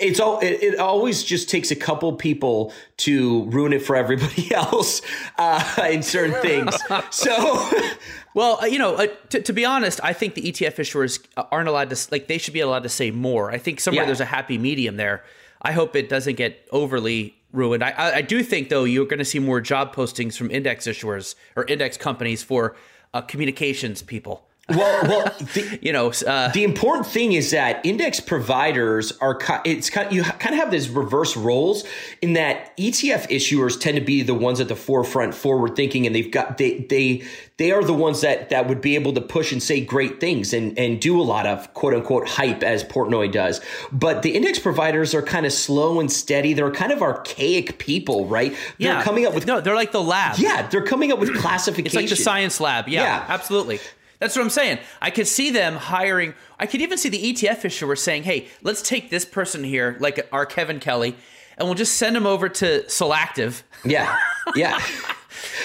it's 0.01 0.19
all, 0.21 0.39
it, 0.41 0.61
it, 0.63 0.79
always 0.81 1.23
just 1.25 1.49
takes 1.49 1.71
a 1.73 1.77
couple 1.77 2.13
people 2.15 2.73
to 2.99 3.45
ruin 3.47 3.73
it 3.73 3.81
for 3.83 3.95
everybody 3.97 4.53
else 4.55 5.01
uh, 5.39 5.89
in 5.91 6.03
certain 6.03 6.35
things. 6.43 6.77
so, 7.13 7.71
well, 8.35 8.59
uh, 8.63 8.67
you 8.67 8.79
know, 8.81 8.95
uh, 8.97 9.07
to, 9.31 9.41
to, 9.43 9.53
be 9.53 9.65
honest, 9.65 10.01
I 10.05 10.13
think 10.15 10.35
the 10.35 10.43
ETF 10.51 10.77
issuers 10.77 11.25
aren't 11.53 11.67
allowed 11.69 11.91
to, 11.91 12.09
like, 12.13 12.27
they 12.29 12.39
should 12.39 12.55
be 12.55 12.61
allowed 12.61 12.83
to 12.85 12.89
say 12.89 13.11
more. 13.13 13.51
I 13.53 13.59
think 13.59 13.79
somewhere 13.81 14.03
yeah. 14.03 14.07
there's 14.07 14.21
a 14.21 14.25
happy 14.27 14.59
medium 14.59 14.97
there. 14.97 15.23
I 15.65 15.73
hope 15.73 15.97
it 15.97 16.09
doesn't 16.09 16.35
get 16.37 16.69
overly 16.71 17.35
ruined. 17.53 17.83
I, 17.83 18.17
I 18.17 18.23
do 18.23 18.43
think 18.43 18.69
though 18.69 18.85
you're 18.85 19.07
going 19.07 19.19
to 19.19 19.25
see 19.25 19.39
more 19.39 19.61
job 19.61 19.95
postings 19.97 20.37
from 20.37 20.51
index 20.51 20.87
issuers 20.87 21.35
or 21.57 21.65
index 21.65 21.97
companies 21.97 22.43
for 22.43 22.77
uh, 23.15 23.23
communications 23.23 24.03
people 24.03 24.49
well, 24.69 25.03
well, 25.03 25.25
the, 25.39 25.79
you 25.83 25.93
know, 25.93 26.11
uh, 26.27 26.49
the 26.53 26.65
important 26.65 27.07
thing 27.07 27.33
is 27.33 27.51
that 27.51 27.85
index 27.85 28.19
providers 28.21 29.13
are 29.21 29.39
it's 29.65 29.91
kind 29.91 30.07
of, 30.07 30.13
you 30.13 30.23
kind 30.23 30.55
of 30.55 30.59
have 30.61 30.71
these 30.71 30.89
reverse 30.89 31.37
roles 31.37 31.85
in 32.23 32.33
that 32.35 32.75
ETF 32.79 33.29
issuers 33.31 33.79
tend 33.79 33.97
to 33.99 34.05
be 34.05 34.23
the 34.23 34.33
ones 34.35 34.61
at 34.61 34.69
the 34.69 34.77
forefront, 34.77 35.35
forward 35.35 35.77
thinking, 35.77 36.07
and 36.07 36.15
they've 36.17 36.31
got 36.31 36.57
they 36.57 36.79
they 36.79 37.23
they 37.59 37.73
are 37.73 37.85
the 37.85 37.93
ones 37.93 38.23
that 38.23 38.49
that 38.49 38.67
would 38.67 38.81
be 38.81 38.95
able 38.95 39.13
to 39.13 39.21
push 39.21 39.53
and 39.53 39.63
say 39.63 39.85
great 39.85 40.19
things 40.19 40.55
and 40.55 40.79
and 40.79 40.99
do 41.01 41.21
a 41.21 41.23
lot 41.23 41.47
of 41.47 41.73
quote 41.75 41.93
unquote 41.93 42.27
hype 42.27 42.63
as 42.63 42.83
Portnoy 42.83 43.31
does. 43.31 43.61
But 43.93 44.23
the 44.23 44.31
index 44.35 44.59
providers 44.59 45.15
are 45.15 45.23
kind 45.23 45.45
of 45.45 45.53
slow 45.53 46.01
and 46.01 46.11
steady. 46.11 46.55
They're 46.55 46.71
kind 46.71 46.91
of 46.93 47.03
archaic 47.03 47.79
people, 47.79 48.27
right? 48.27 48.53
They're 48.79 48.95
yeah. 48.95 49.03
coming 49.03 49.27
up 49.27 49.35
with 49.35 49.47
no, 49.47 49.61
they're 49.61 49.75
like 49.75 49.93
the 49.93 50.03
lab. 50.03 50.39
Yeah, 50.39 50.67
they're 50.69 50.85
coming 50.87 51.13
up 51.13 51.19
with 51.19 51.35
classification. 51.37 51.75
It's 51.85 51.95
like 51.95 52.09
the 52.09 52.17
science 52.17 52.61
lab. 52.61 52.89
Yeah, 52.89 53.03
yeah. 53.03 53.25
absolutely. 53.29 53.79
That's 54.21 54.37
what 54.37 54.43
I'm 54.43 54.51
saying. 54.51 54.79
I 55.01 55.11
could 55.11 55.27
see 55.27 55.51
them 55.51 55.77
hiring. 55.77 56.35
I 56.59 56.67
could 56.67 56.81
even 56.81 56.99
see 56.99 57.09
the 57.09 57.29
ETF 57.33 57.65
issuer 57.65 57.97
saying, 57.97 58.23
"Hey, 58.25 58.49
let's 58.63 58.83
take 58.83 59.11
this 59.11 59.25
person 59.25 59.65
here, 59.65 59.97
like 60.01 60.27
our 60.33 60.47
Kevin 60.47 60.81
Kelly, 60.81 61.17
and 61.59 61.67
we'll 61.67 61.75
just 61.75 61.97
send 61.97 62.17
him 62.17 62.27
over 62.27 62.49
to 62.49 62.83
Solactive." 62.87 63.63
Yeah, 63.85 64.15
yeah. 64.55 64.81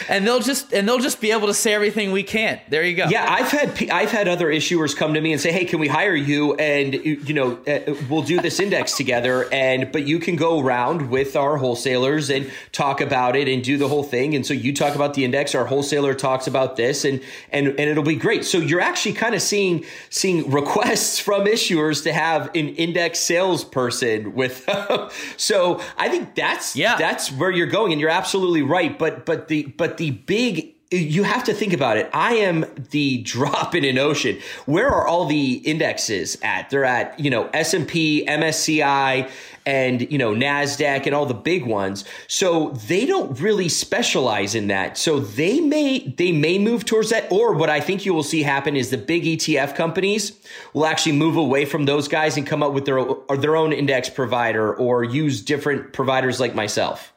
and 0.09 0.25
they'll 0.25 0.39
just 0.39 0.73
and 0.73 0.87
they'll 0.87 0.97
just 0.99 1.21
be 1.21 1.31
able 1.31 1.45
to 1.47 1.53
say 1.53 1.71
everything 1.73 2.11
we 2.11 2.23
can't. 2.23 2.59
There 2.69 2.83
you 2.83 2.95
go. 2.97 3.05
Yeah, 3.07 3.31
I've 3.31 3.49
had 3.51 3.89
I've 3.91 4.11
had 4.11 4.27
other 4.27 4.47
issuers 4.47 4.95
come 4.95 5.13
to 5.13 5.21
me 5.21 5.31
and 5.31 5.39
say, 5.39 5.51
"Hey, 5.51 5.65
can 5.65 5.79
we 5.79 5.87
hire 5.87 6.15
you?" 6.15 6.55
And 6.55 6.95
you 6.95 7.33
know, 7.33 7.59
uh, 7.67 7.71
uh, 7.91 7.95
we'll 8.09 8.23
do 8.23 8.41
this 8.41 8.59
index 8.59 8.97
together. 8.97 9.47
And 9.53 9.91
but 9.91 10.07
you 10.07 10.19
can 10.19 10.35
go 10.35 10.59
around 10.59 11.09
with 11.11 11.35
our 11.35 11.57
wholesalers 11.57 12.29
and 12.31 12.51
talk 12.71 12.99
about 13.01 13.35
it 13.35 13.47
and 13.47 13.63
do 13.63 13.77
the 13.77 13.87
whole 13.87 14.01
thing. 14.03 14.35
And 14.35 14.43
so 14.45 14.53
you 14.53 14.73
talk 14.73 14.95
about 14.95 15.13
the 15.13 15.23
index, 15.23 15.53
our 15.53 15.65
wholesaler 15.65 16.15
talks 16.15 16.47
about 16.47 16.75
this, 16.75 17.05
and 17.05 17.21
and 17.51 17.67
and 17.67 17.79
it'll 17.79 18.03
be 18.03 18.15
great. 18.15 18.45
So 18.45 18.57
you're 18.57 18.81
actually 18.81 19.13
kind 19.13 19.35
of 19.35 19.41
seeing 19.43 19.85
seeing 20.09 20.49
requests 20.49 21.19
from 21.19 21.45
issuers 21.45 22.03
to 22.03 22.11
have 22.13 22.47
an 22.55 22.69
index 22.75 23.19
salesperson 23.19 24.33
with. 24.33 24.67
so 25.37 25.79
I 25.97 26.09
think 26.09 26.33
that's 26.33 26.75
yeah. 26.75 26.95
that's 26.97 27.31
where 27.31 27.51
you're 27.51 27.67
going, 27.67 27.91
and 27.91 28.01
you're 28.01 28.09
absolutely 28.09 28.63
right. 28.63 28.97
But 28.97 29.27
but 29.27 29.47
the 29.49 29.65
but 29.77 29.98
the 29.99 30.09
big 30.11 30.73
you 30.91 31.21
have 31.21 31.43
to 31.43 31.53
think 31.53 31.71
about 31.71 31.97
it. 31.97 32.09
I 32.13 32.37
am 32.37 32.65
the 32.89 33.21
drop 33.21 33.75
in 33.75 33.85
an 33.85 33.99
ocean. 33.99 34.39
Where 34.65 34.89
are 34.89 35.05
all 35.07 35.25
the 35.27 35.53
indexes 35.63 36.35
at? 36.41 36.71
They're 36.71 36.83
at, 36.83 37.19
you 37.19 37.29
know, 37.29 37.47
S&P, 37.53 38.25
MSCI, 38.27 39.29
and, 39.67 40.11
you 40.11 40.17
know, 40.17 40.33
Nasdaq 40.33 41.05
and 41.05 41.13
all 41.13 41.27
the 41.27 41.35
big 41.35 41.63
ones. 41.67 42.05
So 42.27 42.69
they 42.87 43.05
don't 43.05 43.39
really 43.39 43.69
specialize 43.69 44.55
in 44.55 44.65
that. 44.69 44.97
So 44.97 45.19
they 45.19 45.59
may 45.59 46.07
they 46.17 46.31
may 46.31 46.57
move 46.57 46.85
towards 46.85 47.11
that 47.11 47.31
or 47.31 47.53
what 47.53 47.69
I 47.69 47.81
think 47.81 48.03
you 48.07 48.15
will 48.15 48.23
see 48.23 48.41
happen 48.41 48.75
is 48.75 48.89
the 48.89 48.97
big 48.97 49.25
ETF 49.25 49.75
companies 49.75 50.31
will 50.73 50.87
actually 50.87 51.17
move 51.17 51.35
away 51.35 51.65
from 51.65 51.85
those 51.85 52.07
guys 52.07 52.35
and 52.35 52.47
come 52.47 52.63
up 52.63 52.73
with 52.73 52.85
their 52.87 52.97
or 52.97 53.37
their 53.37 53.55
own 53.55 53.73
index 53.73 54.09
provider 54.09 54.73
or 54.75 55.03
use 55.03 55.43
different 55.43 55.93
providers 55.93 56.39
like 56.39 56.55
myself. 56.55 57.13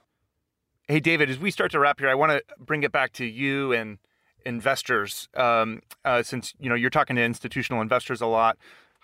Hey, 0.89 0.99
David, 0.99 1.31
as 1.31 1.39
we 1.39 1.53
start 1.53 1.71
to 1.71 1.79
wrap 1.79 2.01
here, 2.01 2.09
I 2.09 2.17
want 2.17 2.33
to 2.33 2.43
bring 2.59 2.83
it 2.83 2.91
back 2.91 3.13
to 3.13 3.25
you 3.25 3.73
and 3.73 3.99
investors, 4.45 5.29
um, 5.37 5.81
uh, 6.05 6.25
since 6.25 6.55
you 6.59 6.69
know 6.69 6.75
you're 6.75 6.91
talking 6.91 7.15
to 7.15 7.23
institutional 7.23 7.81
investors 7.81 8.21
a 8.21 8.27
lot. 8.27 8.59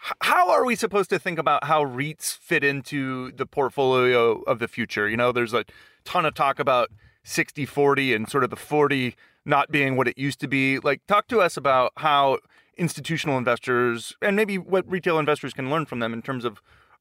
H- 0.05 0.13
how 0.23 0.51
are 0.51 0.65
we 0.65 0.75
supposed 0.75 1.09
to 1.11 1.21
think 1.21 1.39
about 1.39 1.63
how 1.65 1.85
REITs 1.85 2.37
fit 2.37 2.65
into 2.65 3.31
the 3.31 3.47
portfolio 3.47 4.41
of 4.43 4.59
the 4.59 4.67
future? 4.67 5.09
You 5.09 5.17
know, 5.17 5.31
there's 5.31 5.55
a 5.55 5.65
ton 6.05 6.27
of 6.27 6.35
talk 6.35 6.59
about 6.59 6.91
60 7.23 7.65
40 7.65 8.13
and 8.13 8.29
sort 8.29 8.43
of 8.43 8.51
the 8.51 8.57
40 8.57 9.15
not 9.45 9.71
being 9.71 9.97
what 9.97 10.09
it 10.09 10.19
used 10.19 10.41
to 10.41 10.49
be. 10.49 10.81
Like, 10.81 11.07
talk 11.07 11.29
to 11.29 11.39
us 11.41 11.57
about 11.57 11.93
how 11.99 12.39
institutional 12.77 13.39
investors 13.39 14.17
and 14.21 14.35
maybe 14.35 14.59
what 14.59 14.91
retail 14.91 15.17
investors 15.21 15.53
can 15.53 15.71
learn 15.71 15.87
from 15.87 16.01
them 16.01 16.13
in 16.13 16.23
terms 16.23 16.45
of 16.45 16.61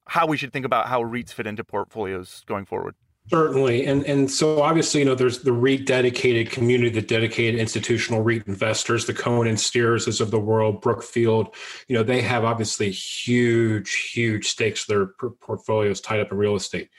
how 0.09 0.27
we 0.27 0.37
should 0.37 0.53
think 0.53 0.67
about 0.67 0.85
how 0.85 1.01
REITs 1.01 1.33
fit 1.33 1.47
into 1.47 1.63
portfolios 1.63 2.43
going 2.45 2.63
forward. 2.65 2.93
Certainly. 3.29 3.85
And 3.85 4.05
and 4.05 4.31
so 4.31 4.61
obviously, 4.61 5.01
you 5.01 5.05
know, 5.05 5.13
there's 5.15 5.39
the 5.39 5.51
REIT 5.51 5.85
dedicated 5.85 6.49
community, 6.49 6.89
the 6.89 7.01
dedicated 7.01 7.59
institutional 7.59 8.21
REIT 8.21 8.43
investors, 8.47 9.05
the 9.05 9.13
Cohen 9.13 9.49
and 9.49 9.59
Steers 9.59 10.21
of 10.21 10.31
the 10.31 10.39
world, 10.39 10.81
Brookfield, 10.81 11.53
you 11.89 11.95
know, 11.97 12.03
they 12.03 12.21
have 12.21 12.45
obviously 12.45 12.89
huge, 12.89 14.11
huge 14.13 14.47
stakes. 14.47 14.85
Their 14.85 15.07
portfolios 15.41 15.99
tied 15.99 16.21
up 16.21 16.31
in 16.31 16.37
real 16.37 16.55
estate. 16.55 16.89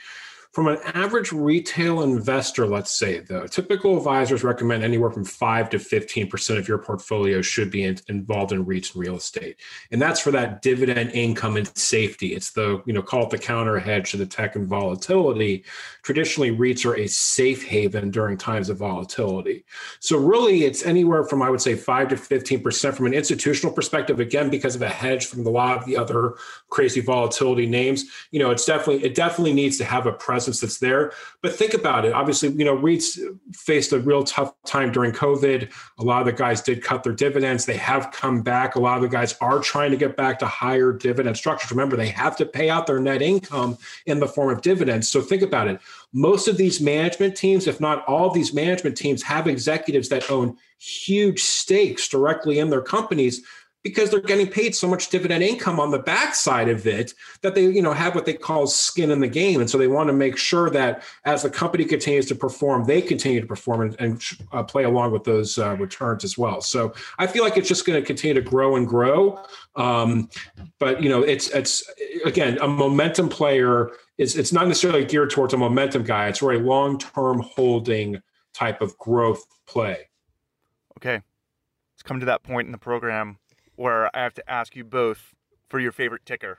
From 0.59 0.67
an 0.67 0.81
average 0.87 1.31
retail 1.31 2.03
investor, 2.03 2.67
let's 2.67 2.91
say, 2.91 3.21
though, 3.21 3.47
typical 3.47 3.97
advisors 3.97 4.43
recommend 4.43 4.83
anywhere 4.83 5.13
from 5.13 5.25
5 5.25 5.71
to 5.71 5.79
15% 5.79 6.59
of 6.59 6.67
your 6.67 6.79
portfolio 6.79 7.41
should 7.43 7.71
be 7.71 7.85
in, 7.85 7.97
involved 8.09 8.51
in 8.51 8.67
REITs 8.67 8.93
and 8.93 9.01
real 9.01 9.15
estate. 9.15 9.55
And 9.93 10.03
that's 10.03 10.19
for 10.19 10.33
that 10.33 10.61
dividend 10.61 11.13
income 11.13 11.57
and 11.59 11.79
safety. 11.79 12.35
It's 12.35 12.51
the, 12.51 12.83
you 12.87 12.93
know, 12.93 13.03
call 13.03 13.23
it 13.23 13.31
the 13.31 13.39
counter 13.39 13.79
hedge 13.79 14.11
to 14.11 14.17
the 14.17 14.27
tech 14.27 14.57
and 14.57 14.67
volatility. 14.67 15.63
Traditionally, 16.03 16.51
REITs 16.51 16.85
are 16.85 16.97
a 16.97 17.07
safe 17.07 17.65
haven 17.65 18.11
during 18.11 18.37
times 18.37 18.69
of 18.69 18.79
volatility. 18.79 19.65
So 20.01 20.19
really, 20.19 20.65
it's 20.65 20.85
anywhere 20.85 21.23
from, 21.23 21.41
I 21.41 21.51
would 21.51 21.63
say, 21.63 21.77
5 21.77 22.09
to 22.09 22.17
15% 22.17 22.95
from 22.97 23.07
an 23.07 23.15
institutional 23.15 23.73
perspective, 23.73 24.19
again, 24.19 24.51
because 24.51 24.75
of 24.75 24.83
a 24.83 24.89
hedge 24.89 25.27
from 25.27 25.47
a 25.47 25.51
lot 25.51 25.79
of 25.79 25.85
the 25.85 25.97
other 25.97 26.35
crazy 26.69 27.01
volatility 27.01 27.67
names. 27.67 28.07
You 28.33 28.41
know, 28.41 28.51
it's 28.51 28.67
definitely, 28.67 29.05
it 29.05 29.15
definitely 29.15 29.53
needs 29.53 29.79
to 29.79 29.85
have 29.85 30.05
a 30.07 30.11
presence 30.13 30.48
that's 30.59 30.79
there. 30.79 31.13
But 31.43 31.55
think 31.55 31.75
about 31.75 32.05
it. 32.05 32.13
Obviously, 32.13 32.49
you 32.51 32.65
know, 32.65 32.77
REITs 32.77 33.19
faced 33.53 33.93
a 33.93 33.99
real 34.01 34.25
tough 34.25 34.55
time 34.67 34.91
during 34.91 35.13
COVID. 35.13 35.71
A 35.99 36.03
lot 36.03 36.21
of 36.23 36.27
the 36.27 36.33
guys 36.33 36.63
did 36.63 36.83
cut 36.83 37.03
their 37.05 37.13
dividends. 37.13 37.67
They 37.67 37.77
have 37.77 38.11
come 38.11 38.43
back. 38.43 38.75
A 38.75 38.81
lot 38.81 38.97
of 38.97 39.03
the 39.03 39.09
guys 39.09 39.35
are 39.41 39.59
trying 39.59 39.91
to 39.91 39.97
get 39.97 40.17
back 40.17 40.39
to 40.39 40.47
higher 40.47 40.93
dividend 40.93 41.37
structures. 41.37 41.71
Remember, 41.71 41.97
they 41.97 42.09
have 42.09 42.37
to 42.37 42.47
pay 42.47 42.71
out 42.71 42.87
their 42.87 43.01
net 43.01 43.21
income 43.21 43.77
in 44.07 44.21
the 44.21 44.27
form 44.27 44.49
of 44.51 44.63
dividends. 44.63 45.09
So 45.09 45.21
think 45.21 45.43
about 45.43 45.69
it. 45.69 45.81
Most 46.15 46.49
of 46.49 46.57
these 46.57 46.81
management 46.81 47.37
teams, 47.37 47.67
if 47.67 47.81
not 47.81 48.05
all 48.07 48.29
of 48.29 48.35
these 48.35 48.55
management 48.55 48.97
teams, 48.97 49.23
have 49.25 49.47
executives 49.47 50.09
that 50.09 50.31
own 50.31 50.57
huge 50.79 51.41
stakes 51.43 52.09
directly 52.09 52.59
in 52.61 52.71
their 52.71 52.81
companies 52.81 53.43
because 53.85 54.11
they're 54.11 54.21
getting 54.21 54.47
paid 54.49 54.75
so 54.75 54.89
much 54.89 55.09
dividend 55.09 55.43
income 55.43 55.79
on 55.79 55.91
the 55.91 55.99
backside 55.99 56.69
of 56.69 56.87
it 56.87 57.15
that 57.43 57.55
they 57.55 57.63
you 57.65 57.83
know 57.83 57.93
have 57.93 58.15
what 58.15 58.25
they 58.27 58.33
call 58.35 58.67
skin 58.67 59.11
in 59.11 59.21
the 59.21 59.29
game 59.29 59.61
and 59.61 59.71
so 59.71 59.79
they 59.79 59.87
want 59.87 60.09
to 60.09 60.13
make 60.13 60.37
sure 60.37 60.69
that 60.71 61.03
as 61.25 61.43
the 61.43 61.51
company 61.51 61.85
continues 61.85 62.27
to 62.27 62.35
perform 62.35 62.85
they 62.85 63.01
continue 63.01 63.41
to 63.41 63.47
perform 63.47 63.81
and, 63.83 63.97
and 64.01 64.23
uh, 64.53 64.63
play 64.63 64.85
along 64.85 65.11
with 65.13 65.25
those 65.25 65.59
uh, 65.59 65.75
returns 65.77 66.25
as 66.25 66.37
well 66.37 66.61
so 66.61 66.93
i 67.19 67.27
feel 67.27 67.45
like 67.45 67.57
it's 67.57 67.69
just 67.69 67.87
going 67.87 68.01
to 68.01 68.07
continue 68.07 68.35
to 68.35 68.41
grow 68.41 68.77
and 68.77 68.87
grow 68.89 69.39
um, 69.77 70.29
but 70.79 71.03
you 71.03 71.09
know 71.09 71.23
it's 71.23 71.49
it's 71.51 71.89
again 72.25 72.59
a 72.61 72.69
momentum 72.69 73.29
player 73.29 73.91
is 74.19 74.37
it's 74.37 74.53
not 74.53 74.67
necessarily 74.67 75.05
geared 75.05 75.31
towards 75.31 75.55
a 75.55 75.57
momentum 75.57 76.03
guy 76.03 76.27
it's 76.27 76.43
really 76.43 76.63
long-term 76.63 77.41
holding 77.41 78.21
type 78.53 78.81
of 78.83 78.97
growth 78.99 79.45
play 79.67 80.09
okay 80.99 81.21
it's 81.95 82.03
come 82.03 82.19
to 82.19 82.27
that 82.27 82.43
point 82.43 82.67
in 82.67 82.73
the 82.73 82.79
program 82.79 83.37
where 83.79 84.15
I 84.15 84.23
have 84.25 84.35
to 84.35 84.51
ask 84.51 84.77
you 84.77 84.85
both 84.85 85.35
for 85.69 85.79
your 85.81 85.93
favorite 85.93 86.27
ticker. 86.27 86.59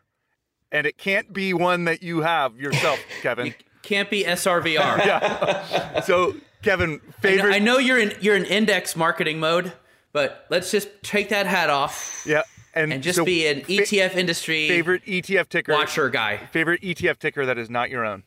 And 0.71 0.87
it 0.87 0.97
can't 0.97 1.33
be 1.33 1.53
one 1.53 1.83
that 1.85 2.01
you 2.01 2.21
have 2.21 2.57
yourself, 2.57 2.97
Kevin. 3.21 3.47
it 3.47 3.63
can't 3.83 4.09
be 4.09 4.23
SRVR. 4.23 4.75
yeah. 5.05 6.01
So, 6.01 6.35
Kevin, 6.61 7.01
favorite. 7.21 7.53
I 7.53 7.59
know, 7.59 7.73
I 7.73 7.73
know 7.73 7.77
you're 7.79 7.97
in 7.99 8.13
you're 8.21 8.35
in 8.35 8.45
index 8.45 8.95
marketing 8.95 9.39
mode, 9.39 9.71
but 10.13 10.45
let's 10.49 10.71
just 10.71 10.87
take 11.03 11.29
that 11.29 11.45
hat 11.45 11.69
off. 11.69 12.23
Yeah. 12.25 12.41
And, 12.75 12.93
and, 12.93 13.01
just 13.03 13.17
so 13.17 13.25
be 13.25 13.47
an 13.47 13.61
ETF 13.61 14.11
fa- 14.11 14.19
industry 14.19 14.67
favorite 14.67 15.03
ETF 15.05 15.49
ticker 15.49 15.73
watcher 15.73 16.09
guy. 16.09 16.37
Favorite 16.51 16.81
ETF 16.81 17.17
ticker 17.17 17.45
that 17.47 17.57
is 17.57 17.69
not 17.69 17.89
your 17.89 18.05
own. 18.05 18.23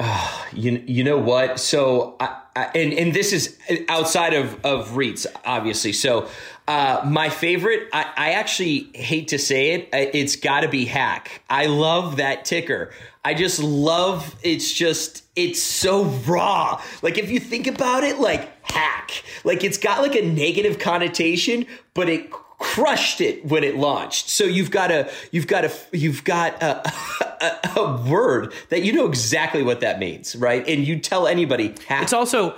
Uh, 0.00 0.44
you 0.52 0.82
you 0.86 1.04
know 1.04 1.18
what? 1.18 1.60
So 1.60 2.16
I, 2.18 2.40
I, 2.56 2.62
and 2.74 2.92
and 2.94 3.12
this 3.14 3.32
is 3.32 3.56
outside 3.88 4.34
of 4.34 4.54
of 4.64 4.90
REITs, 4.92 5.26
obviously. 5.44 5.92
So 5.92 6.28
uh, 6.66 7.02
my 7.04 7.28
favorite, 7.30 7.88
I, 7.92 8.10
I 8.16 8.30
actually 8.32 8.90
hate 8.94 9.28
to 9.28 9.38
say 9.38 9.72
it, 9.72 9.88
uh, 9.92 10.10
it's 10.16 10.36
got 10.36 10.60
to 10.60 10.68
be 10.68 10.84
Hack. 10.86 11.42
I 11.48 11.66
love 11.66 12.16
that 12.16 12.44
ticker. 12.44 12.90
I 13.24 13.34
just 13.34 13.60
love. 13.62 14.34
It's 14.42 14.72
just 14.72 15.24
it's 15.36 15.62
so 15.62 16.04
raw. 16.04 16.80
Like 17.02 17.18
if 17.18 17.30
you 17.30 17.38
think 17.38 17.66
about 17.66 18.02
it, 18.02 18.18
like 18.18 18.48
hack, 18.64 19.10
like 19.44 19.62
it's 19.62 19.76
got 19.78 20.00
like 20.00 20.14
a 20.14 20.22
negative 20.22 20.78
connotation, 20.78 21.66
but 21.92 22.08
it 22.08 22.30
crushed 22.60 23.20
it 23.20 23.44
when 23.44 23.64
it 23.64 23.76
launched. 23.76 24.28
So 24.30 24.44
you've 24.44 24.70
got 24.70 24.92
a 24.92 25.10
you've 25.32 25.48
got 25.48 25.64
a 25.64 25.72
you've 25.92 26.22
got 26.22 26.62
a, 26.62 26.86
a, 27.74 27.80
a 27.80 28.06
word 28.08 28.52
that 28.68 28.82
you 28.82 28.92
know 28.92 29.06
exactly 29.08 29.64
what 29.64 29.80
that 29.80 29.98
means, 29.98 30.36
right? 30.36 30.66
And 30.68 30.86
you 30.86 31.00
tell 31.00 31.26
anybody. 31.26 31.74
Half. 31.88 32.04
It's 32.04 32.12
also 32.12 32.54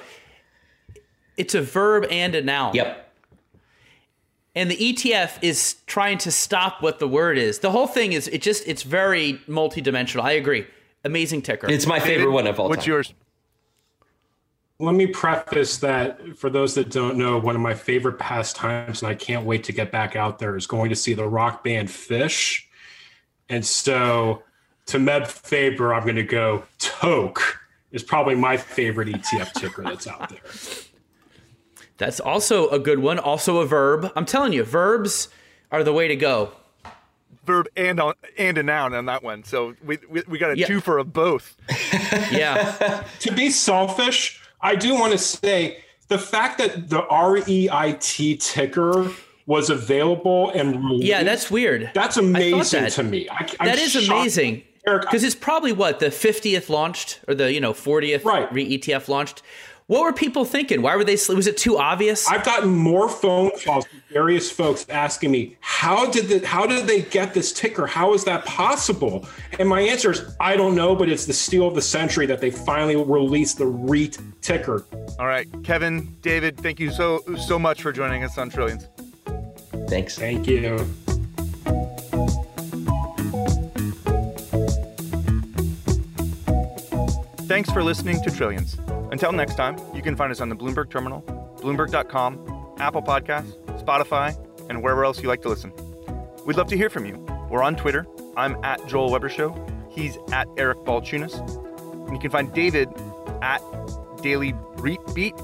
it's 1.38 1.54
a 1.54 1.62
verb 1.62 2.06
and 2.10 2.34
a 2.34 2.42
noun. 2.42 2.74
Yep. 2.74 2.98
And 4.54 4.70
the 4.70 4.76
ETF 4.76 5.38
is 5.40 5.76
trying 5.86 6.18
to 6.18 6.30
stop 6.30 6.82
what 6.82 6.98
the 6.98 7.08
word 7.08 7.38
is. 7.38 7.60
The 7.60 7.70
whole 7.70 7.86
thing 7.86 8.12
is 8.12 8.28
it 8.28 8.42
just 8.42 8.64
it's 8.66 8.82
very 8.82 9.34
multidimensional. 9.48 10.22
I 10.22 10.32
agree. 10.32 10.66
Amazing 11.04 11.42
ticker. 11.42 11.68
It's 11.70 11.86
my 11.86 12.00
favorite 12.00 12.32
one 12.32 12.46
of 12.46 12.58
all 12.60 12.68
what's 12.68 12.84
time. 12.84 12.92
What's 12.94 13.08
yours? 13.10 13.14
let 14.82 14.96
me 14.96 15.06
preface 15.06 15.78
that 15.78 16.36
for 16.36 16.50
those 16.50 16.74
that 16.74 16.90
don't 16.90 17.16
know, 17.16 17.38
one 17.38 17.54
of 17.54 17.62
my 17.62 17.72
favorite 17.72 18.18
pastimes, 18.18 19.00
and 19.00 19.08
I 19.10 19.14
can't 19.14 19.46
wait 19.46 19.62
to 19.64 19.72
get 19.72 19.92
back 19.92 20.16
out 20.16 20.40
there, 20.40 20.56
is 20.56 20.66
going 20.66 20.90
to 20.90 20.96
see 20.96 21.14
the 21.14 21.24
rock 21.26 21.62
band 21.62 21.88
Phish. 21.88 22.64
And 23.48 23.64
so 23.64 24.42
to 24.86 24.98
Meb 24.98 25.28
Faber, 25.28 25.94
I'm 25.94 26.02
going 26.02 26.16
to 26.16 26.24
go 26.24 26.64
Toke 26.78 27.58
is 27.92 28.02
probably 28.02 28.34
my 28.34 28.56
favorite 28.56 29.06
ETF 29.06 29.52
ticker 29.52 29.82
that's 29.84 30.08
out 30.08 30.28
there. 30.28 30.84
That's 31.98 32.18
also 32.18 32.68
a 32.70 32.80
good 32.80 32.98
one. 32.98 33.20
Also 33.20 33.58
a 33.58 33.66
verb. 33.66 34.10
I'm 34.16 34.24
telling 34.26 34.52
you, 34.52 34.64
verbs 34.64 35.28
are 35.70 35.84
the 35.84 35.92
way 35.92 36.08
to 36.08 36.16
go. 36.16 36.52
Verb 37.44 37.68
and 37.76 38.00
on, 38.00 38.14
and 38.36 38.58
a 38.58 38.62
noun 38.64 38.94
on 38.94 39.06
that 39.06 39.22
one. 39.22 39.44
So 39.44 39.74
we 39.84 39.98
we, 40.10 40.22
we 40.26 40.38
got 40.38 40.50
a 40.52 40.58
yeah. 40.58 40.66
two 40.66 40.80
for 40.80 40.98
a 40.98 41.04
both. 41.04 41.56
yeah. 42.32 43.04
to 43.20 43.32
be 43.32 43.50
selfish, 43.50 44.41
I 44.62 44.76
do 44.76 44.94
want 44.94 45.12
to 45.12 45.18
say 45.18 45.78
the 46.08 46.18
fact 46.18 46.58
that 46.58 46.88
the 46.88 47.04
REIT 47.10 48.40
ticker 48.40 49.10
was 49.46 49.70
available 49.70 50.50
and 50.50 50.76
released, 50.84 51.04
yeah, 51.04 51.22
that's 51.24 51.50
weird. 51.50 51.90
That's 51.94 52.16
amazing 52.16 52.82
that. 52.84 52.92
to 52.92 53.02
me. 53.02 53.28
I, 53.28 53.48
that 53.64 53.78
is 53.78 54.08
amazing 54.08 54.62
because 54.84 55.24
it's 55.24 55.34
probably 55.34 55.72
what 55.72 56.00
the 56.00 56.06
50th 56.06 56.68
launched 56.68 57.20
or 57.28 57.34
the 57.34 57.52
you 57.52 57.60
know 57.60 57.72
40th 57.72 58.24
right. 58.24 58.48
ETF 58.52 59.08
launched. 59.08 59.42
What 59.88 60.02
were 60.02 60.12
people 60.12 60.44
thinking? 60.44 60.80
Why 60.80 60.94
were 60.96 61.04
they? 61.04 61.16
Was 61.28 61.46
it 61.46 61.56
too 61.56 61.76
obvious? 61.76 62.28
I've 62.28 62.44
gotten 62.44 62.70
more 62.70 63.08
phone 63.08 63.50
calls 63.64 63.84
from 63.86 64.00
various 64.10 64.48
folks 64.50 64.86
asking 64.88 65.30
me 65.32 65.56
how 65.60 66.08
did 66.10 66.28
the, 66.28 66.46
how 66.46 66.66
did 66.66 66.86
they 66.86 67.02
get 67.02 67.34
this 67.34 67.52
ticker? 67.52 67.86
How 67.86 68.14
is 68.14 68.24
that 68.24 68.44
possible? 68.44 69.26
And 69.58 69.68
my 69.68 69.80
answer 69.80 70.12
is 70.12 70.36
I 70.40 70.56
don't 70.56 70.74
know, 70.76 70.94
but 70.94 71.08
it's 71.08 71.26
the 71.26 71.32
steal 71.32 71.66
of 71.66 71.74
the 71.74 71.82
century 71.82 72.26
that 72.26 72.40
they 72.40 72.50
finally 72.50 72.96
released 72.96 73.58
the 73.58 73.66
REIT 73.66 74.18
ticker. 74.40 74.86
All 75.18 75.26
right, 75.26 75.46
Kevin, 75.64 76.16
David, 76.22 76.58
thank 76.58 76.78
you 76.78 76.90
so 76.90 77.20
so 77.44 77.58
much 77.58 77.82
for 77.82 77.90
joining 77.92 78.22
us 78.22 78.38
on 78.38 78.50
Trillions. 78.50 78.86
Thanks. 79.88 80.16
Thank 80.16 80.46
you. 80.46 80.78
Thanks 87.48 87.68
for 87.70 87.82
listening 87.82 88.22
to 88.22 88.30
Trillions. 88.30 88.78
Until 89.12 89.30
next 89.30 89.56
time, 89.56 89.76
you 89.94 90.00
can 90.00 90.16
find 90.16 90.32
us 90.32 90.40
on 90.40 90.48
the 90.48 90.56
Bloomberg 90.56 90.88
Terminal, 90.88 91.20
Bloomberg.com, 91.60 92.72
Apple 92.78 93.02
Podcasts, 93.02 93.52
Spotify, 93.84 94.34
and 94.70 94.82
wherever 94.82 95.04
else 95.04 95.20
you 95.22 95.28
like 95.28 95.42
to 95.42 95.50
listen. 95.50 95.70
We'd 96.46 96.56
love 96.56 96.68
to 96.68 96.78
hear 96.78 96.88
from 96.88 97.04
you. 97.04 97.18
We're 97.50 97.62
on 97.62 97.76
Twitter. 97.76 98.06
I'm 98.38 98.56
at 98.64 98.84
Joel 98.88 99.10
Weber 99.10 99.28
Show. 99.28 99.52
He's 99.90 100.16
at 100.32 100.48
Eric 100.56 100.78
Balchunas. 100.86 101.36
And 102.06 102.14
you 102.14 102.18
can 102.20 102.30
find 102.30 102.50
David 102.54 102.88
at 103.42 103.60
Daily 104.22 104.54
Beat. 105.14 105.34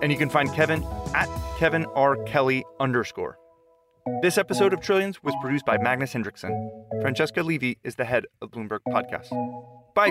And 0.00 0.12
you 0.12 0.16
can 0.16 0.30
find 0.30 0.54
Kevin 0.54 0.86
at 1.12 1.28
Kevin 1.58 1.86
R. 1.86 2.22
Kelly 2.22 2.64
underscore. 2.78 3.36
This 4.22 4.38
episode 4.38 4.72
of 4.72 4.80
Trillions 4.80 5.24
was 5.24 5.34
produced 5.42 5.66
by 5.66 5.76
Magnus 5.76 6.12
Henriksson. 6.12 6.54
Francesca 7.00 7.42
Levy 7.42 7.78
is 7.82 7.96
the 7.96 8.04
head 8.04 8.26
of 8.40 8.50
Bloomberg 8.52 8.78
Podcast. 8.88 9.30
Bye. 9.92 10.10